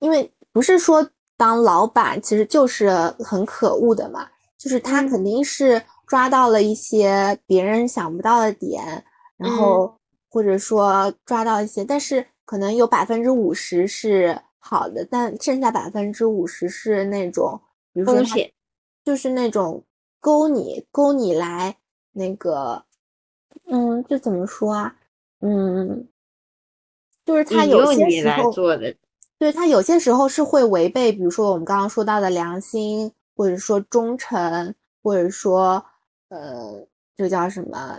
[0.00, 2.90] 因为不是说当老板其实就是
[3.20, 4.28] 很可恶的嘛，
[4.58, 9.04] 就是他肯定是抓到了一些别人想不到的点，
[9.36, 9.96] 然后。
[10.36, 17.58] 或者说抓到一些，但是可能有百分之五十是好的，但剩下百分之五十是那种，
[17.94, 18.22] 比如说，
[19.02, 19.82] 就是那种
[20.20, 21.74] 勾你勾你来
[22.12, 22.84] 那个，
[23.64, 24.94] 嗯，这怎么说啊？
[25.40, 26.06] 嗯，
[27.24, 28.94] 就是他有些时候做的，
[29.38, 35.82] 对他有些时候是会违背，比如说我们刚刚说到的良心，或者说忠诚，或者说，
[36.28, 37.98] 呃，这叫什么？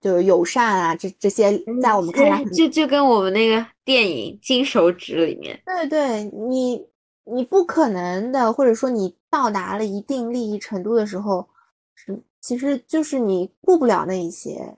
[0.00, 6.86] 就是友善啊，这这些在我们看来，就就跟我们那个电影《金手指》里面，对对，你
[7.24, 11.46] 你不可能的，或者说你到达了一定利益程度的时候，
[11.94, 14.74] 是其实就是你顾不了那一些，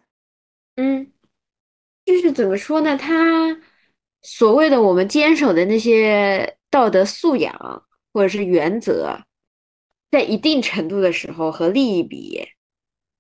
[0.75, 1.13] 嗯，
[2.05, 2.97] 就是怎么说呢？
[2.97, 3.57] 他
[4.23, 9.17] 所谓的我们坚守的那些道德素养或者是原则，
[10.11, 12.49] 在一定程度的时候和利益比，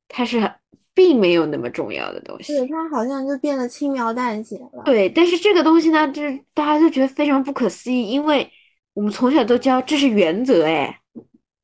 [0.09, 0.55] 它是。
[0.95, 4.83] 并没有那么重要的东西，对它好像就变得轻描淡写了。
[4.85, 8.51] 对，但是这个东西呢，就是大家都觉得非常不可思议，因为
[8.95, 11.01] 我们从小都教这是原则，哎，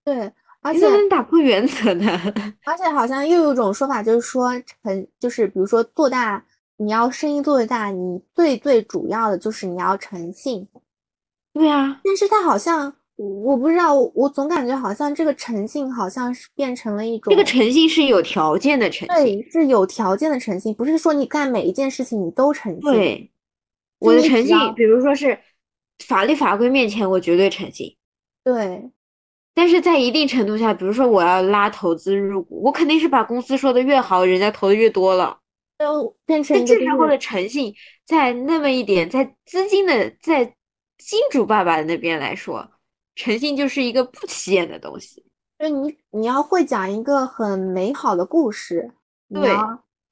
[0.04, 2.06] 对，而且能打破原则呢？
[2.64, 4.50] 而且好像又有一种说法，就是说，
[4.82, 6.44] 很就是比如说做大，
[6.76, 10.66] 你要生意做大，你最最主要的就是你要诚信。
[11.52, 12.94] 对啊，但是它好像。
[13.18, 17.32] 我不知道，我总感觉好像这个诚信好像是变成了一种。
[17.32, 22.80] 这个诚信是有条件的诚信，对，是有条件的诚信，不是说你干每一件事情你都诚信。
[22.92, 23.32] 对，
[23.98, 25.36] 我的诚信，比如说是
[26.06, 27.96] 法律法规面前我绝对诚信。
[28.44, 28.88] 对，
[29.52, 35.40] 但是在一定程度下，比如说我要拉投资入股，我肯定是把公司说的越好，人家投的越多了，
[35.80, 37.74] 就变成这时候的诚信，
[38.06, 40.44] 在那么一点，在资金的在
[40.98, 42.70] 金主爸爸的那边来说。
[43.18, 45.24] 诚信就是一个不起眼的东西，
[45.58, 48.92] 就你你要会讲一个很美好的故事，
[49.28, 49.52] 对，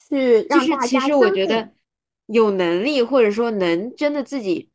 [0.09, 0.87] 去让大家。
[0.87, 1.73] 其实我觉得
[2.27, 4.71] 有能力或者说能真的自己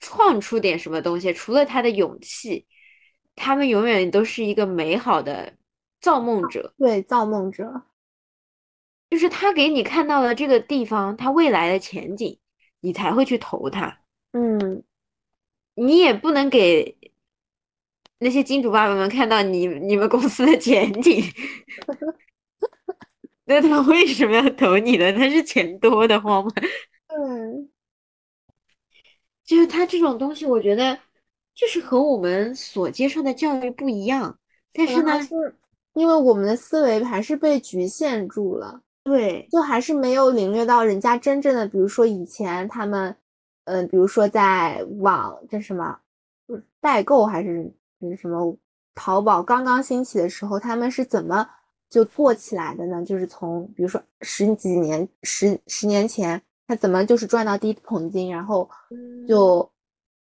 [0.00, 2.66] 创出点什么东西，除了他的勇气，
[3.34, 5.52] 他们永远都是一个美好的
[6.00, 6.72] 造梦者。
[6.78, 7.82] 对，造梦者，
[9.10, 12.38] 就是他给你看到了这个地方他未来的前景，
[12.80, 14.00] 你才会去投他。
[14.32, 14.82] 嗯，
[15.74, 16.96] 你也不能给
[18.18, 21.22] 那些金主爸爸们看到你你们公司的前景。
[23.48, 25.12] 那他为什么要投你呢？
[25.12, 26.50] 他是钱多的慌吗？
[27.06, 27.70] 嗯，
[29.44, 30.98] 就是他这种东西，我觉得
[31.54, 34.36] 就是和我们所接受的教育不一样。
[34.72, 35.54] 但是呢，是
[35.94, 43.16] 因为我们的思维还是被局限住了，对，就还是没有领略到人家真正的，比如说以前他们，
[43.64, 46.00] 嗯，比如说在网这什么
[46.80, 48.56] 代购还是是什么
[48.94, 51.48] 淘宝刚刚兴起的时候，他们是怎么
[51.88, 53.04] 就做起来的呢？
[53.04, 58.68] 就是从比如说十几年、十十年前，他怎么就是赚到第一桶金，然后
[59.28, 59.70] 就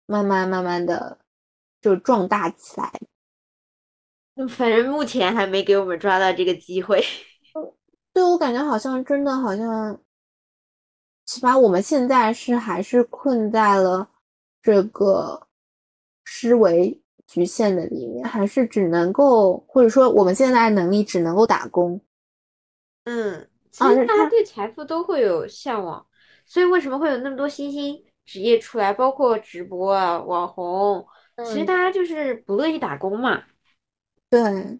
[0.05, 1.17] 慢慢慢慢的
[1.79, 2.91] 就壮大起来。
[4.49, 7.03] 反正目前还没给我们抓到这个机会。
[8.13, 10.01] 对我感觉好像真的好像，
[11.25, 14.09] 起码我们现在是还是困在了
[14.61, 15.47] 这个
[16.25, 17.00] 思维
[17.31, 22.01] 局限的里面，还是只能够或者说我们现在的能力只能够打工。
[23.05, 26.05] 嗯，其实大家对财富都会有向往，
[26.45, 31.07] 所以为什么会有那么多新兴职业出来，包括直播啊、网红，
[31.45, 33.43] 其实大家就是不乐意打工嘛。
[34.29, 34.79] 对，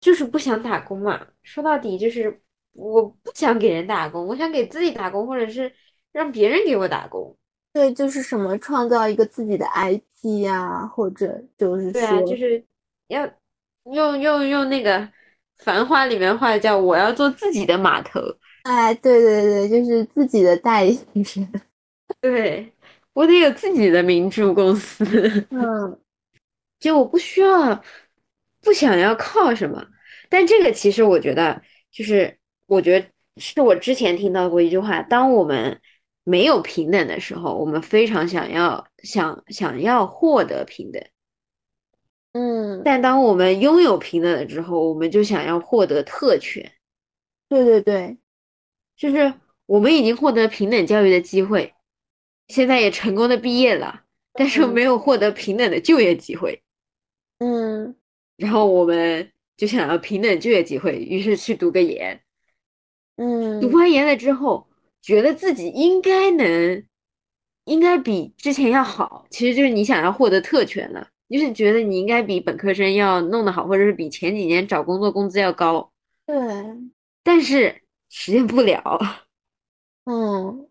[0.00, 1.26] 就是不想打工嘛。
[1.42, 2.40] 说到底就是
[2.72, 5.70] 我不想给人打工，我想给自己打工，或者是
[6.10, 7.36] 让别人给我打工。
[7.72, 10.02] 对，就是什么创造一个自己的 IP
[10.42, 12.64] 呀，或者就是对啊，就是
[13.08, 13.28] 要
[13.84, 14.98] 用用用那个
[15.58, 18.20] 《繁花》里面话叫我要做自己的码头。
[18.64, 21.52] 哎，对对对，就是自己的代言人。
[22.20, 22.72] 对，
[23.12, 25.04] 我得有自己的明珠公司。
[25.50, 25.98] 嗯，
[26.78, 27.82] 就我不需要。
[28.62, 29.82] 不想要靠什么，
[30.28, 33.06] 但这个其实我觉得，就是我觉得
[33.38, 35.80] 是我之前听到过一句话：当我们
[36.24, 41.02] 没有平等的时候，我们非常想要想想要获得平等，
[42.32, 46.72] 嗯，但当我们拥有平等了之后，我们就想要获得特权。
[47.48, 48.18] 对对对，
[48.96, 49.34] 就是
[49.66, 51.74] 我们已经获得平等教育的机会，
[52.48, 56.62] 现在也成功的毕业了，但是没有获得平等的就业机会。
[57.38, 57.96] 嗯。
[58.36, 62.22] 然后我们就想要平等就业机会，于是去读个研，
[63.16, 64.66] 嗯，读完研了之后，
[65.02, 66.86] 觉得自己应该能，
[67.70, 69.26] 应该比之前要好。
[69.30, 75.92] 其实就是你想要获得特权了，就是觉得你应该比本科生要弄得好，或者是比前几年找工作工资要高。
[76.26, 76.36] 对，
[77.22, 78.98] 但是实现不了。
[80.04, 80.68] 嗯，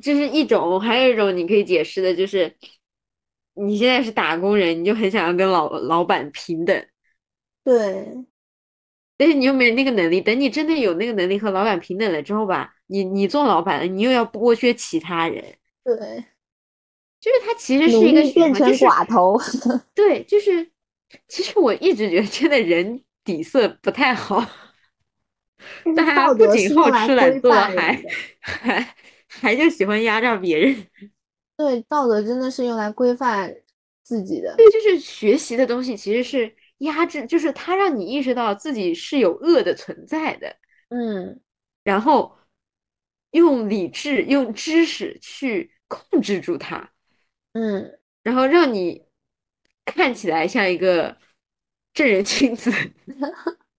[0.00, 2.54] 这是一种，还有一种你可以解释的就是。
[3.60, 6.86] 你现在是打工人，你就很想要跟老老板平等，
[7.64, 8.06] 对，
[9.16, 10.20] 但是你又没那个能力。
[10.20, 15.56] 等你真的有那个能力和老板平等了之后吧，你你做老板了，你又要剥削其他人，
[15.96, 16.24] 对，
[17.20, 19.38] 就是他其实是一个变成寡头，
[19.94, 20.70] 对，就是
[21.26, 24.44] 其实我一直觉得真的人底色不太好，
[25.96, 28.02] 但他不仅好吃懒做，还
[28.40, 28.94] 还
[29.26, 30.86] 还就喜欢压榨别人。
[31.56, 33.54] 对，道德真的是用来规范
[34.02, 34.54] 自己的。
[34.56, 40.54] 对，就是学习的东西其实是压制，就是它让你意识到自己是有恶的存在的。
[40.90, 41.40] 嗯，
[41.82, 42.36] 然后
[43.32, 46.90] 用理智、用知识去控制住它。
[47.52, 49.04] 嗯，然后让你
[49.84, 51.16] 看起来像一个
[51.92, 52.70] 正人君子，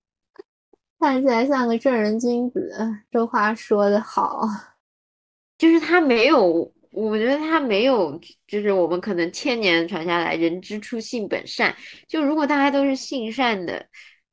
[1.00, 2.72] 看起来像个正人君子。
[3.10, 4.42] 这话说的好，
[5.58, 6.74] 就是他没有。
[6.92, 11.74] 我觉得他没有，就是我们可能千年传下来，人之初性本善。
[12.08, 13.88] 就如果大家都是性善的，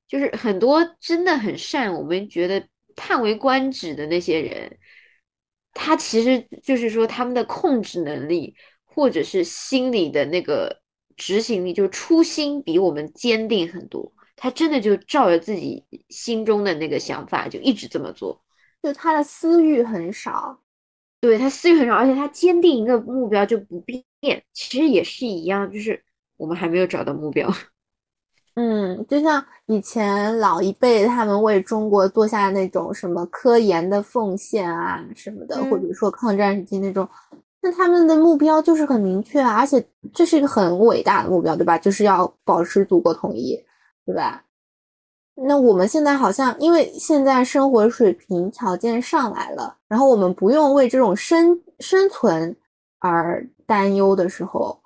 [0.08, 2.66] 就是很多真的很善，我们觉得
[2.96, 4.78] 叹为观止的那些人，
[5.78, 8.54] 他其实就是说他们的控制能力，
[8.84, 10.80] 或者是心理的那个
[11.16, 14.12] 执行力，就初心比我们坚定很多。
[14.34, 18.42] 他真的就照着自己心中的那个想法，就一直这么做，
[18.82, 20.60] 就他的私欲很少。
[21.20, 24.04] 对他私欲很少，而且他坚定一个目标就不变。
[24.52, 26.04] 其实也是一样，就是
[26.36, 27.50] 我们还没有找到目标。
[28.56, 37.06] 嗯，就像以前老一辈他们为中国做下那种什么科研的奉献啊什么的，或者说抗战时期那种，
[37.60, 41.76] 那他们的目标就是很明确啊，而且这是一个很伟大的目标，对吧？
[41.76, 43.62] 就是要保持祖国统一，
[44.06, 44.42] 对吧？
[45.34, 52.56] 那我们现在好像，因为现在生活水平条件上来了，然后我们不用为这种生生存
[53.00, 54.80] 而担忧的时候，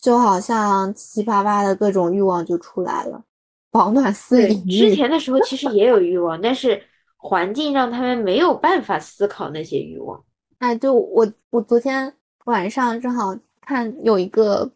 [0.00, 3.22] 就好像七七八八的各种欲望就出来了，
[3.70, 4.78] 保暖思淫欲。
[4.90, 6.82] 之前的时候其实也有欲望，但是
[7.16, 10.24] 环境让他们没有办法思考那些欲望。
[10.58, 12.14] 哎，就我我昨天
[12.46, 14.72] 晚上正好看有一个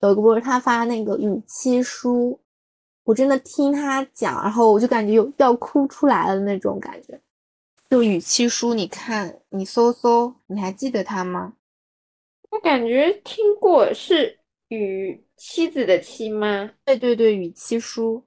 [0.00, 2.38] 有一个博主他发那个语气书，
[3.04, 7.20] 我真的听他讲，然后我就感觉有要哭出来了那种感觉。
[7.90, 11.54] 就语气书，你看你搜搜，你还记得他吗？
[12.50, 14.37] 我感觉听过，是
[14.68, 16.72] 与妻子的妻吗？
[16.84, 18.24] 对对对，与妻书，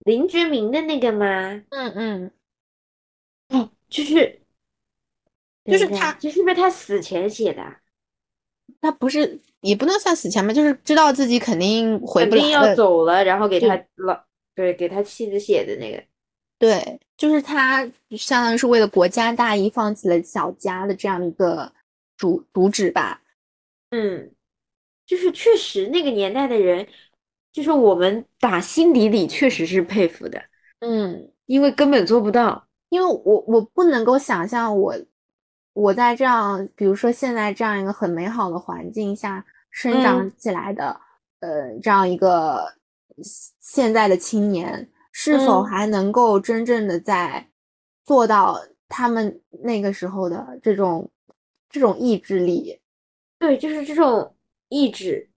[0.00, 1.62] 林觉民的那个吗？
[1.70, 2.30] 嗯嗯，
[3.48, 4.38] 哦，就是。
[5.62, 7.62] 就是他，这是不是他死前写的？
[8.80, 14.18] 他不是，也不能算死前吧，就是知道自己肯定回不来，肯定要走了，然后给他老
[14.54, 16.02] 对给他妻子写的那个。
[16.58, 17.84] 对，就是他
[18.16, 21.70] 相当于是为了国家大义，放弃了小家的这样一个
[22.16, 23.22] 主主旨吧。
[23.90, 24.32] 嗯，
[25.10, 26.86] 就是确实那个年代的人，
[27.52, 30.40] 就是我们打心底里确实是佩服的。
[30.78, 34.94] 嗯，因为根本做不到，因为我我不能够想象我。
[35.72, 41.00] 我在这样，比如说现在这样一个很美好的环境下生长起来的，
[41.40, 42.72] 呃，这样一个
[43.60, 47.48] 现在的青年，是否还能够真正的在
[48.04, 51.10] 做到他们那个时候的这种
[51.68, 52.80] 这种意志力？
[53.40, 54.34] 对，就是这种
[54.70, 55.28] 意志。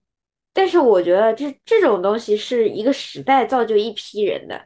[0.54, 4.66] 但是我觉得这这种东西是一个时代造就一批人的，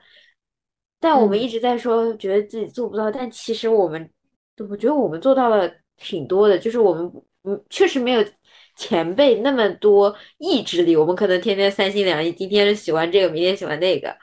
[1.00, 4.10] 但我们一直在说觉得自己做不到，但其实我们。
[4.72, 7.06] 我觉得我们做到了挺多的，就是我们
[7.44, 8.26] 嗯确实没有
[8.76, 14.18] 前辈那么多意志力，我们可能天天三心两意，今天喜欢这个，明天喜欢那个。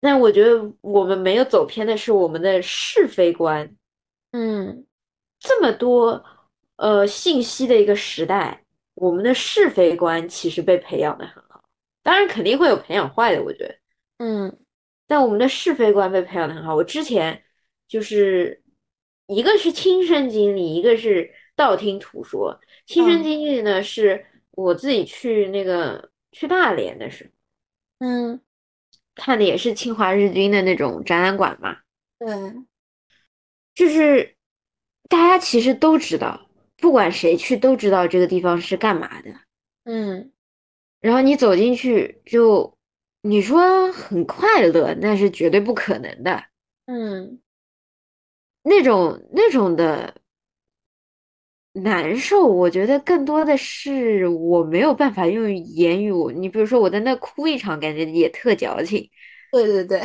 [0.00, 3.74] 但我觉得我们没有走偏的是我们的是非观。
[4.30, 4.86] 嗯，
[5.40, 6.24] 这么多
[6.76, 8.59] 呃信息的一个时代，
[9.00, 11.64] 我们的是非观其实被培养的很好。
[12.02, 13.78] 当然肯定会有培养坏的，我觉得。
[14.18, 14.58] 嗯，
[15.06, 16.74] 但我们的是非观被培养的很好。
[16.76, 17.42] 我之前
[17.88, 18.62] 就是。
[19.32, 22.58] 一个是亲身经历，一个是道听途说。
[22.84, 27.30] 亲身经历呢，是我自己去那个去大连的时
[28.00, 28.40] 候，嗯，
[29.14, 31.76] 看的也是侵华日军的那种展览馆嘛。
[32.18, 32.28] 对，
[33.72, 34.34] 就是
[35.08, 36.49] 大家其实都知道，
[36.80, 39.30] 不管谁去都知道这个地方是干嘛的。
[39.84, 40.32] 嗯，
[41.00, 42.76] 然后你走进去，就
[43.22, 46.44] 你说很快乐，那是绝对不可能的。
[46.86, 47.40] 嗯。
[48.62, 50.14] 那种那种的
[51.72, 56.12] 难受，我觉得更多的是我没有办法用言语。
[56.34, 59.08] 你比如说，我在那哭一场，感觉也特矫情。
[59.50, 60.02] 对对对，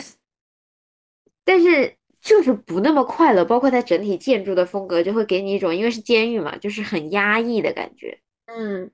[1.43, 3.45] 但是就是不那么快乐。
[3.45, 8.19] 包括它整体建筑的风格，就会给你一种，因为是监狱嘛，就是很压抑的感觉。
[8.47, 8.91] 嗯。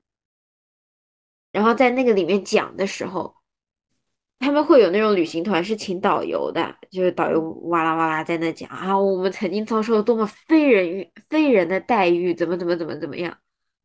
[1.51, 3.33] 然后在那个里面讲的时候。
[4.43, 13.37] 他们会有那种旅行团是请导游的，就是导游哇啦哇啦在那讲啊，我们曾经遭受了多么非人非人的待遇，怎么怎么怎么怎么样，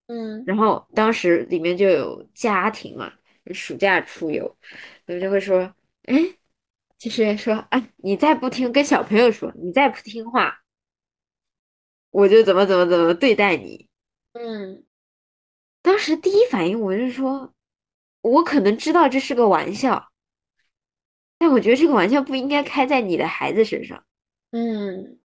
[0.06, 3.12] 嗯，然后当时里面就有家庭嘛，
[3.52, 4.56] 暑假出游，
[5.06, 5.74] 他们就会说，
[6.04, 6.16] 哎，
[6.98, 10.60] 就是说，哎，你再不听，跟小朋友说，你再不听话，
[12.10, 13.88] 我就怎么怎么怎么对待你，
[14.32, 14.84] 嗯，
[15.82, 17.54] 当时第一反应我就说，
[18.22, 20.10] 我可能知道这是个玩笑。
[21.38, 24.06] 但我觉得这个玩笑不应该开在你的孩子身上，
[24.52, 25.20] 嗯，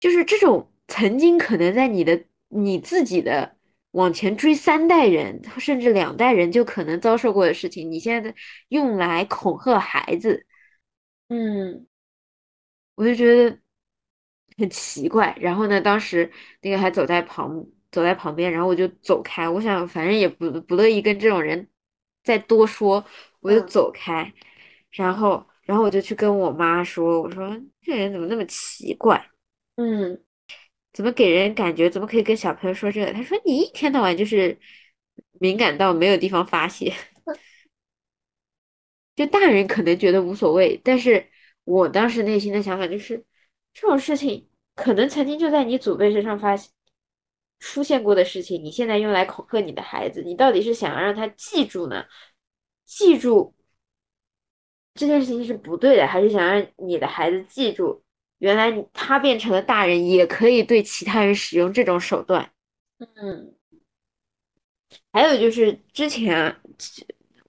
[0.00, 3.55] 就是这种曾经可能在你的你自己的
[3.96, 8.34] 往前追三代人甚至两代人就可能遭受过的事情，你现在
[8.68, 10.46] 用来恐吓孩子，
[11.28, 11.86] 嗯，
[12.94, 13.58] 我就觉得
[14.58, 15.34] 很奇怪。
[15.40, 16.30] 然后呢，当时
[16.60, 21.66] 那个还走在旁走在旁边，然后我就走开，我想反正也不不乐意跟这种人
[22.22, 23.02] 再多说，
[23.40, 24.30] 我就走开。
[24.90, 29.30] 然后，然后我就去跟我妈说：“我说这人怎么那么奇怪？
[29.76, 30.22] 嗯，
[30.96, 34.58] 怎么给人感觉怎么可以跟小朋友说这个？”他说：“你一天到晚就是
[35.38, 36.90] 敏感到没有地方发泄。
[39.14, 41.28] 就大人可能觉得无所谓，但是
[41.64, 43.22] 我当时内心的想法就是，
[43.74, 46.56] 这种事情可能曾经就在你祖辈身上发
[47.58, 52.06] 出现过的事情，你现在用来恐吓你的孩子，你到底是想要让他记住呢？
[52.86, 53.54] 记住？”
[54.98, 58.02] 这件事情是不对的，还是想让你的孩子记住，
[58.38, 62.50] 原来他变成了大人，也可以对其他人使用这种手段。
[62.98, 63.54] 嗯，
[65.12, 66.56] 还有就是之前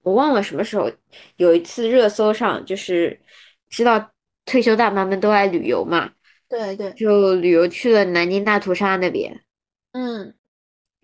[0.02, 0.90] 我忘了什么时候
[1.36, 3.20] 有一次热搜上，就是
[3.68, 4.10] 知道
[4.44, 6.12] 退休大妈们都爱旅游嘛，
[6.48, 9.42] 对对，就旅游去了南京大屠杀那边。
[9.92, 10.34] 嗯，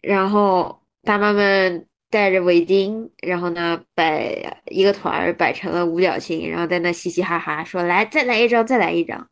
[0.03, 9.29] 然后大妈们戴着围巾，然后呢摆一个团儿，摆成了五角星，然后在那嘻嘻哈哈说：“来，再来一张，再来一张。”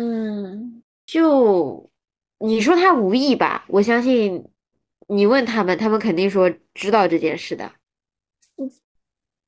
[0.00, 1.90] 嗯，就
[2.38, 4.48] 你说他无意吧，我相信
[5.08, 7.70] 你问他们，他们肯定说知道这件事的。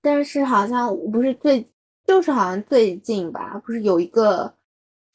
[0.03, 1.67] 但是好像不是最，
[2.05, 4.53] 就是好像最近吧，不是有一个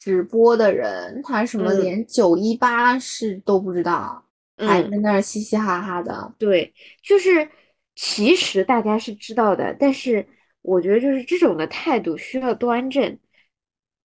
[0.00, 4.24] 直播的人，他什么嗯连九一八是都不知道，
[4.56, 6.34] 还在嗯，那儿嘻嘻哈哈的。
[6.36, 7.48] 对，就是
[7.94, 10.26] 其实大家是知道的，但是
[10.62, 13.18] 我觉得就是这种的态度需要端正，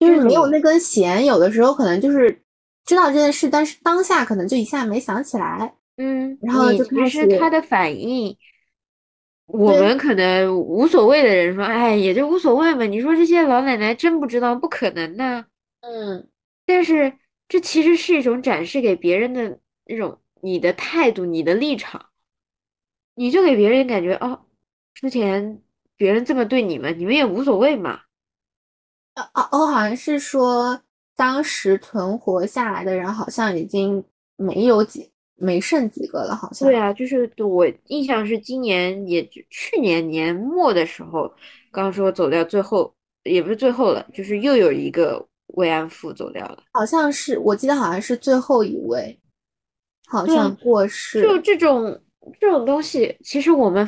[0.07, 2.41] 就是你没有那根弦，有的时候可能就是
[2.85, 8.37] 知道这件事，但是当下可能就一下没想起来，嗯，然后就开始他的反应，
[9.45, 12.85] 我们可能无所谓的人说，哎，也就无所谓嘛。
[12.85, 15.45] 你说这些老奶奶真不知道，不可能的。
[15.81, 16.27] 嗯
[16.65, 17.13] 但是
[17.49, 22.05] 这其实是一种展示给别人的那种你的态度、你的立场，
[23.15, 24.45] 你就给别人感觉哦，
[24.93, 25.61] 之前
[25.97, 28.01] 别人这么对你们，你们也无所谓嘛。
[29.13, 30.81] 啊啊哦，好像是说
[31.15, 34.03] 当时存活下来的人好像已经
[34.35, 41.31] 没有几没剩几个了，好像对啊，就是我印象是今年也就去年年末的时候，
[41.71, 42.93] 刚说走掉，最后
[43.23, 46.63] 也不是最后了，就是又有一个慰安妇走掉了。
[46.71, 49.19] 好像是我记得好像是最后一位，
[50.07, 51.21] 好像过世。
[51.21, 52.01] 就这种
[52.39, 53.87] 这种东西，其实我们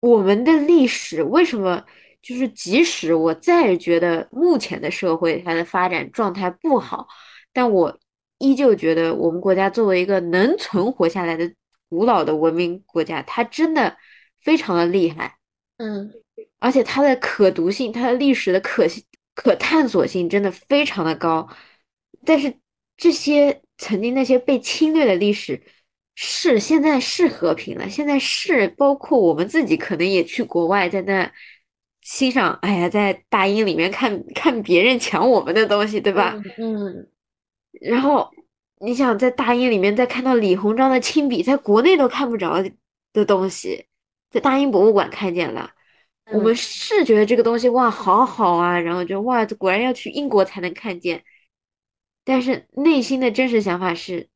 [0.00, 1.84] 我们的历史为什么
[2.26, 7.06] 就是即使我再觉得目前的社会它的发展状态不好，
[7.52, 8.00] 但我
[8.38, 11.54] 依旧觉得我们国家作为一个能存活下来的
[11.88, 13.96] 古老的文明国家，它真的
[14.42, 15.36] 非常的厉害，
[15.76, 16.12] 嗯
[16.58, 18.84] 而且它的可读性、它的历史的可
[19.34, 21.48] 可探索性真的非常的高。
[22.24, 22.56] 但是
[22.96, 25.62] 这些曾经那些被侵略的历史，
[26.16, 31.32] 是现在是和平了，现在是包括我们自己可能也去国外，在那
[32.06, 36.40] 欣赏，哎呀，在大英里面看看别人抢我们的东西，对吧？
[36.56, 37.08] 嗯
[37.80, 38.30] 然后
[38.78, 42.62] 你想在大英里面再看到李鸿章的亲笔，在国内都看不着
[43.12, 43.86] 的东西，
[44.30, 45.72] 在大英博物馆看见了。
[46.30, 51.24] 我们嗯是觉得这个东西哇好好啊，然后就哇果然要去英国才能看见，
[52.24, 54.28] 但是内心的真实想法是，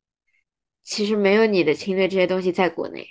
[0.82, 3.06] 其实没有你的侵略这些东西在国内。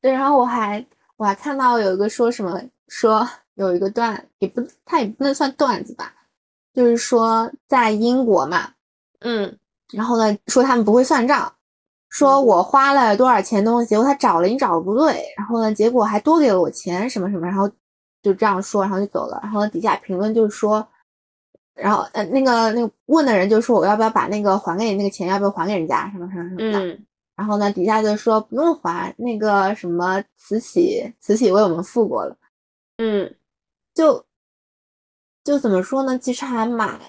[0.00, 0.86] 对，然后我还
[1.16, 3.28] 我还看到有一个说什么说
[3.58, 6.14] 有一个段也不它也不能算段子吧，
[6.72, 8.70] 就是说在英国嘛，
[9.20, 9.58] 嗯。
[9.92, 11.52] 然后呢说他们不会算账，
[12.08, 17.70] 说我花了多少钱东西，结果他找了你找的不对，然后呢结果还多给了我钱什么什么，然后
[18.22, 20.86] 就这样说，然后就走了，然后底下评论就是说。
[21.80, 26.84] 然后，呃，那个那个问的人就说我要不要把那个还给你那个钱，要不要还给人家什么什么什么的。
[26.84, 27.06] 嗯。
[27.36, 32.36] 然后呢，底下就说不用还，那个什么慈禧，慈禧为我们付过了，
[32.96, 33.32] 嗯，
[33.98, 34.24] 就
[35.42, 36.16] 就怎么说呢？
[36.16, 37.00] 其实还蛮，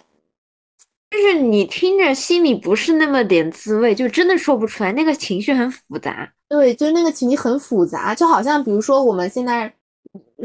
[1.11, 6.33] 就是你听着心里不是那么点滋味，就真的说不出来，那个情绪很复杂。
[6.47, 9.71] 对，就是那个情绪很复杂，就好像比如说我们现在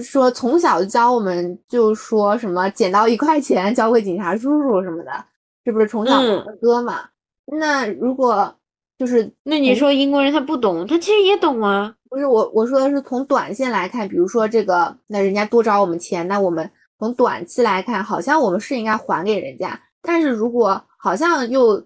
[0.03, 5.25] 说从小教我们就说什么捡到一块钱交给警察叔叔什么的，
[5.65, 7.09] 这不是从小嗯的歌嘛？
[7.47, 8.55] 那如果
[8.99, 11.97] 就是那你说英国人他不懂，他其实也懂啊。
[12.15, 21.85] 不是我我说的是从短线来看，比如说这个，那人家多找我们钱，那我们从短期来看，好像我们是应该还给人家，但是如果好像又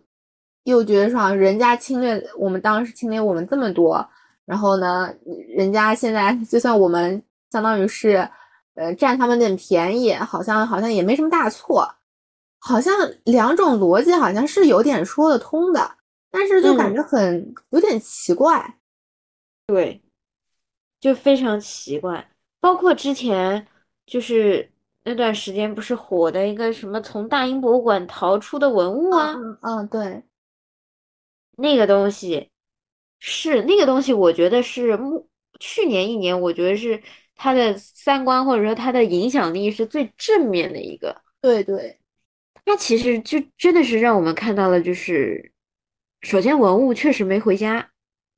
[0.65, 4.07] 又觉得说人家侵略我们当时侵略我们这么多，
[4.45, 5.11] 然后呢，
[5.57, 8.29] 人家现在就算我们相当于是
[8.75, 11.89] 呃占他们点便宜，好像好像也没什么大错，
[12.59, 12.95] 好像
[13.25, 15.91] 两种逻辑好像是有点说得通的，
[16.31, 16.97] 但是就感嗯。
[16.97, 18.75] 觉很、有点奇怪。
[19.67, 20.03] 对，
[21.01, 22.31] 就非常奇怪。
[22.61, 23.67] 包括之前
[24.07, 24.71] 就是
[25.05, 30.23] 那段时间不是火的一个什么从大英博物馆逃出的文物啊，嗯嗯，对，
[31.57, 32.51] 那个东西
[33.19, 35.29] 是那个东西，我觉得是目
[35.61, 37.03] 去年一年，我觉得是
[37.37, 41.23] 它的三观或者说它的影响力是最正面的一个。
[41.41, 41.99] 对对，
[42.65, 45.53] 它其实就真的是让我们看到了，就是
[46.23, 47.91] 首先文物确实没回家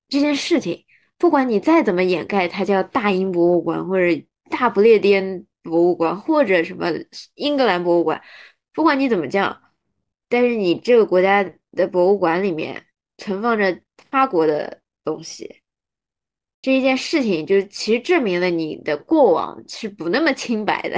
[0.09, 0.85] 这件事情，
[1.21, 6.87] 不管你再怎么掩盖，它叫大英博物馆或者大不列颠博物馆或者什么
[7.35, 8.23] 英格兰博物馆，
[8.73, 9.61] 不管你怎么叫，
[10.31, 12.87] 但是你这个国家的博物馆里面
[13.19, 15.61] 存放着他国的东西，
[16.63, 20.97] 这一件事情就其实证明了你的过往是不那么清白的。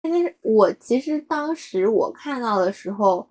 [0.00, 3.28] 但是我其实当时我看到的时候，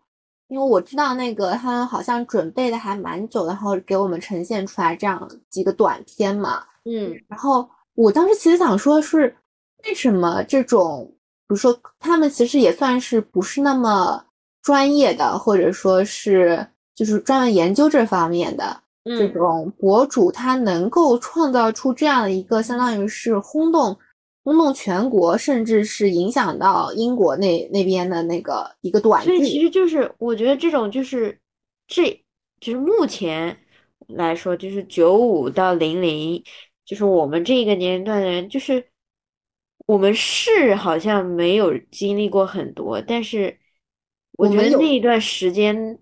[0.52, 6.61] 因为我知道那个他们好像准备的还蛮久，然后给我们呈现出来这样几个短片嘛。
[6.84, 7.65] 嗯，然后
[7.95, 9.34] 我当时其实想说，是
[9.86, 14.22] 为什么这种，比如说他们其实也算是不是那么
[14.61, 23.98] 专业的，或者说是就是专门研究这方面的这种博主，他能够创造出这样的一个相当于是轰动。
[24.43, 29.27] 轰动全国，甚至是影响到英国那那边的那个一个短剧。
[29.27, 31.38] 所以其实就是我觉得这种就是
[31.88, 32.23] 这
[32.59, 33.55] 就是目前
[34.07, 36.43] 来说，就是九五到零零，
[36.85, 38.84] 就是我们这个年龄段的人，就是
[39.85, 43.59] 我们是好像没有经历过很多，但是
[44.34, 45.99] 我觉得那一段时间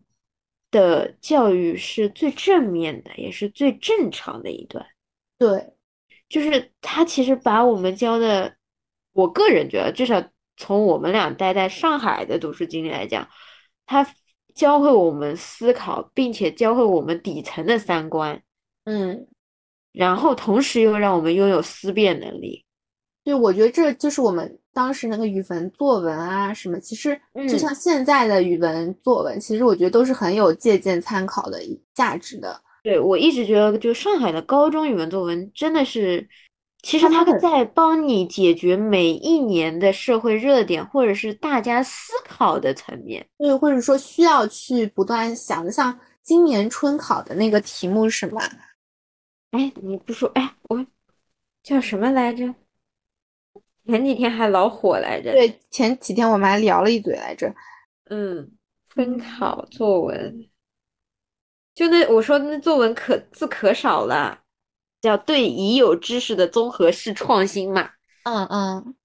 [0.72, 4.86] 的教育是最正面的，也是最正常的一段。
[5.38, 5.74] 对。
[6.30, 8.56] 就是他其实把我们教的，
[9.14, 10.24] 我个人觉得，至少
[10.56, 13.28] 从我们俩待在上海的读书经历来讲，
[13.88, 14.08] 他
[14.54, 18.42] 教会我们思考，并且教会我们底层的三观，
[18.86, 19.28] 嗯，
[19.92, 22.64] 然后同时又让我们拥有思辨能力。
[23.24, 27.20] 对，我觉得这就是我们当时那个语文作文啊什么，其实
[27.50, 31.60] 就像现在的语文作文，其实我觉得都是很有借鉴参考的
[31.94, 32.62] 价值的。
[32.84, 36.28] 对，我一直觉得，就上海的高中语文作文真的是，
[36.82, 43.28] 其实他在帮你解决每一年的社会热点，或者是大家思考的层面。
[43.38, 48.42] 对，或者说需要去不断想的，像今年春考的那个题目是什么？
[49.52, 50.86] 哎，你不说，哎，我
[51.64, 52.54] 叫什么来着？
[53.86, 55.32] 前几天还老火来着。
[55.32, 57.54] 对，前几天我们还聊了一嘴来着。
[58.10, 58.52] 嗯，
[58.90, 60.49] 春考作文。
[61.80, 64.42] 就那我说那作文可字可少了，
[65.00, 67.92] 叫对已有知识的综合式创新嘛。
[68.24, 68.96] 嗯嗯，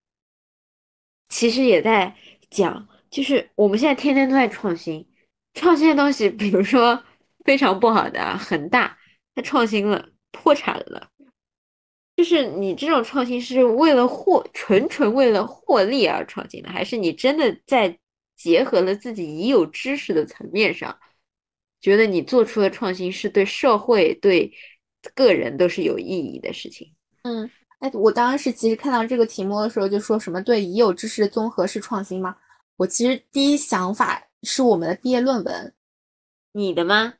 [1.28, 2.16] 其实也在
[2.50, 5.08] 讲，就是我们现在天天都在创新，
[5.52, 7.00] 创新的东西，比如说
[7.44, 8.98] 非常不好的恒大，
[9.36, 11.10] 它创新了破产了，
[12.16, 17.96] 就是你这种创新是为了获纯纯为了获利而创新的，还是你真的在
[18.34, 20.98] 结合了自己已有知识的层面上？
[21.84, 24.50] 觉得你做出的创新是对社会、对
[25.14, 26.90] 个人都是有意义的事情。
[27.24, 27.50] 嗯，
[27.80, 32.34] 哎，我当时其实看到这个题目的时候，就说什么对已有知识的综合式创新吗？
[32.78, 35.74] 我其实第一想法是我们的毕业论文。
[36.52, 37.12] 你的吗？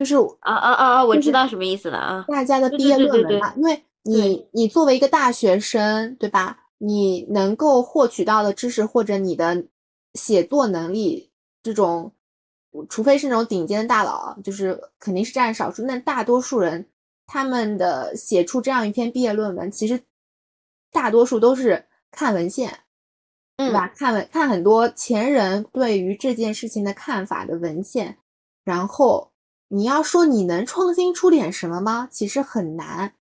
[0.00, 1.04] 就是啊啊啊啊！
[1.04, 2.24] 我知道什么意思了啊！
[2.26, 6.58] 大家的毕业论文嘛，因为你你作为一个大学生，对吧？
[6.78, 9.66] 你能够获取到的知识或者你的
[10.14, 11.30] 写作能力
[11.62, 12.12] 这种。
[12.88, 15.82] 除非是那种顶尖的大佬，就是肯定是占少数。
[15.82, 16.86] 那大多数人，
[17.26, 20.00] 他们的写出这样一篇毕业论文，其实
[20.92, 22.80] 大多数都是看文献，
[23.56, 23.88] 对吧？
[23.96, 28.18] 看文看很多前人对于这件事情的看法的文献，
[28.64, 29.32] 然后
[29.68, 32.08] 你要说你能创新出点什么吗？
[32.10, 33.14] 其实很难。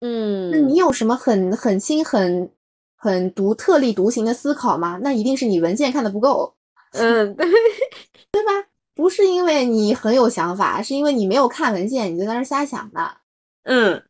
[0.00, 2.50] 嗯，那你有什么很很新、很
[2.96, 4.98] 很独特立独行的思考吗？
[5.02, 6.54] 那一定是你文献看的不够。
[6.92, 7.46] 嗯，对，
[8.30, 8.52] 对吧？
[8.94, 13.16] 不是因为你很有想法，是因为你没有看文献，你就在那瞎想的。
[13.64, 14.00] 嗯，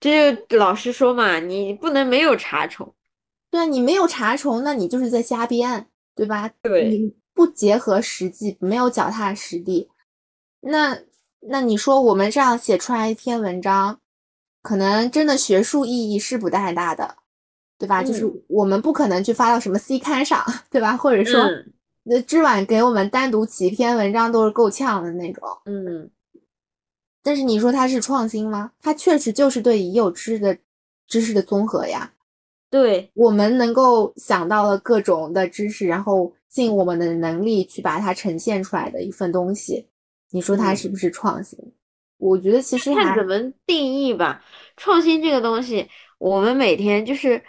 [0.00, 2.94] 这就老实说嘛，你不能没有查重。
[3.50, 6.50] 对啊，你没有查重，那你就是在瞎编，对吧？
[6.62, 9.90] 对，你不结合实际，没有脚踏实地。
[10.60, 10.98] 那
[11.40, 14.00] 那你说我们这样写出来一篇文章，
[14.62, 17.16] 可能真的学术意义是不太大的，
[17.78, 18.02] 对吧？
[18.02, 20.96] 就是我们不可能去发到什么 C 刊上，对吧？
[20.96, 21.46] 或者说。
[22.08, 26.08] 那知晚给我们单独起一篇文章都是够呛的那种，嗯。
[27.20, 28.70] 但是你说它是创新吗？
[28.80, 30.56] 它确实就是对已有知识的
[31.08, 32.12] 知识的综合呀。
[32.70, 39.88] 对，我们能够想到了各种的知识，然后尽我们的能力去把它呈现出来的一份东西。
[40.30, 41.58] 你说它是不是创新？
[42.18, 44.44] 我觉得其实看怎么定义吧。
[44.76, 45.88] 创新这个东西，
[46.18, 47.42] 我们每天就是，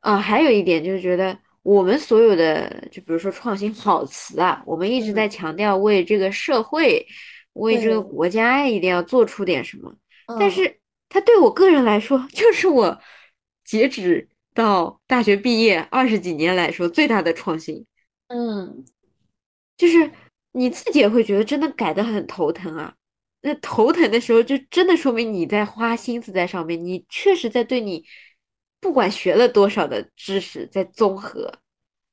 [0.00, 1.38] 啊，还有一点就是觉得。
[1.62, 7.06] 我们所有的，就比如说创新好词啊，我们一直在强调为这个社会、
[7.52, 9.94] 为这个国家一定要做出点什么。
[10.38, 10.80] 但是，
[11.10, 12.98] 它对我个人来说，就是我
[13.62, 17.84] 截止到大学毕业二十几年来说最大的创新。
[18.28, 18.84] 嗯，
[19.76, 20.10] 就是
[20.52, 22.94] 你自己也会觉得真的改得很头疼啊。
[23.42, 28.06] 那头疼的时候，就真的说明你在花心思在上面，你确实在对你。
[28.80, 31.52] 不管学了多少的知识，在综合，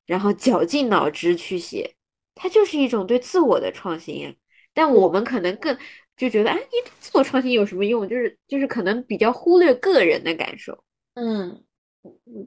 [0.05, 1.95] 然后绞尽脑汁去写，
[2.35, 4.33] 它就是一种对自我的创新呀。
[4.73, 5.75] 但我们可能更
[6.15, 8.07] 就觉得，哎，你自我创新有什么用？
[8.07, 10.83] 就是就是可能比较忽略个人的感受。
[11.15, 11.63] 嗯，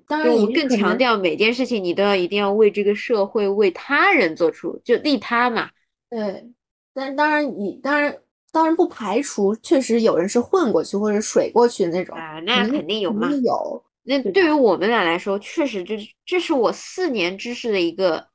[0.06, 5.70] 当然，我们更强调每件事情你都要一定要为这个社会、为他人做出，就利他嘛。
[6.08, 6.52] 对，
[6.94, 8.16] 但当然你当然
[8.52, 13.82] 当然不排除确实有人是混过去或者水过去的那种啊，那肯定有嘛，有。
[14.02, 18.28] 那对于我们俩来说，确实这这是我四年知识的一个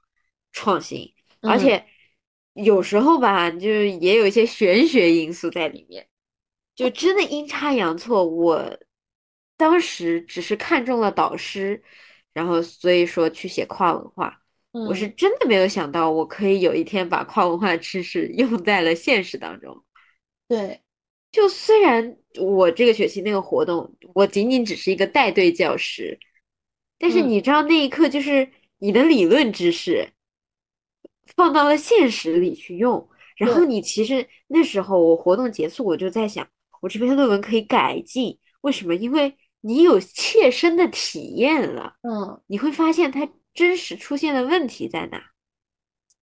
[0.52, 1.86] 创新，而且
[2.54, 6.08] 有时候吧，就是也有一些玄学因素在里面，
[6.76, 8.26] 就真的阴差阳错。
[8.26, 8.78] 我
[9.58, 11.84] 当时只是看中了导师，
[12.32, 19.84] 然后所以说去写跨文化，我是真的没有想到我可以有一天把跨文化知识 用在了现实当中。
[20.48, 20.85] 对。
[21.36, 26.18] 就虽然我这个学期那个活动，我仅仅只是一个带队教师，
[26.98, 30.14] 但是你知道那一刻就是你的理论知识
[31.36, 36.48] 放到了现实里去用，然后你其实那时候我活动结束，我就在想，
[36.82, 38.96] 我这篇论文可以改进，为什么？
[38.96, 45.22] 因为你有切身的体验了，嗯，你会发现它真实出现的问题在哪。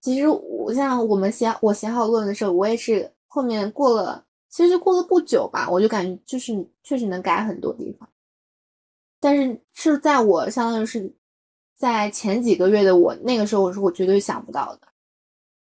[0.02, 4.26] 其实我像我们写我写好论文的时候，我也是后面过了。
[4.54, 6.54] 其实过了不久吧，我就感觉就是
[6.84, 8.08] 确实能改很多地方，
[9.20, 11.12] 但是是在我相当于是
[11.76, 14.88] 在前几个月的我那个时候，我是我绝对想不到的，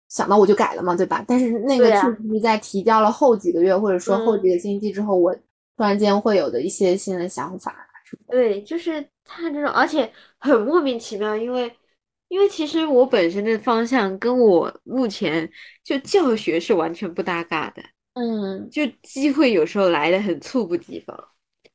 [0.07, 1.21] 想到我就改了嘛，对吧？
[1.27, 5.35] 但是那个确实是在提交了后几个月或者说后几个星期之后，我
[5.75, 7.75] 突然间会有的一些新的想法。
[8.29, 11.69] 对，就是他这种，而且很莫名其妙，因为
[12.29, 15.51] 因为其实我本身的方向跟我目前
[15.83, 17.83] 就教学是完全不搭嘎的。
[18.19, 21.15] 嗯，就机会有时候来的很猝不及防，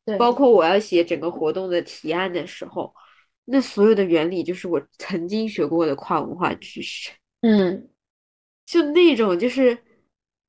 [0.04, 2.92] 对，包括我要写整个活动的提案的时候，
[3.44, 7.12] 那所有的原理就是我曾经学过的跨文化知识，
[7.42, 7.88] 嗯，
[8.66, 9.78] 就那种就是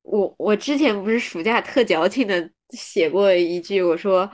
[0.01, 4.27] 我我之前不是暑假特矫情的写过一句，我说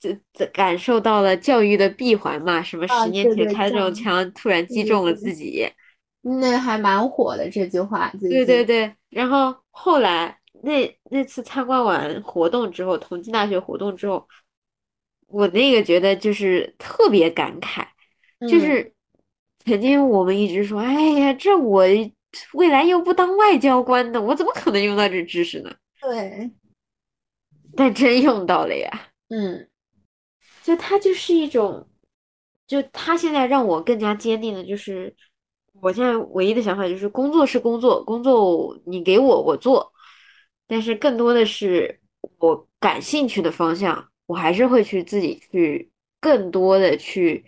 [0.00, 5.68] 这这感受到了教育的闭环嘛，什么十年前开这种枪突然击中了自己，
[6.22, 10.38] 那还蛮火的这句话，对对对，然后后来。
[10.64, 14.26] 那那次参观完活动之后，同济大学活动之后，
[15.26, 17.86] 我那个觉得就是特别感慨，
[18.50, 18.92] 就是
[19.64, 21.84] 曾经我们一直说，哎呀，这我
[22.54, 25.72] 未来又不当外交官的，我怎么可能用到这知识呢？
[26.00, 26.50] 对，
[27.76, 29.08] 但真用到了呀。
[29.28, 29.68] 嗯，
[30.62, 31.88] 就它就是一种，
[32.66, 35.16] 就他现在让我更加坚定的就是，
[35.80, 39.93] 我现在唯一的想法就是，工作是工作，工作你给我我做。
[40.66, 42.00] 但是更多的是
[42.38, 47.44] 我感兴趣的方向，我还是会去自己去更多的去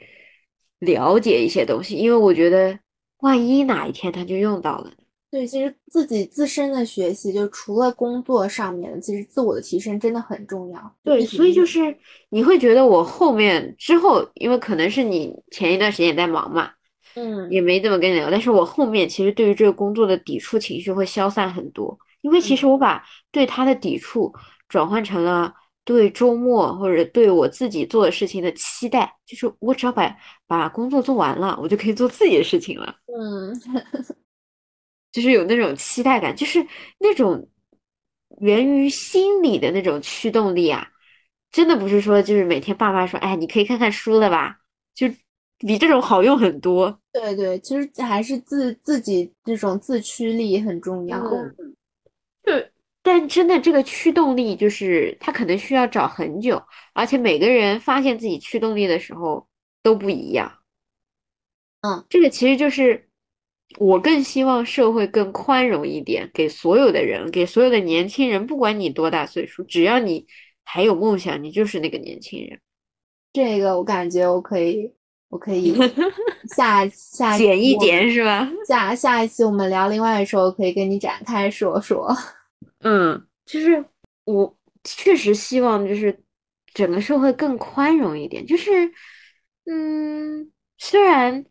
[0.79, 2.79] 了解一些东西，因为我觉得
[3.21, 4.93] 万一哪一天他就用到了。
[5.29, 10.97] 对，其实自己自身的学习，就除了工作上面，其实自我的提升真的很重要。
[11.03, 11.99] 对，所以就是
[12.31, 16.71] 你会觉得我后面之后，因为可能是你前一段时间也在忙嘛，
[17.15, 21.99] 嗯，也没怎么跟你聊，但是我后面其实对于这个工作的抵触情绪会消散很多。
[22.27, 24.35] 因为其实我把对他的抵触
[24.67, 25.55] 转换成了
[25.85, 30.13] 对周末或者对我自己做的事情的期待，就是我只要把
[30.49, 32.97] 把工作做完了，我就可以做自己的事情了。
[33.07, 33.55] 嗯，
[35.13, 36.67] 就是有那种期待感，就是
[36.99, 37.49] 那种
[38.41, 40.89] 源于心理的那种驱动力啊，
[41.53, 44.59] 真的不是说就是每天爸妈说，哎，你可以看看书了吧，
[44.97, 45.07] 就
[45.59, 46.99] 比这种好用很多。
[47.13, 51.23] 对对，其实还是自自己这种自驱力很重要。
[52.47, 52.71] 对，
[53.03, 56.63] 但真的这个驱动力就是他可能需要找很久，
[56.95, 59.49] 而且每个人发现自己驱动力的时候
[59.83, 60.61] 都不一样。
[61.81, 63.09] 嗯，这个其实就是
[63.79, 70.25] 我更希望社会更宽容一点，给所有的人，给所有的年轻人，不管你多大岁数，只要你
[70.63, 72.61] 还有梦想，你就是那个年轻人。
[73.33, 74.95] 这个我感觉我可以，
[75.31, 75.77] 我可以
[76.57, 78.49] 下下减一点是吧？
[78.69, 82.17] 下下一期我们聊另外的时候，可以跟你展开说说。
[82.81, 83.85] 嗯，就是
[84.25, 86.23] 我确实希望，就是
[86.73, 88.47] 整个社会更宽容一点。
[88.47, 88.71] 就是，
[89.65, 91.45] 嗯，虽然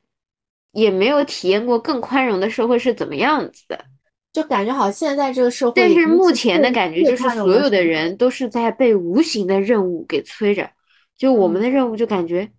[0.72, 3.86] 也没有体验过更宽容的社会是怎么样子的，
[4.32, 10.72] 就感觉好像现在这个社会，但是目前的感觉就是所有的人都是在被无形的任务给催着。
[11.18, 12.52] 就我们的任务，就感觉，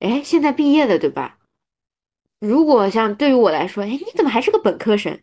[0.00, 1.38] 哎，现在毕业了，对吧？
[2.40, 5.20] 如果像对于我来说，哎，你怎么还是个本科生？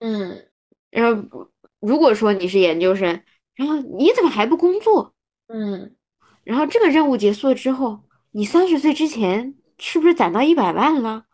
[0.00, 0.46] 嗯，
[0.90, 1.51] 然后。
[1.82, 3.20] 如果说你是研究生，
[3.56, 5.12] 然后你怎么还不工作？
[5.48, 5.96] 嗯，
[6.44, 8.00] 然后这个任务结束了之后，
[8.30, 11.24] 你三十岁之前是不是攒到一百万了？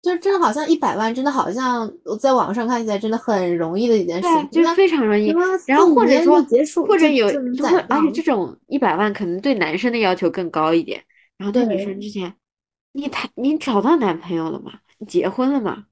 [0.00, 5.28] 就真的好像一百万，真的好像我在网上看起来真的很容易的一件事，就非常容易。
[5.66, 6.42] 然后或者说，
[6.88, 7.28] 或者有，
[7.88, 11.04] 而且这种一百万可能对男生的要求更高一点。
[11.36, 12.34] 然后对女生之前，
[12.92, 14.72] 你谈你找到男朋友了吗？
[14.98, 15.84] 你结婚了吗？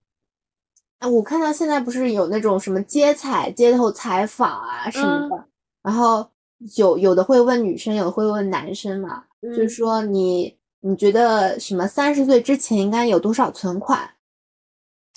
[1.00, 5.44] 哎，我看到现在不是有那种什么街采、街头采访啊什么的，
[5.82, 6.30] 然后
[6.76, 14.10] 有有的会问女生，有的会问男生嘛，就是说你你觉得什么三十岁之前应该有多少存款？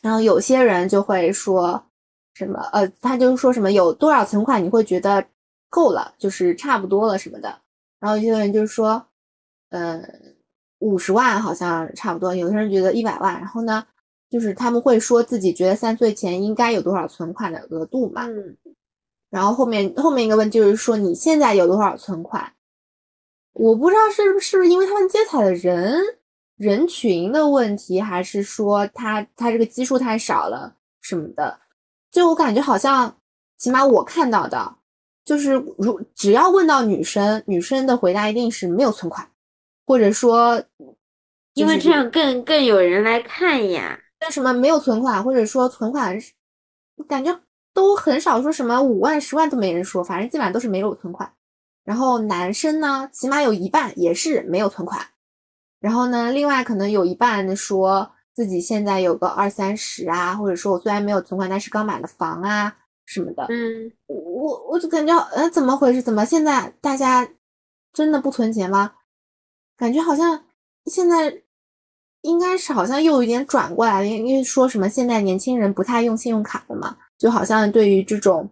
[0.02, 1.86] 然后有些人就会说
[2.34, 5.26] 什么呃，他就是说什么有多少存款你会觉得
[5.70, 7.54] 够了，就是差不多了什么的。
[8.00, 9.06] 然后有些人就是说，
[9.70, 10.02] 呃，
[10.80, 12.34] 五十万好像差不多。
[12.34, 13.34] 有些人觉得一百万。
[13.38, 13.86] 然后呢？
[14.34, 18.58] 就是他们会说自己觉得三岁前应该有多少存款的额度嘛，嗯，
[19.30, 22.52] 然后后面后面一个问就是说你现在有多少存款？
[23.52, 26.02] 我不知道是是不是因为他们接彩的人
[26.56, 31.60] 人群的问题，还是说他他这个基数太少了什么的？
[32.10, 33.16] 就我感觉好像，
[33.60, 34.78] 起码我看到的，
[35.24, 39.30] 就是如只要问到女生，女生的回答一定是没有存款，
[39.86, 40.60] 或者说，
[41.54, 44.00] 因为这样更更有人来看呀。
[44.24, 46.18] 为什么没有存款，或者说存款，
[47.08, 47.38] 感觉
[47.74, 51.32] 都很少说什么五万、十万都没人说，反正基本上都是没有存款。
[51.84, 55.06] 然后男生呢，起码有一半也是没有存款。
[55.80, 62.74] 然后呢，另外可能有一半说自己现在有个二三十啊，或者说我虽然没有存款，但是刚买了房啊
[63.06, 63.46] 什么的。
[63.50, 66.02] 嗯，我我就感觉，呃，怎么回事？
[66.02, 67.28] 怎么现在大家
[67.92, 68.94] 真的不存钱吗？
[69.76, 70.46] 感觉好像
[70.86, 71.43] 现在。
[72.24, 78.50] 应该是好像又有一点转过来了，因为说什么现在年轻人不太用信用卡了嘛，就好像对于这种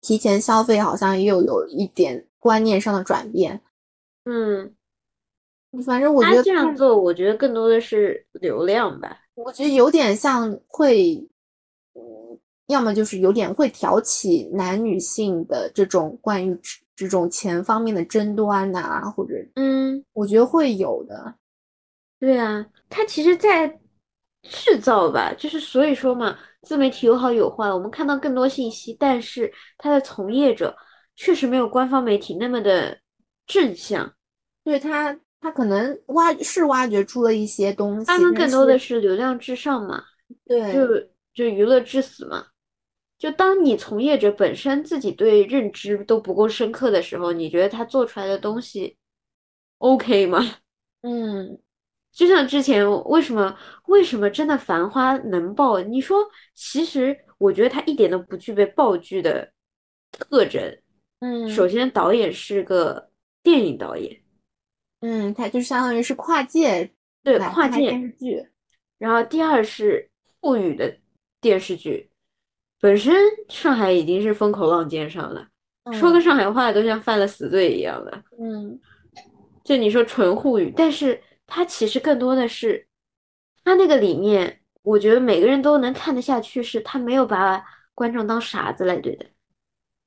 [0.00, 3.60] 提前消费，好像又有一点观念上的转变。
[4.24, 4.74] 嗯，
[5.84, 9.18] 反正我觉得这样做，我觉得更多的是流量吧。
[9.34, 11.14] 我觉得有点像会，
[11.94, 12.38] 嗯，
[12.68, 16.58] 要么就是有点会挑起男女性的这种关于
[16.96, 21.34] 这种钱方面的争端呐，或者，嗯，我觉得会有的。
[22.22, 23.80] 对啊，他其实在
[24.42, 27.68] 制造吧，就是所以说嘛，自媒体有好有坏。
[27.72, 30.76] 我们看到更多信息，但是它的从业者
[31.16, 33.00] 确实没有官方媒体那么的
[33.44, 34.14] 正向。
[34.62, 40.04] 对他，他可能挖是挖掘出了一些东西，他们更多的是流量至上嘛，
[40.46, 40.86] 对，就
[41.34, 42.46] 就娱乐至死嘛。
[43.18, 48.96] 就当你从业者本身自己对认知都不够深刻的时候，你觉得他做出来的东西
[49.78, 50.38] OK 吗？
[51.00, 51.58] 嗯。
[52.12, 53.56] 就像之前为什么
[53.86, 55.80] 为什么真的《繁花》能爆？
[55.80, 56.18] 你说，
[56.54, 59.50] 其实我觉得它一点都不具备爆剧的
[60.10, 60.62] 特征。
[61.20, 63.08] 嗯，首先导演是个
[63.42, 64.20] 电影导演，
[65.00, 68.46] 嗯，他就相当于是跨界对跨界电视剧。
[68.98, 70.10] 然后第二是
[70.40, 70.94] 沪语的
[71.40, 72.10] 电视剧，
[72.78, 73.14] 本身
[73.48, 75.48] 上海已经是风口浪尖上了，
[75.92, 78.22] 说个上海话都像犯了死罪一样的。
[78.38, 78.78] 嗯，
[79.64, 81.18] 就你说纯沪语，但是。
[81.54, 82.88] 他其实更多的是，
[83.62, 87.62] 他那个里面，我觉得每个人都能看得下去，是他没有把
[87.94, 89.26] 观众当傻子来对待。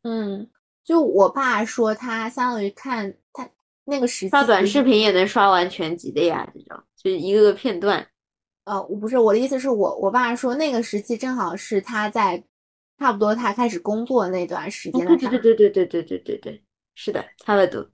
[0.01, 0.49] 嗯，
[0.83, 3.47] 就我爸说，他相当于看他
[3.83, 8.07] 那个时刷短视频也能刷完全集的呀，这种就一个个片段。
[8.63, 12.43] 呃，我不是我的意思是我我爸说那个时期正好是他在
[12.97, 15.15] 差不多他开始工作那段时间的。
[15.15, 16.63] 对对对对对对对对对，
[16.95, 17.87] 是的，差不多。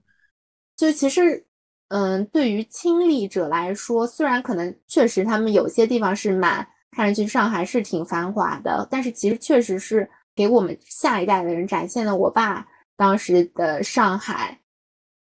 [0.77, 1.45] 就其实。
[1.91, 12.65] 嗯，对于亲历者来说，虽然可能确实他们有些地方是蛮看上去上海是挺繁华的，但是其实确实是给我们下一代的人展现了我爸
[12.95, 14.57] 当时的上海，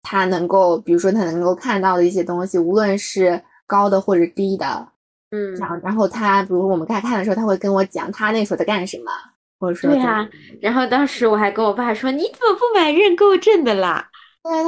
[0.02, 4.88] 他能够，比如说他能够看到的一些东西，无论是高的或者低的，
[5.32, 9.10] 嗯，然后然后他，比如说我们在看的时候，他会跟我讲他那时候在干什么，
[9.58, 10.28] 或者说对啊，
[10.60, 14.08] 然后当时我还跟我爸说，你怎么不买认购证的啦？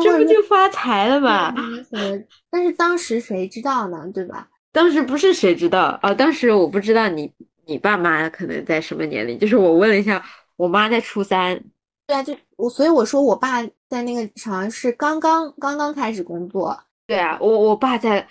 [0.03, 1.55] 这不就发财了吗？
[2.51, 4.07] 但是当时谁知道呢？
[4.13, 4.49] 对吧？
[4.71, 6.13] 当时不是谁知道啊？
[6.15, 7.33] 当时我不知道你
[7.67, 10.25] 你爸妈可能在什么年龄，就是我问了一下，
[10.57, 11.63] 我妈在初三。
[12.07, 16.79] 对啊，就我所以我说我爸在那个好像是刚刚刚刚开始工作。
[17.07, 18.27] 对啊，我我爸在，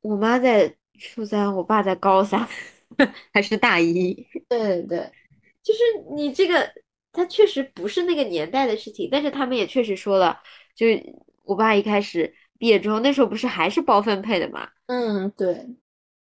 [0.00, 2.48] 我妈在初三，我爸在高三，
[3.32, 4.14] 还是大一。
[4.48, 5.12] 对对对，
[5.62, 5.80] 就是
[6.14, 6.68] 你这个，
[7.12, 10.40] 他确实不是那个年代的事情，但是他们也确实说了。
[10.74, 10.86] 就
[11.44, 14.68] 我爸一开始毕业之后，那时候不是还是包分配的嘛？
[14.86, 15.66] 嗯，对。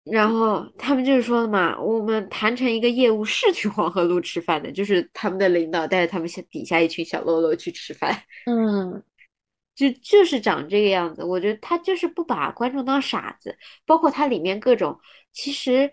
[0.04, 8.14] 然后他们就是说的嘛，我们谈成一个业务是去黄河路吃饭的，就是他们的领导带着他们下底下一群小喽啰去吃饭。
[8.44, 9.02] 嗯，
[9.74, 11.24] 就就是长这个样子。
[11.24, 13.56] 我觉得他就是不把观众当傻子，
[13.86, 15.00] 包括它里面各种。
[15.32, 15.90] 其实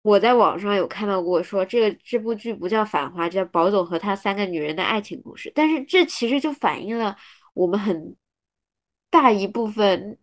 [0.00, 5.50] 我在网上有看到过说，这个这部剧不叫《繁花》，叫《宝总和他三个女人的爱情故事》。
[5.54, 7.14] 但是这其实就反映了。
[7.54, 8.16] 我们很
[9.10, 10.18] 大一部分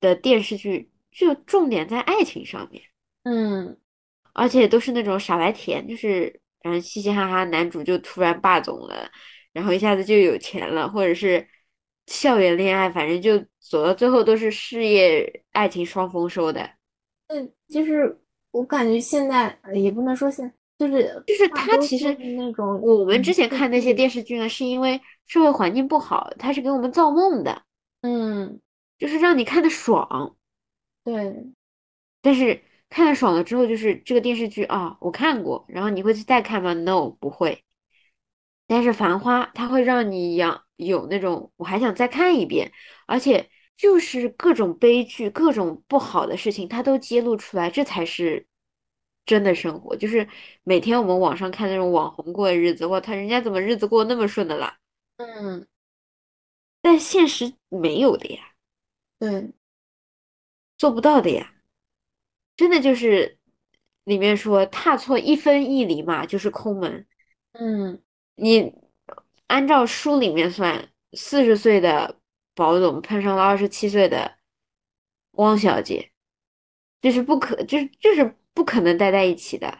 [0.00, 2.82] 的电视剧就重点在爱情上面，
[3.24, 3.78] 嗯，
[4.32, 9.10] 而且都是那种傻白甜，就是嗯嘻嘻哈哈，男主就突然霸总了，
[9.52, 11.46] 然后一下子就有钱了，或者是
[12.06, 16.70] 校园恋爱，反正就走到最后都是事业爱情双丰收的。
[17.28, 18.20] 嗯，就是
[18.50, 27.62] 我感觉现在也不能说现，就是就是他其实那种我们之前看那些电视剧呢，是因为社会环境不好，他是给我们造梦的，
[28.02, 28.60] 嗯，
[28.98, 30.36] 就是让你看的爽。
[31.04, 31.46] 对，
[32.22, 37.62] 但是看的爽了之后，就是这个电视剧啊，我看过，然后你会去再看吗？No，不会。
[38.66, 42.72] 但是《繁花》它会让你养有那种我还想再看一遍，
[43.06, 48.46] 而且就是各种悲剧、各种不好的事情，它都揭露出来，这才是
[49.26, 49.96] 真的生活。
[49.96, 50.28] 就是
[50.62, 54.78] 每天我们网上看那种网红过的日子，哇，他人家怎么日子过那么顺的啦？
[55.16, 55.66] 嗯，
[56.80, 58.54] 但现实没有的呀，
[59.18, 59.52] 对，
[60.76, 61.54] 做不到的呀。
[62.56, 63.38] 真的就是
[64.04, 67.06] 里面说踏错一分一厘嘛，就是空门。
[67.52, 68.02] 嗯，
[68.36, 68.74] 你
[69.46, 72.20] 按照书里面算，四十岁的
[72.54, 74.36] 保总碰上了二十七岁的
[75.32, 76.12] 汪小姐，
[77.00, 79.78] 这是不可，就是就是不可能待在一起的。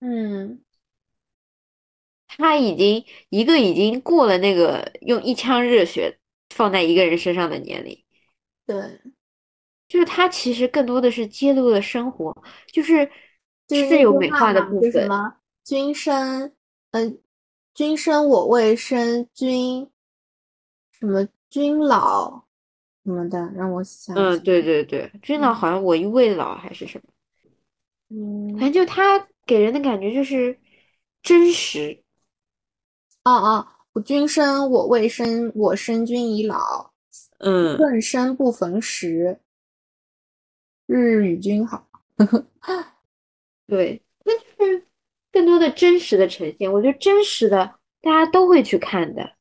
[0.00, 0.60] 嗯，
[2.26, 6.18] 他已经一个已经过了那个用一腔热血
[6.50, 8.04] 放在一个人身上的年龄。
[8.66, 9.00] 对，
[9.88, 12.36] 就是他其实更多的是揭露了生活，
[12.72, 13.10] 就是
[13.68, 15.08] 就是是有美化的部分。
[15.08, 16.52] 么君生，
[16.90, 17.20] 嗯，
[17.72, 19.88] 君生我未生，君
[20.90, 22.44] 什么君老
[23.04, 27.04] 什么的，让我想嗯，对对对，君老好像我一未老还是什么，
[28.08, 30.58] 嗯，反正就他给人的感觉就是
[31.22, 32.02] 真实。
[33.22, 36.92] 啊啊，我君生我未生，我生君已老，
[37.38, 39.40] 嗯，寸生不逢时，
[40.86, 41.88] 日日与君好。
[43.66, 44.86] 对，那就是
[45.32, 46.72] 更多的真实的呈现。
[46.72, 49.34] 我觉得真实的大家都会去看的，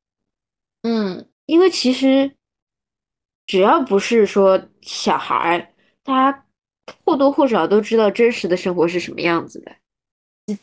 [0.81, 2.35] 嗯，因为其实
[3.45, 5.73] 只要不是说小孩儿，
[6.03, 6.44] 大家
[7.03, 9.71] 或多或少都知道真实的生活是什么样子的。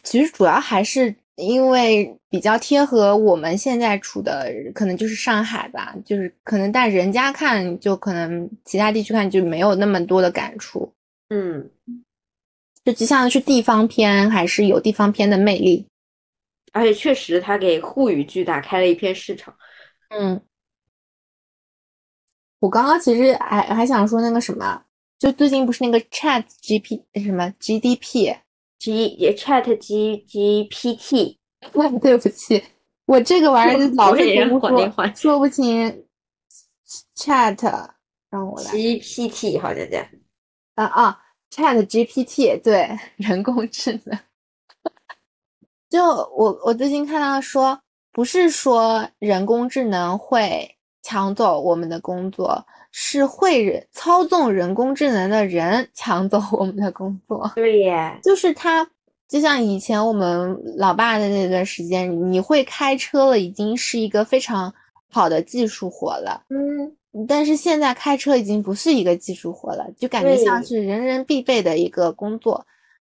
[0.03, 10.93] 其实主要还是因为比较贴合我们现在处的，可能就是上海吧，就是可能但人家看就可能其他地区看就没有那么多的感触，
[11.31, 11.69] 嗯，
[12.85, 15.85] 就就像是地方片，还是有地方片的魅力。
[16.73, 19.55] 而且确实，他给沪语剧打开了一片市场。
[20.11, 20.41] 嗯，
[22.61, 24.83] 我刚刚其实还还想说那个什么，
[25.23, 31.37] 就最近不是那个 Chat GP 什么 GDP，G Chat G GPT，
[32.03, 32.61] 对不起，
[33.07, 36.05] 我这个玩意儿 老是我也说不清
[37.17, 37.63] Chat，
[38.31, 40.01] 让我来 GPT 好像叫。
[40.75, 41.19] 啊啊
[41.53, 44.19] ，Chat GPT 对人工智能。
[45.89, 47.81] 就我我最近看到说，
[48.11, 57.51] 不是说人工智能会抢走我们的工作，是会人操纵人工智能的人抢走我们的工作。
[57.55, 58.87] 对耶，就是他，
[59.27, 64.73] 就像以前我们老爸的那段时间，你会开车了，已经是一个非常
[65.09, 66.45] 好的技术活了。
[66.51, 72.65] 嗯，但是现在开车已经不是一个技术活了，就感觉像是人人必备的一个工作。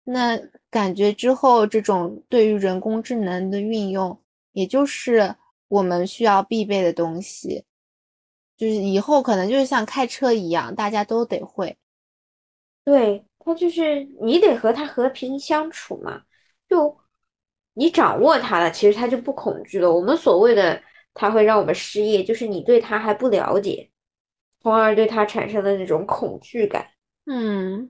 [0.06, 0.40] 那
[0.70, 4.18] 感觉之后，这种对于人工智能的运用，
[4.54, 5.36] 也就是
[5.68, 7.66] 我们需要必备的东西。
[8.58, 11.78] 就是以后可能就是像开车一样，大家都得会。
[12.86, 16.24] 对，他就是你得和他和平相处嘛，
[16.68, 16.98] 就
[17.74, 19.92] 你掌握他了，其实他就不恐惧了。
[19.92, 20.82] 我们所谓的
[21.14, 23.90] 他会让我们失业，就是你对他还不了解，
[24.62, 26.88] 从而对他产生的那种恐惧感。
[27.26, 27.90] 嗯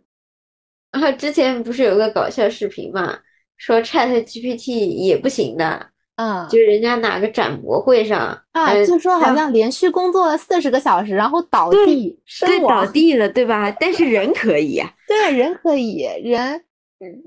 [0.91, 3.19] 啊， 之前不是有个搞笑视频嘛，
[3.57, 8.19] 说 Chat GPT 也不行的，嗯就人家哪个展博会上，
[8.51, 12.85] 啊，呃就说好像连续工作了四十个小时，然后倒地身对倒。
[12.85, 13.71] 地了，对吧？
[13.79, 16.63] 但是人可以呀、对，人可以，人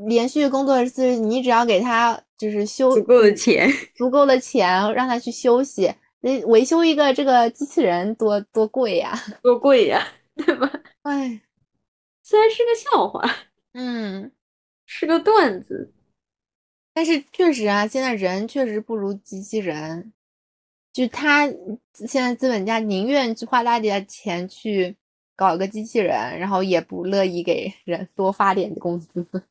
[0.07, 3.71] 连续工作是，你只要给他就是休足够的钱。
[3.95, 5.93] 足够的钱，让他去休息。
[6.21, 9.13] 那维修一个这个机器人多多贵呀！
[9.43, 10.03] 多贵呀，
[10.37, 10.71] 对吧？
[11.03, 11.41] 哎，
[12.23, 13.23] 虽然是个笑话，
[13.75, 14.31] 嗯，
[14.87, 15.93] 是个段子，
[16.97, 20.15] 但是确实啊，现在人确实不如机器人。
[20.95, 21.47] 就他
[21.93, 24.97] 现在资本家宁愿去花大点钱去
[25.37, 29.11] 搞一个机器人，然后也不乐意给人多发点工资。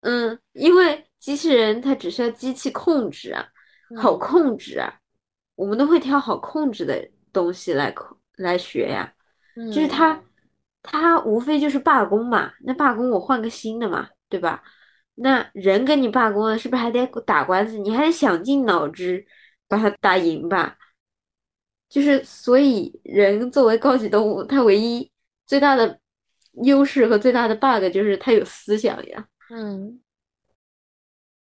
[0.00, 3.48] 嗯，因为机器人它只需要机器控制啊，
[3.94, 5.00] 好嗯控制啊，
[5.54, 9.14] 我们都会挑好控制的东西来控来学呀。
[9.70, 10.22] 就是嗯它，
[10.82, 14.62] 它无非就是罢工嘛，那罢工我换个新的嘛，对吧？
[15.16, 17.76] 那人跟你罢工了，是不是还得打官司？
[17.78, 19.26] 你还得想尽脑汁
[19.66, 20.76] 把他打赢吧？
[21.88, 25.10] 就是所以，人作为高级动物，它唯一
[25.46, 25.98] 最大的
[26.64, 29.26] 优势和最大的 bug 就是它有思想呀。
[29.50, 30.00] 嗯，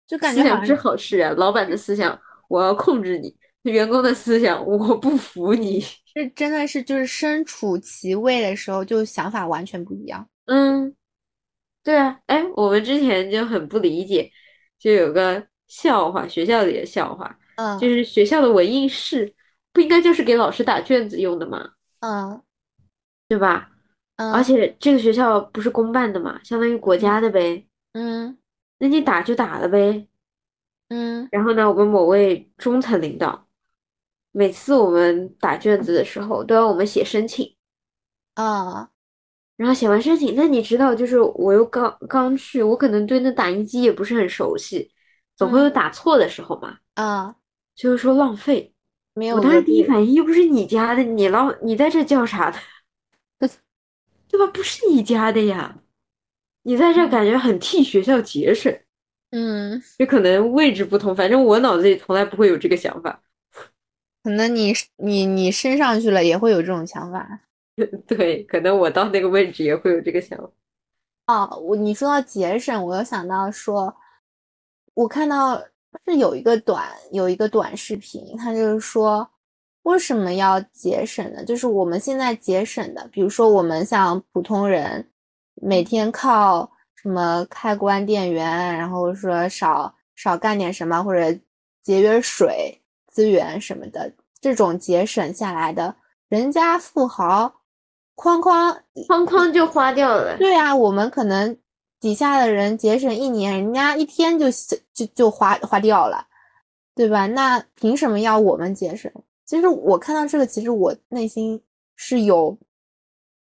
[0.07, 1.33] 就感觉思想是好事啊。
[1.37, 2.19] 老板的思想，
[2.49, 3.31] 我要控制你；
[3.71, 5.85] 员工的思想，我不服你。
[6.13, 10.27] 这真的是就是身处其位的时候，就想法完全不一样。
[10.47, 10.97] 嗯，
[11.91, 12.21] 对啊。
[12.27, 14.31] 哎，我们之前就很不理解，
[14.79, 19.35] 就有个笑话，学校里的笑话，嗯，就是学校的文印室。
[19.73, 21.71] 不应该就是给老师打卷子用的吗？
[21.99, 22.43] 嗯，
[23.29, 23.71] 对吧？
[24.17, 27.67] 嗯，而且这个学校不是公办的嘛，相当于国家的呗。
[27.93, 28.39] 嗯，
[28.79, 30.07] 那你打就打了呗。
[30.91, 33.49] 嗯，然后呢，我们某位中层领导，
[34.31, 37.57] 每次我们打卷子的时候都要我们写申请。
[38.35, 38.91] 啊，
[39.61, 44.91] 然后写完申请，那你知道，就是我又刚刚去，我可能对那打印机也不是很熟悉，
[45.37, 46.79] 总会有打错的时候嘛。
[46.95, 47.37] 啊，
[47.77, 48.73] 就是说浪费。
[49.13, 52.59] 没有我当时第一反应又不是你家的，你浪你在这叫啥的，
[54.31, 54.47] 对吧？
[54.47, 55.77] 不是你家的呀，
[56.63, 58.75] 你在这感觉很替学校节省，
[59.33, 63.21] 嗯，就可能位置不同，反正我脑子里从来不会有这个想法。
[64.23, 67.41] 可能你你你升上去了也会有这种想法，
[68.07, 70.39] 对，可能我到那个位置也会有这个想。
[71.27, 73.95] 哦，我你说到节省，我又想到说，
[74.95, 75.63] 我看到。
[76.07, 79.29] 是有一个短有一个短视频，他就是说
[79.83, 81.45] 为什么要节省呢？
[81.45, 85.11] 就是我们现在节省的，比如说我们像普通人
[85.57, 88.47] 每天靠什么开关电源，
[88.79, 91.37] 然后说少少干点什么或者
[91.83, 95.93] 节约水资源什么的，这种节省下来的，
[96.29, 97.53] 人家富豪
[98.21, 98.79] 哐哐
[99.09, 100.37] 哐哐就花掉了。
[100.37, 101.57] 对啊，我们可能。
[102.03, 104.47] 底下的人节省一年，人家一天就
[104.95, 106.27] 就就花花掉了，
[106.95, 107.27] 对吧？
[107.27, 109.13] 那凭什么要我们节省？
[109.45, 111.63] 其实我看到这个，其实我内心
[111.97, 112.57] 是有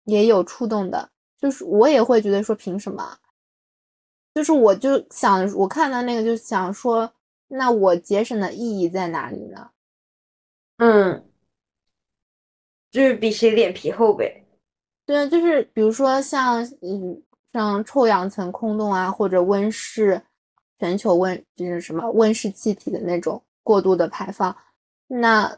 [0.03, 1.09] 也有触动的，
[1.41, 3.17] 就是我也会觉得说，凭什么？
[4.35, 7.11] 就是我就想，我看到那个就想说，
[7.47, 9.71] 那我节省的意义在哪里呢？
[10.77, 11.27] 嗯，
[12.91, 14.42] 就是比谁脸皮厚呗。
[15.05, 17.21] 对啊，就是比如说像嗯。
[17.53, 20.19] 像臭氧层空洞啊，或者温室
[20.79, 24.57] 全球温就是什么温室气体的那种过度的排放，
[25.05, 25.55] 那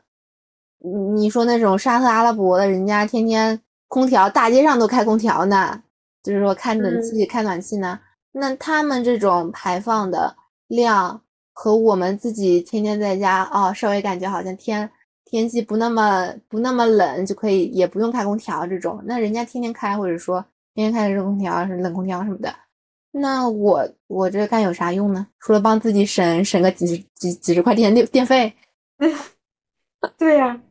[1.16, 3.58] 你说那种沙特阿拉伯的人家天天
[3.88, 5.82] 空调大街上都开空调呢，
[6.22, 7.98] 就是说开冷气开暖气呢，
[8.34, 10.36] 那他们这种排放的
[10.68, 11.22] 量
[11.54, 14.92] 和我们自己天天在家啊，稍微感觉好像天
[15.26, 20.45] 天气不那么不那么冷就可以也不用开空调这种，那人家天天开或者说。
[20.77, 22.53] 天天开热空调、冷空调什么的，
[23.11, 25.26] 那我我这干有啥用呢？
[25.39, 28.53] 除了帮自己省省个几十几几十块电电电费，
[30.19, 30.61] 对呀，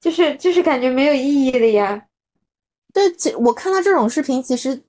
[0.00, 2.02] 就是就是感觉没有意义了呀。
[2.94, 4.82] 对，其我看到这种视频，其实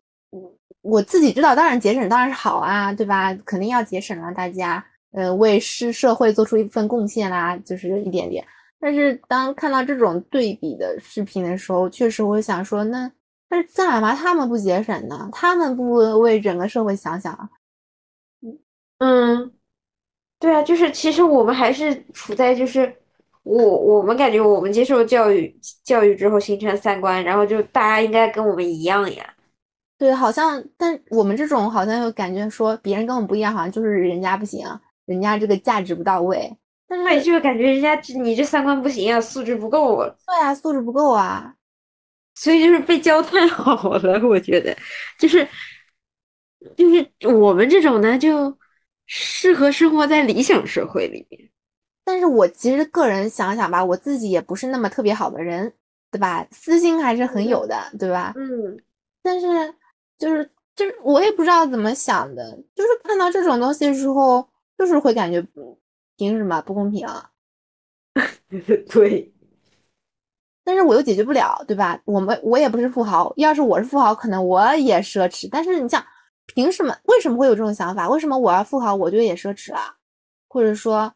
[0.81, 3.34] 我自己知道，当然节省当然是好啊，对吧？
[3.45, 4.81] 肯定要节省啊，大家，
[5.11, 8.41] 呃，为是社会做出一份贡献啦，就是一点点。
[8.82, 13.10] 但是当看到这种对比的视频的时候，确实我想说，那。
[13.53, 15.30] 但是干嘛他们不节省呢？
[15.34, 15.91] 他们不
[16.22, 17.49] 为整个社会想想啊？
[18.99, 19.52] 嗯，
[20.40, 22.95] 对啊，就是其实我们还是处在就是
[23.44, 25.53] 我我们感觉我们接受教育
[25.84, 29.34] 教育之后形成三观，然后就大家应该跟我们一样呀。
[29.98, 34.66] 对，好像但我们这种好像又感觉说别人跟我们不一样，好像就是人家不行，
[35.03, 36.56] 人家这个价值不到位。
[36.92, 40.14] 但是就是感觉人家你这三观不行啊，素质不够啊。
[40.28, 41.56] 对啊，素质不够啊。
[42.36, 44.76] 所以就是被教太好了， 我觉得，
[45.18, 45.48] 就是
[46.76, 48.58] 就是我们这种呢，就
[49.06, 51.50] 适合生活在理想社会里面。
[52.04, 55.74] 但是我其实个人想想吧，我自己也不是那么特别好的人，
[56.12, 56.46] 对吧？
[56.52, 58.34] 私心还是很有的，对吧？
[58.36, 58.78] 嗯。
[59.24, 59.48] 但是
[60.18, 65.42] 就是就是我也不知道怎么想的，就是看到这种东西的时候，就是会感觉
[66.22, 67.31] 凭什么不公平啊？
[68.91, 69.34] 对。
[70.64, 71.99] 但是我又解决不了，对吧？
[72.06, 75.49] 我们我也不是富豪，要是我是富豪，可能我也奢侈。
[75.52, 76.06] 但是你像，
[76.45, 76.95] 凭什么？
[77.06, 78.07] 为什么会有这种想法？
[78.07, 79.95] 为什么我要富豪，我就也奢侈啊？
[80.48, 81.11] 或者说，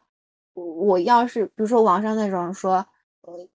[0.54, 2.84] 我要是比如说网上那种说，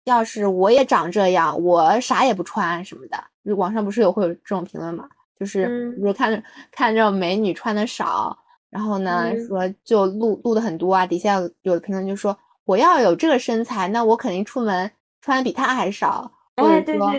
[0.06, 5.10] 要是我也长这样，我啥也不穿什么的，网上不是有会有这种评论嘛？
[5.38, 6.42] 就是比如看着
[6.72, 8.41] 看着美女穿的少，
[8.72, 12.36] 然后呢说就录录的很多啊，底下有的评论就说
[12.66, 14.92] 我要有这个身材，那我肯定出门。
[15.24, 17.14] 穿的比他还少，或者说，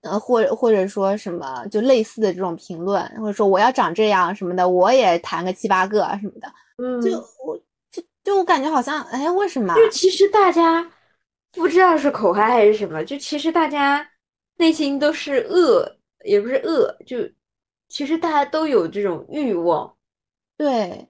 [0.00, 7.10] 呃，或者或者说什么就类似的这种评论，或者说我要长这样什么的，我也谈个七八个什么的，嗯，就
[7.44, 7.54] 我
[7.92, 9.74] 就就我感觉好像，哎，为什么？
[9.74, 10.90] 就其实大家
[11.52, 14.08] 不知道是口嗨还是什么，就其实大家
[14.56, 15.94] 内心都是恶，
[16.24, 17.18] 也不是恶，就
[17.90, 19.94] 其实大家都有这种欲望。
[20.58, 21.08] 对，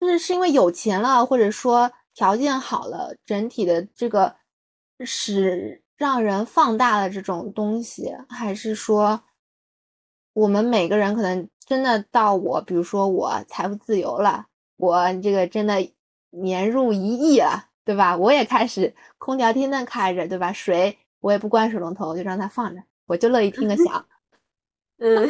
[0.00, 4.34] 就是是因为有钱了，或者说条件好了，整体的这个
[5.04, 5.82] 使。
[6.00, 9.22] 让人放大了这种东西，还是说
[10.32, 14.46] 我们每个人可能真的到我，比如说我财富自由了，
[14.78, 15.92] 我这个真的
[16.30, 18.16] 年入一亿了，对吧？
[18.16, 20.50] 我也开始空调天天开着，对吧？
[20.54, 24.06] 水我也不关水龙头，就让它放着，我就乐意听个响。
[25.00, 25.28] 嗯，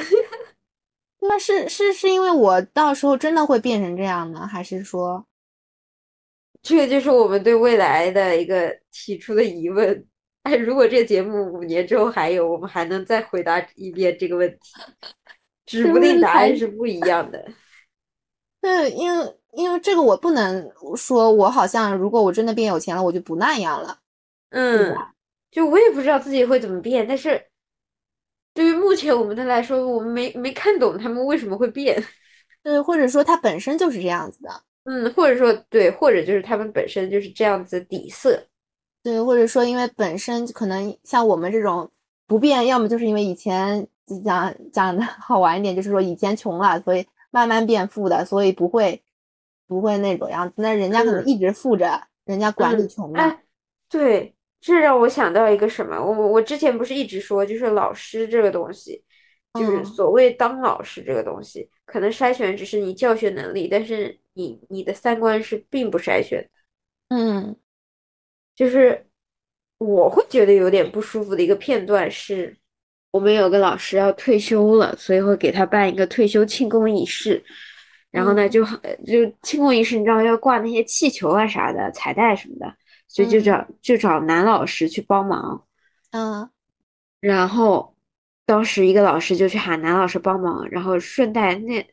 [1.20, 5.24] 那是是是因为我到时候真的会变成这样呢，还是说
[6.62, 10.06] 这个就是我们对未来的一个提出的疑问？
[10.42, 14.58] 哎，如果这个节目五年之后还有，我们还能再回答一遍这个问题，
[15.66, 17.46] 指不定答案是不一样的。
[18.62, 23.98] 对，因为因为这个我不能说，我好像如果我真的变有钱了，我就不那样了。
[24.48, 24.96] 嗯，
[25.50, 27.49] 就我也不知道自己会怎么变，但是
[28.52, 32.02] 对于目前我们的来说，我们没没看懂他们为什么会变。
[32.62, 34.50] 对，或者说他本身就是这样子的。
[34.84, 38.46] 嗯，或者说对，或者就是他们本身就是这样子底色。
[39.02, 41.90] 对，或者说，因为本身可能像我们这种
[42.26, 43.86] 不变，要么就是因为以前
[44.24, 49.02] 讲讲的好玩一点，就是说以前穷了，所以慢慢变富的，所以不会
[49.66, 50.54] 不会那种样子。
[50.56, 53.38] 那人家可能一直富着，人家管理穷的。
[53.88, 55.96] 对，这让我想到一个什么？
[55.98, 59.02] 我我之前不是一直说，就是老师这个东西，
[59.54, 67.16] 就是所谓当老师这个东西，可能筛选只是你教学能力，但是你你的三观是并不筛选的。
[67.16, 67.56] 嗯。
[68.56, 69.06] 就是
[69.78, 72.54] 我会觉得有点不舒服的一个片段是，
[73.10, 77.42] 我们有个老师要退休了，所以会给他办一个退休庆功仪式。
[78.10, 78.62] 然后呢，就
[79.06, 82.74] 就庆功仪式，你知道要挂那些气球啊啥的、彩带什么的，
[83.10, 85.66] 所以就找就找男老师去帮忙。
[86.12, 86.48] 嗯，
[87.20, 87.96] 然后
[88.46, 91.84] 当时一个老师就去喊男老师帮忙，然后顺带那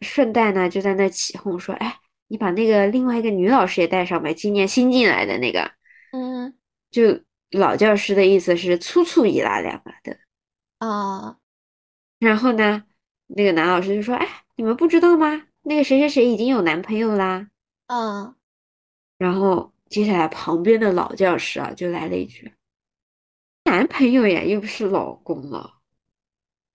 [0.00, 5.70] 顺带呢就在那起哄说：“哎，你把那个另外一个女老师也带上呗，今年新进来的那个。”
[6.10, 6.54] 嗯，
[6.90, 7.20] 就
[7.52, 10.18] 老教师的意思是粗粗一拉两拉的
[10.78, 11.36] 啊。
[12.18, 12.82] 然后呢，
[13.28, 14.26] 那个男老师就说：“哎，
[14.56, 15.46] 你们不知道吗？
[15.62, 17.48] 那个谁谁谁已经有男朋友啦。”
[17.86, 18.34] 嗯。
[19.18, 22.52] 然后接下来旁边的老教师啊就来了一句
[23.64, 25.74] ：“男朋友呀，又不是老公了，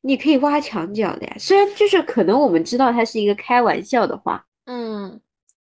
[0.01, 1.35] 你可以挖墙脚的呀。
[1.39, 5.21] 虽然就是可能我们知道他是一个开玩笑的话，嗯，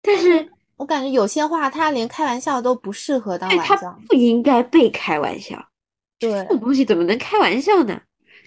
[0.03, 5.61] 但是。”我感觉有些话，他连开玩笑都不适合当玩笑，不应该被开玩笑。
[6.21, 8.01] 对，这种东西怎么能开玩笑呢？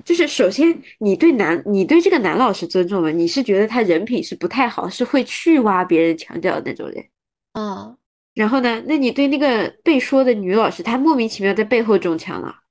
[0.05, 3.11] 就是首先，你对男，你对这个男老师尊重吗？
[3.11, 7.05] 你是觉得他人品是不太好，是会去挖别人墙角的那种人。
[7.51, 7.97] 嗯。
[8.33, 8.81] 然后呢？
[8.87, 12.61] 那你对那个被说的女老师，她莫名其妙在背后中枪了。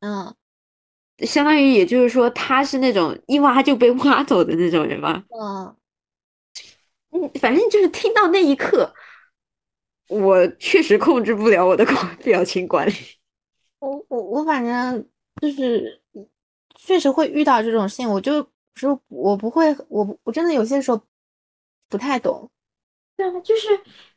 [0.00, 0.34] 嗯。
[1.26, 5.24] 相当于也就是说，她是那种一挖就被挖走的那种人吧？
[5.30, 5.76] 嗯。
[7.10, 8.94] 嗯，反正就是听到那一刻。
[10.08, 11.84] 我确实控制不了我的
[12.24, 12.92] 表情管理。
[13.80, 15.08] 我我我反正
[15.40, 16.00] 就是
[16.76, 21.00] 确实会遇到这种事情，我就说我不会，我我真的有些时候
[21.88, 22.50] 不太懂。
[23.20, 23.68] 对啊，就是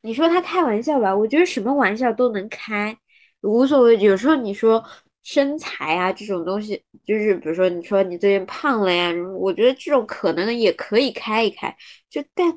[0.02, 2.98] 你说他开玩笑吧，我觉得什么玩笑都能开，
[3.42, 3.98] 无所谓。
[3.98, 4.84] 有时候你说
[5.24, 11.76] 身材啊这种东西，就是比如说你说你最近胖了呀，我觉得这种可能也可以开一开。
[12.10, 12.56] 就但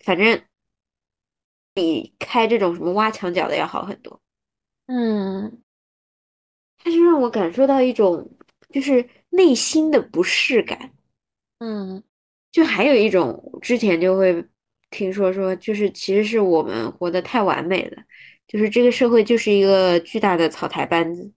[0.00, 0.42] 反正。
[1.76, 4.20] 比开这种什么挖墙脚的要好很多，
[4.86, 5.60] 嗯，
[6.78, 8.30] 他就让我感受到一种
[8.70, 10.92] 就是内心的不适感，
[11.58, 12.04] 嗯，
[12.52, 14.46] 就还有一种之前就会
[14.94, 18.02] 听说说，就是其实是我们活得太完美了，
[18.46, 21.32] 就是这个社会就是一个巨大的草台班子，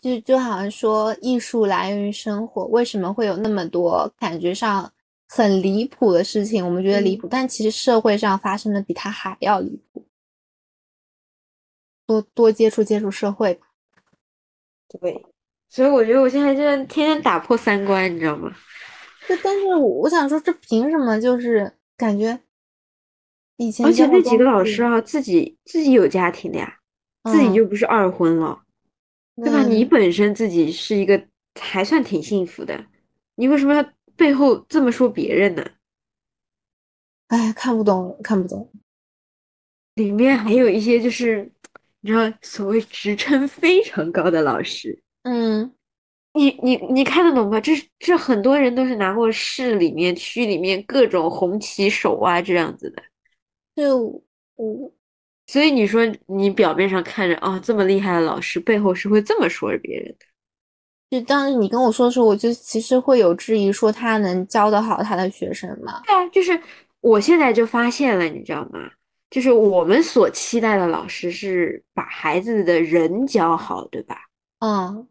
[0.00, 4.92] 就就好像说艺术来源于生活，为什么会有那么多感觉上？
[5.30, 10.06] 很离谱的事情，我们觉得离谱，但其实社会上发生的比它还要离谱。
[12.06, 13.60] 多多接触接触社会，
[14.88, 15.22] 对，
[15.68, 18.50] 所以我觉得我现在就天天打破三观，你知道吗？
[19.28, 21.20] 就但是我想说，这凭什么？
[21.20, 22.40] 就是感觉
[23.56, 26.78] 以前而且那几个老师啊，自己自己有家庭的呀，
[27.24, 28.62] 自己就不是二婚了，
[29.36, 29.62] 对吧？
[29.64, 31.28] 你本身自己是一个
[31.60, 32.86] 还算挺幸福的，
[33.34, 33.84] 你为什么要？
[34.16, 35.64] 背后这么说别人呢？
[37.28, 38.72] 哎，看不懂，看不懂。
[39.94, 41.52] 里面还有一些就是，
[42.00, 45.72] 你知道，所谓职称非常高的老师，嗯，
[46.38, 47.60] 你你你看得懂吗？
[47.60, 53.02] 这这很多人都是拿过市里面、区里面各种红旗手啊这样子的。
[53.74, 54.22] 就
[54.54, 54.92] 我，
[55.48, 60.26] 所以你说你表面上看着啊这么厉害的老师，背后是会这么说着别人的。
[61.10, 66.02] 就当时你跟我说的时候，我就其实会有质疑，说他能教得好他的学生吗？
[66.06, 66.60] 对啊，就是
[67.00, 68.90] 我现在就发现了，你知道吗？
[69.30, 74.16] 就是我们所期待的老师是把孩子的人教好，对吧？
[74.60, 75.08] 嗯。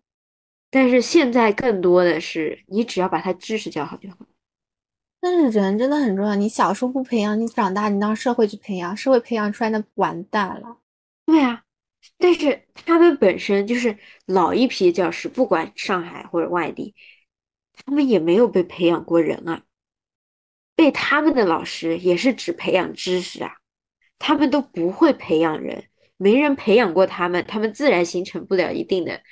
[0.70, 4.18] 但是现在更多的是，你只要把他知识教好就好。
[5.20, 10.78] 但是人真的很重要，你小时候不培养，你长大你让社会去培养，社会培养出来那完蛋了。
[11.26, 11.64] 对啊，
[12.18, 16.94] 但是他们本身就是老一批教师，不管上海或者外地，
[17.74, 19.64] 他们也没有被培养过人啊。
[20.76, 23.56] 被他们的老师也是只培养知识啊，
[24.20, 25.86] 他们都不会培养人，
[26.18, 29.24] 没人培养过他们，他们自然形成不了一定的。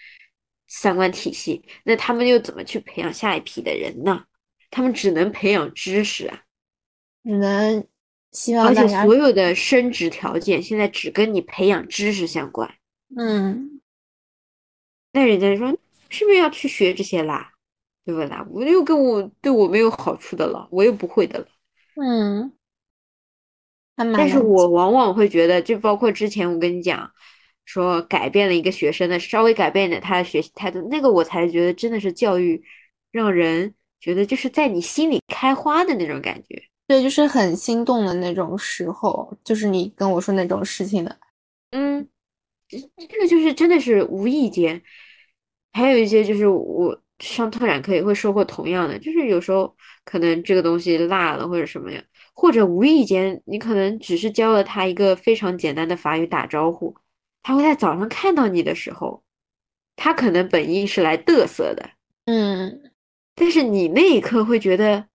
[0.67, 4.25] 三观体系，那他们又怎么去培养下一批的人呢？
[4.71, 6.43] 他们只能培养知识啊，
[7.23, 7.87] 只能
[8.31, 12.73] 希望而且所有的升职条件现在只跟你培养知识相关。
[13.15, 13.79] 嗯，
[15.11, 15.77] 那人家说
[16.09, 17.53] 是不是要去学这些啦？
[18.03, 18.45] 对不啦？
[18.49, 21.47] 我又跟我对我没有好处的了，我又不会的了。
[21.95, 22.51] 嗯，
[23.95, 27.11] 但是我往往会觉得，就包括之前我跟你讲。
[27.65, 32.63] 说改变了一个学生的稍微改变了他的学习态度，那个我才觉得真的是教育，
[33.11, 36.63] 让人觉得就是在你心里开花的那种感觉。
[36.87, 41.17] 对，就是很心动的那种时候，就是你跟我说那种事情的。
[41.71, 42.07] 嗯，
[42.69, 44.81] 这个就是真的是无意间，
[45.73, 52.03] 还有一些就是我上拓展课也会收获同样的，就是有时候可能这个东西落了或者什么呀，
[52.35, 56.95] 或者无意间你可能只是教了他一个非常简单的法语打招呼。
[57.47, 59.23] 他会在早上看到你的时候，
[59.95, 61.91] 他可能本意是来嘚瑟的，
[62.25, 62.91] 嗯，
[63.35, 65.07] 但是你那一刻会觉得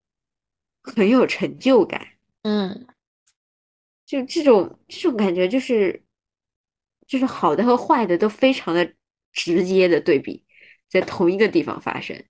[0.80, 2.06] 很有成就感，
[2.42, 2.86] 嗯，
[4.06, 6.04] 就这种这种感觉，就是
[7.04, 8.94] 就是好的和坏的都非常的
[9.32, 10.44] 直接的对比，
[10.88, 12.24] 在同一个地方发生。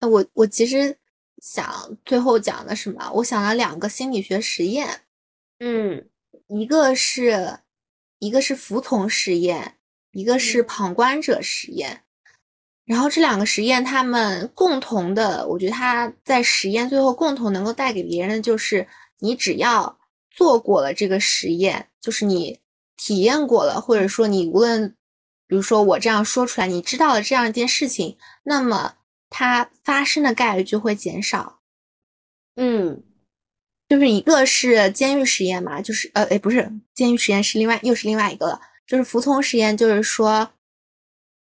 [0.00, 0.96] 那我我其实
[1.42, 3.12] 想最后讲的什么？
[3.16, 5.02] 我想了两个心理学实验，
[5.58, 6.08] 嗯，
[6.48, 7.58] 一个是。
[8.20, 9.74] 一个是服从实验，
[10.12, 12.04] 一个是旁观者实验。
[12.84, 18.86] 然后这两个实验，他们共同的，我觉得他在实验最后共同能够带给别人的，就是
[19.18, 19.98] 你只要
[20.30, 22.60] 做过了这个实验，就是你
[22.96, 24.94] 体验过了，或者说你无论，
[25.46, 28.96] 比如说我这样说出来，你知道了这样一件事情，那么
[29.30, 31.60] 它发生的概率就会减少。
[32.56, 33.02] 嗯。
[33.90, 40.48] 就是一个是监狱实验嘛，就是呃，哎，不是监狱实验是另外又是另外一个了，就是服从实验，就是说，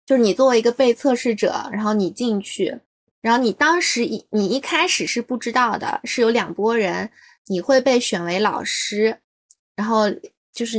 [0.06, 2.80] 就是你作为一个被测试者，然后你进去，
[3.22, 7.10] 然后你当时一你一开始是不知道的，是有两拨人，
[7.48, 9.18] 你会被选为老师，
[9.76, 10.04] 然后
[10.54, 10.78] 就是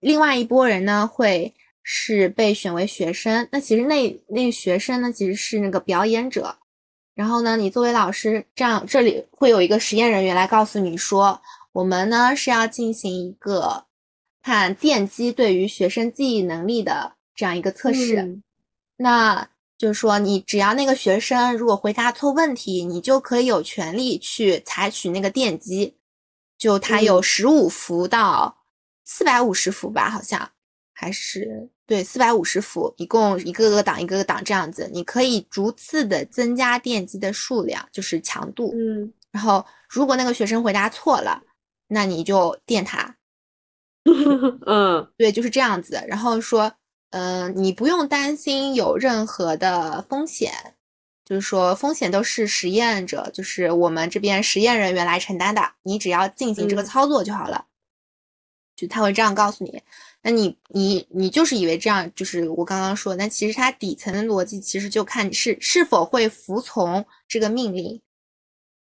[0.00, 6.58] 另外一拨人呢会是被选为学生，那其实那那学生呢其实是那个表演者。
[7.14, 11.40] 然后呢，你作为老师，这样这里会有一个实验人员来告诉你说，
[11.72, 13.84] 我们呢是要进行一个
[14.42, 18.40] 看电机对于学生记忆能力的这样一个测试。
[18.96, 25.96] 那就是说，你只要那个学生如果回答错问题，你就可以有权利去采取那个电机，
[26.58, 28.64] 就它有十五伏到
[29.04, 30.50] 四百五十伏吧，好像
[30.92, 31.68] 还是。
[31.86, 38.72] 对，四百五十伏，一共一个个档一个个档这样子，你可以逐次的增加电机的数量，就是强度。
[38.74, 41.42] 嗯，然后如果那个学生回答错了，
[41.86, 43.14] 那你就电他。
[44.66, 46.02] 嗯，对，就是这样子。
[46.08, 46.72] 然后说，
[47.10, 50.52] 嗯，你不用担心有任何的风险，
[51.24, 57.66] 就是说风险都是实验者，就是我们这边实验人员来承担的，你只要进行这个操作就好了。
[58.74, 59.82] 就他会这样告诉你。
[60.26, 68.00] 那你你你就是以为这样就是我刚刚说，但其实它底层的逻辑其实就看是是否会服从这个命令，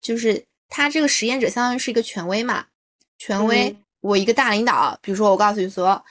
[0.00, 2.64] 就是他这个实验者相当于是一个权威嘛，
[3.18, 6.02] 权威，我一个大领导，比如说我告诉你说，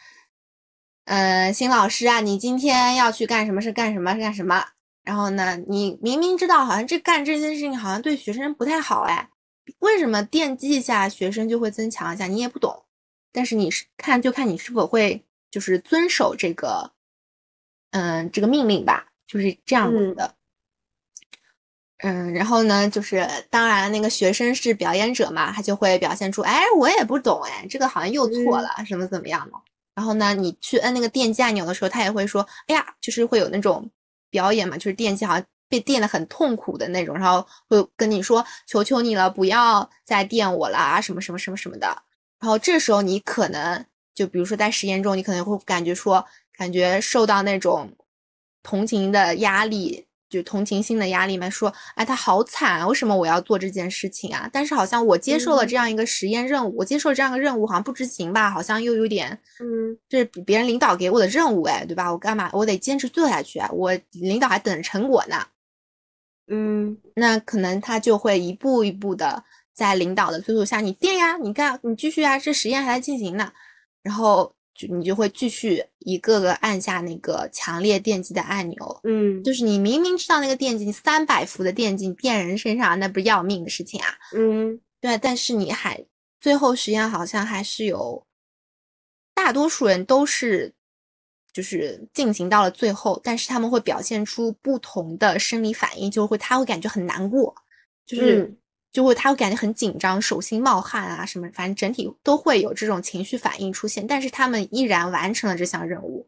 [1.05, 3.59] 嗯，新老师啊，你今天要去干什么？
[3.59, 4.13] 是干什么？
[4.19, 4.63] 干什么？
[5.03, 9.27] 然后呢，你明明知道好像这干这件事情好像对学生不太好哎，
[9.79, 12.27] 为什么电击一下学生就会增强一下？
[12.27, 12.83] 你也不懂。
[13.37, 16.91] 但是你是看就看你是否会就是遵守这个，
[17.91, 20.33] 嗯，这个命令吧，就是这样子的。
[21.99, 29.53] 嗯，然后呢，就是当然那个学生是表演者嘛，他就会表现出，哎，我也不懂，哎，这个好像又错了，什么怎么样的。
[29.93, 33.87] 然后呢，你去摁那个电击按钮的时候，他也会说，哎呀，就是会有那种
[34.31, 42.03] 表演嘛，就是电击好像被电的很痛苦的那种，然后会跟你说求求你了，不要再电我了啊，什么什么什么什么的。
[42.39, 46.25] 然后这时候你可能就比如说在实验中，你可能会感觉说，
[46.57, 47.91] 感觉受到那种
[48.63, 50.05] 同情的压力。
[50.29, 54.49] 就同情心的压力嘛，说，哎，他好惨，为什么我要做这件事情啊？
[54.51, 62.11] 但是好像我接受了这样一个实验任务，我接受这样的任务，好像不执行吧，好像又有点，嗯，这是别人领导给我的任务，哎，对吧？
[62.11, 62.49] 我干嘛？
[62.51, 63.69] 我得坚持做下去啊！
[63.71, 65.47] 我领导还等着成果呢，
[66.47, 69.45] 嗯，那可能他就会一步一步的
[69.77, 73.53] 在领导的催促下，你电呀，你干，你继续啊，这实验还在进行呢，
[74.01, 74.51] 然后。
[74.79, 86.05] 就你就会继续一个个按下那个强烈电击的按钮，嗯，就是你明明知道那个电击三百伏的电击电人身上，那不是要命的事情啊，嗯，对，但是你还
[86.39, 88.23] 最后实验好像还是有
[89.33, 90.71] 大多数人都是
[91.51, 97.55] 就是进行到了最后，但是他们会表现出不同的生理反应，就会他会感觉很难过，
[98.05, 98.55] 就是。
[98.91, 104.07] 就会他会感觉很紧张，手心冒汗啊，什么，反正整体都会有这种情绪反应出现。
[104.07, 106.27] 但是他们依然完成了这项任务。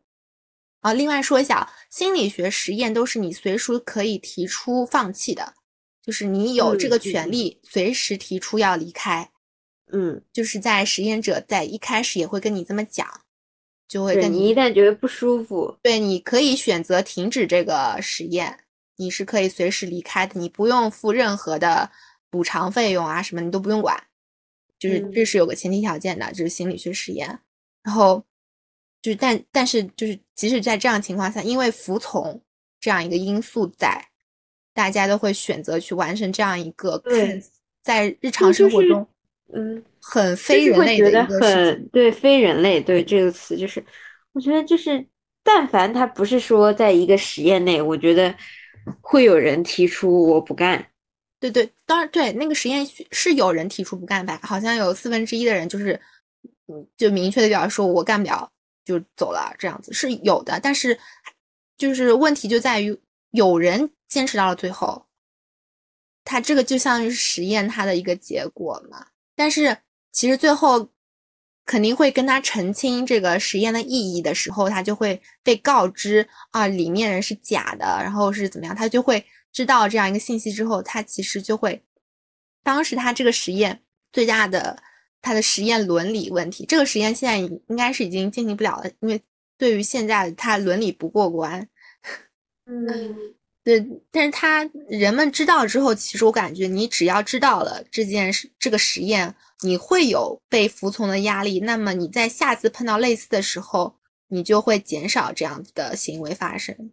[0.82, 5.56] 啊，另外说一下，心理学实验都是你随时可以提出放弃的，
[6.04, 9.32] 就是你有这个权利随时提出要离开。
[9.92, 13.08] 嗯，就是在实验者在一开始也会跟你这么讲，
[13.88, 18.60] 就会跟你一旦觉得不舒服，对，你可以选择停止这个实验，
[18.98, 21.90] 你是可以随时离开的，你不用负任何的。
[22.30, 24.02] 补偿费用啊，什么你都不用管，
[24.78, 27.40] 就是这是有个前提条件的，就是心理学实验。
[27.82, 28.24] 然后
[29.02, 32.40] 就是，但但是就是，即使在这样情况下，因为服从
[32.80, 34.06] 这样一个因素在，
[34.74, 37.42] 大家都会选择去完成这样一个看
[37.82, 39.08] 在日常生活中，
[39.54, 41.90] 嗯，很非人类的一个事情。
[41.92, 43.84] 对，非人类，对这个词就是，
[44.34, 45.04] 我觉得就是，
[45.44, 48.36] 但凡他不是说在一个实验内，我觉得
[49.02, 50.86] 会有人提出我不干。
[51.40, 54.38] 对对，当然对那个实验是有人提出不干吧？
[54.44, 55.98] 好像有四分之一的人就是，
[56.98, 58.52] 就明确的表示说我干不了
[58.84, 60.60] 就走了，这样子是有的。
[60.62, 61.00] 但是
[61.78, 63.00] 就是问题就在于
[63.32, 65.06] 有人坚持到了最后，
[66.26, 69.08] 他这个就相当于是实验他的一个结果嘛。
[69.34, 69.78] 但是
[70.12, 70.90] 其实最后
[71.66, 79.26] 肯定会跟他澄清这个实验的意义的时候，他就会被告知啊，里面人是假的，然后是怎么样，他就会。
[79.52, 81.84] 知道这样一个信息之后，他其实就会，
[82.64, 83.82] 当时他这个实验
[84.12, 84.82] 最大的
[85.22, 89.22] 他的实验伦理问题，这个实验现在应该是已经进行不了了，因为
[89.58, 91.68] 对于现在他伦理不过关。
[92.66, 93.16] 嗯，
[93.64, 103.98] 对，但是他人们知道之后，其实我感觉你只要知道了这件事，这个实验你会有被服从的压力，那么你在下次碰到类似的时候，
[104.28, 106.92] 你就会减少这样子的行为发生。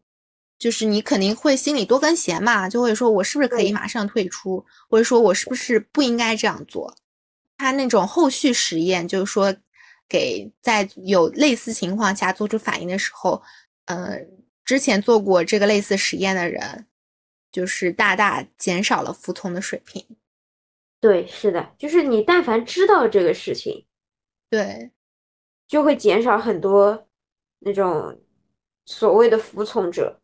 [0.58, 6.94] 就是你肯定会心里多根弦嘛，就会说我是不是可以马上退出，或者说我是不是不应该这样做？
[7.58, 9.54] 他那种后续实验，就是说
[10.08, 13.42] 给在有类似情况下做出反应的时候，
[13.86, 14.18] 呃，
[14.64, 16.86] 之前做过这个类似实验的人，
[17.52, 20.04] 就是大大减少了服从的水平。
[21.00, 23.86] 对，是的，就是你但凡知道这个事情，
[24.48, 24.90] 对，
[25.68, 27.06] 就会减少很多
[27.58, 28.20] 那种
[28.86, 30.20] 所谓的服从者。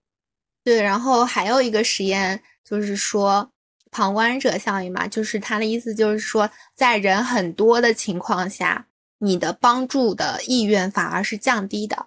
[0.65, 3.51] 对，然后还有一个实验，就是说
[3.91, 8.87] 旁观者效应嘛，就是他的意思就是说，在人很多的情况下，
[9.19, 12.07] 你的帮助的意愿反而是降低的。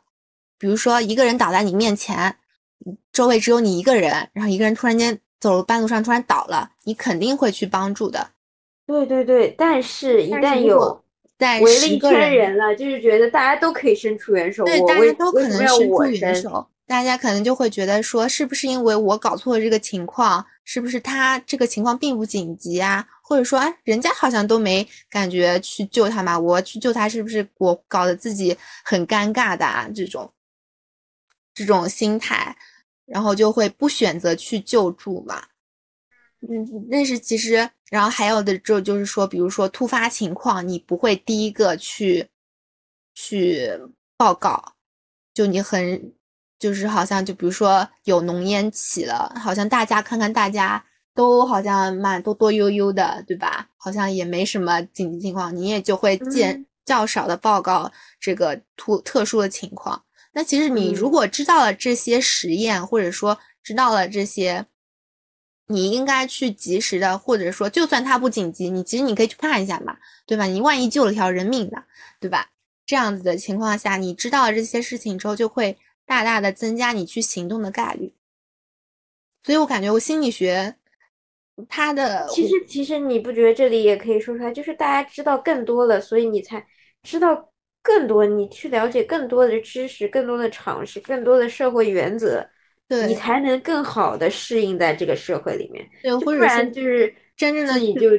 [0.57, 2.37] 比如说一个人倒在你面前，
[3.11, 8.29] 周围只有你一个人，然后一个人突然间走半路上突然倒了，你肯定会去帮助的。
[8.87, 11.03] 对对对，但是一旦有
[11.37, 16.65] 在围了一圈人了，就是觉得大家都可以伸出援手，对，大家都可能伸出援手。
[16.87, 20.45] 大家可能就会觉得说，是不是因为我搞错了这个情况？
[20.63, 23.07] 是不是他这个情况并不紧急啊？
[23.23, 29.89] 或者说，哎，人家好像都没感觉去救他嘛，我去救他，是不是我搞得自己很尴尬的啊？
[29.95, 30.31] 这种
[31.55, 32.55] 这种心态，
[33.05, 35.43] 然后就会不选择去救助嘛。
[36.47, 42.27] 嗯，但是其实，然后还有的就就是说，比如说突发情况，你不会第一个去
[43.15, 43.71] 去
[44.17, 44.73] 报告，
[45.33, 46.13] 就你很。
[46.57, 50.83] 就是好像就比如说有浓烟起了，好像大家看看大家
[51.13, 53.67] 都好像蛮多多悠悠的，对吧？
[53.77, 60.01] 好像也没什么紧急情况，你也就会见较少的报告这个突特殊的情况。
[60.33, 64.65] 那其实你如果知道了这些实验，或者说知道了这些，
[65.67, 70.45] 你应该去及时的，或者说就算它不紧急，你其实你可以去看一下嘛，对吧？
[70.45, 71.83] 你万一救了条人命呢，
[72.19, 72.49] 对吧？
[72.85, 75.77] 这样子的情况下，你知道了这些事情之后，就会。
[76.05, 78.13] 大大的增加你去行动的概率。
[79.43, 80.75] 所以我感觉我心理学，
[81.69, 86.65] 它的其实其实你不觉得这里也可以说出来，就是大家知道更多了，所以你才
[87.03, 87.51] 知道
[87.83, 92.43] 更多，你去了解更多的知识、更多的常识、更多的社会原则，
[92.87, 95.87] 对你才能更好的适应在这个社会里面。
[96.01, 98.17] 对，就不或者是然就是真正的你就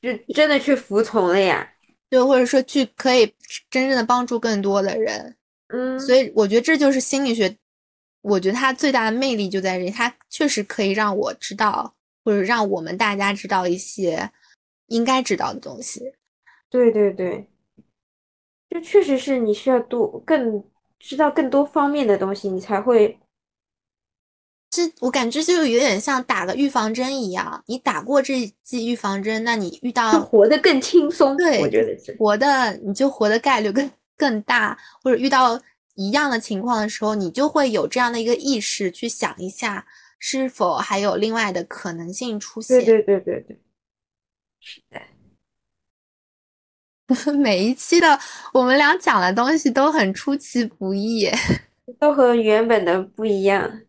[0.00, 1.68] 就真的去服从了呀。
[2.08, 3.26] 对，或者说去可以
[3.68, 5.36] 真正的帮助更多的人。
[5.72, 7.56] 嗯，所以我觉得这就是心理学，
[8.22, 11.94] 我觉得它最大的魅力就在这里，它确实可以让我知道，
[12.24, 14.30] 或者让我们大家知道一些
[14.88, 16.12] 应该知道的东西。
[16.68, 17.48] 对对对，
[18.68, 20.62] 就确实是你需要多更
[20.98, 23.18] 知道更多方面的东西，你才会
[24.70, 31.36] 这我感觉就有点像打个预防针一样，你打过这剂预防针，那你遇 到活得更轻松。
[31.36, 32.14] 对我觉得是。
[32.18, 33.90] 活的，你就活的概率更
[34.20, 35.58] 更大，或者遇到
[35.94, 39.86] 一样的情况的时候，你就会有这样的一个意识去想一下，
[40.18, 42.84] 是否还有另外的可能性出现。
[42.84, 43.60] 对对对对对，
[44.60, 45.00] 是的。
[47.34, 48.16] 每一期的
[48.52, 51.28] 我们俩讲的东西都很出其不意，
[51.98, 53.80] 都和原本的不一样，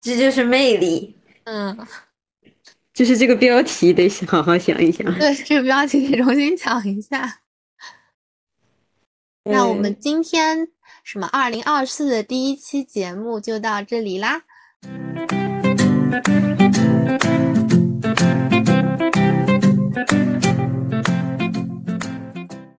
[0.00, 1.18] 这就是魅力。
[1.44, 1.76] 嗯，
[2.94, 5.04] 就是这个标题得好好想一想。
[5.18, 7.40] 对，这个标题得重新讲一下。
[9.50, 10.68] 那我们今天
[11.02, 14.42] 什么二零二四的第一期节目就到这里啦。